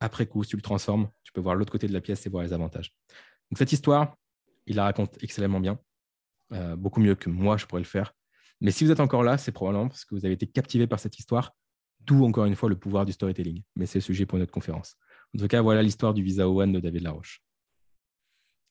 après 0.00 0.26
coup, 0.26 0.44
si 0.44 0.50
tu 0.50 0.56
le 0.56 0.62
transformes, 0.62 1.08
tu 1.24 1.32
peux 1.32 1.40
voir 1.40 1.54
l'autre 1.54 1.72
côté 1.72 1.86
de 1.86 1.92
la 1.92 2.00
pièce 2.00 2.26
et 2.26 2.30
voir 2.30 2.42
les 2.42 2.52
avantages. 2.52 2.92
Donc, 3.50 3.58
cette 3.58 3.72
histoire, 3.72 4.16
il 4.66 4.76
la 4.76 4.84
raconte 4.84 5.22
excellemment 5.22 5.60
bien, 5.60 5.78
euh, 6.52 6.76
beaucoup 6.76 7.00
mieux 7.00 7.14
que 7.14 7.30
moi, 7.30 7.56
je 7.56 7.66
pourrais 7.66 7.80
le 7.80 7.86
faire. 7.86 8.12
Mais 8.60 8.70
si 8.70 8.84
vous 8.84 8.90
êtes 8.90 9.00
encore 9.00 9.22
là, 9.22 9.38
c'est 9.38 9.52
probablement 9.52 9.88
parce 9.88 10.04
que 10.04 10.14
vous 10.14 10.24
avez 10.24 10.34
été 10.34 10.46
captivé 10.46 10.86
par 10.86 10.98
cette 10.98 11.18
histoire, 11.18 11.52
d'où 12.00 12.24
encore 12.24 12.44
une 12.46 12.56
fois 12.56 12.68
le 12.68 12.76
pouvoir 12.76 13.04
du 13.04 13.12
storytelling. 13.12 13.62
Mais 13.76 13.86
c'est 13.86 13.98
le 13.98 14.04
sujet 14.04 14.26
pour 14.26 14.38
notre 14.38 14.52
conférence. 14.52 14.96
En 15.34 15.38
tout 15.38 15.48
cas, 15.48 15.60
voilà 15.60 15.82
l'histoire 15.82 16.14
du 16.14 16.22
Visa 16.22 16.48
One 16.48 16.72
de 16.72 16.80
David 16.80 17.02
Laroche. 17.02 17.42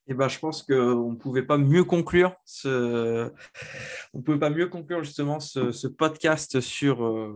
Eh 0.07 0.13
ben, 0.13 0.27
je 0.27 0.37
pense 0.37 0.61
qu'on 0.61 1.11
ne 1.11 1.15
pouvait 1.15 1.41
pas 1.41 1.57
mieux 1.57 1.83
conclure 1.83 2.35
ce... 2.45 3.31
on 4.13 4.21
pouvait 4.21 4.37
pas 4.37 4.51
mieux 4.51 4.67
conclure 4.67 5.03
justement 5.03 5.39
ce, 5.39 5.87
podcast 5.87 6.61
sur, 6.61 7.03
euh, 7.03 7.33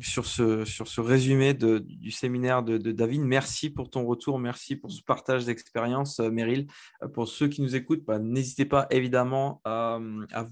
sur, 0.00 0.26
ce, 0.26 0.66
sur 0.66 0.86
ce 0.86 1.00
résumé 1.00 1.54
du 1.54 2.10
séminaire 2.10 2.62
de, 2.62 2.76
David. 2.76 3.22
Merci 3.22 3.70
pour 3.70 3.88
ton 3.88 4.04
retour, 4.04 4.38
merci 4.38 4.76
pour 4.76 4.92
ce 4.92 5.02
partage 5.02 5.46
d'expérience, 5.46 6.20
euh, 6.20 6.30
Meryl. 6.30 6.66
Euh, 7.02 7.08
pour 7.08 7.26
ceux 7.26 7.48
qui 7.48 7.62
nous 7.62 7.74
écoutent, 7.74 8.04
bah, 8.04 8.18
n'hésitez 8.18 8.66
pas 8.66 8.86
évidemment 8.90 9.62
à, 9.64 9.98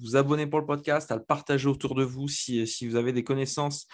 vous 0.00 0.16
abonner 0.16 0.46
pour 0.46 0.58
le 0.58 0.66
podcast, 0.66 1.12
à 1.12 1.16
le 1.16 1.22
partager 1.22 1.68
autour 1.68 1.94
de 1.94 2.04
vous 2.04 2.28
si, 2.28 2.66
si 2.66 2.88
vous 2.88 2.96
avez 2.96 3.12
des 3.12 3.24
connaissances 3.24 3.86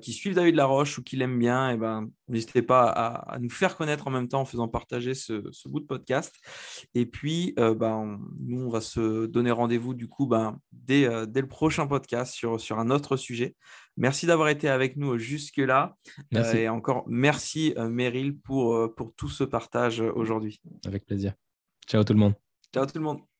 qui 0.00 0.12
suivent 0.12 0.34
David 0.34 0.54
Laroche 0.54 0.98
ou 0.98 1.02
qui 1.02 1.16
l'aiment 1.16 1.38
bien. 1.38 1.70
Et 1.70 1.74
eh 1.74 1.76
ben, 1.76 2.08
n'hésitez 2.28 2.62
pas 2.62 2.88
à, 2.88 3.38
nous 3.38 3.50
faire 3.50 3.76
connaître 3.76 4.06
en 4.06 4.10
même 4.10 4.28
temps 4.28 4.40
en 4.40 4.44
faisant 4.44 4.68
partager 4.68 5.14
ce, 5.14 5.42
ce 5.50 5.68
bout 5.68 5.80
de 5.80 5.86
podcast. 5.86 6.34
Et 6.94 7.06
puis, 7.06 7.54
euh, 7.58 7.74
ben, 7.74 8.20
nous, 8.40 8.66
on 8.66 8.68
va 8.68 8.80
se 8.80 9.26
donner 9.26 9.50
rendez-vous 9.50 9.94
du 9.94 10.08
coup 10.08 10.26
ben, 10.26 10.58
dès, 10.72 11.06
euh, 11.06 11.26
dès, 11.26 11.40
le 11.40 11.48
prochain 11.48 11.86
podcast 11.86 12.34
sur, 12.34 12.60
sur 12.60 12.78
un 12.78 12.90
autre 12.90 13.16
sujet. 13.16 13.54
Merci 13.96 14.26
d'avoir 14.26 14.48
été 14.48 14.68
avec 14.68 14.96
nous 14.96 15.18
jusque-là. 15.18 15.96
Euh, 16.34 16.52
et 16.54 16.68
encore, 16.68 17.04
merci 17.06 17.74
Meryl 17.76 18.38
pour, 18.38 18.94
pour 18.94 19.14
tout 19.14 19.28
ce 19.28 19.44
partage 19.44 20.00
aujourd'hui. 20.00 20.60
Avec 20.86 21.06
plaisir. 21.06 21.34
Ciao 21.86 22.04
tout 22.04 22.12
le 22.12 22.18
monde. 22.18 22.34
Ciao 22.74 22.84
tout 22.84 22.98
le 22.98 23.04
monde. 23.04 23.35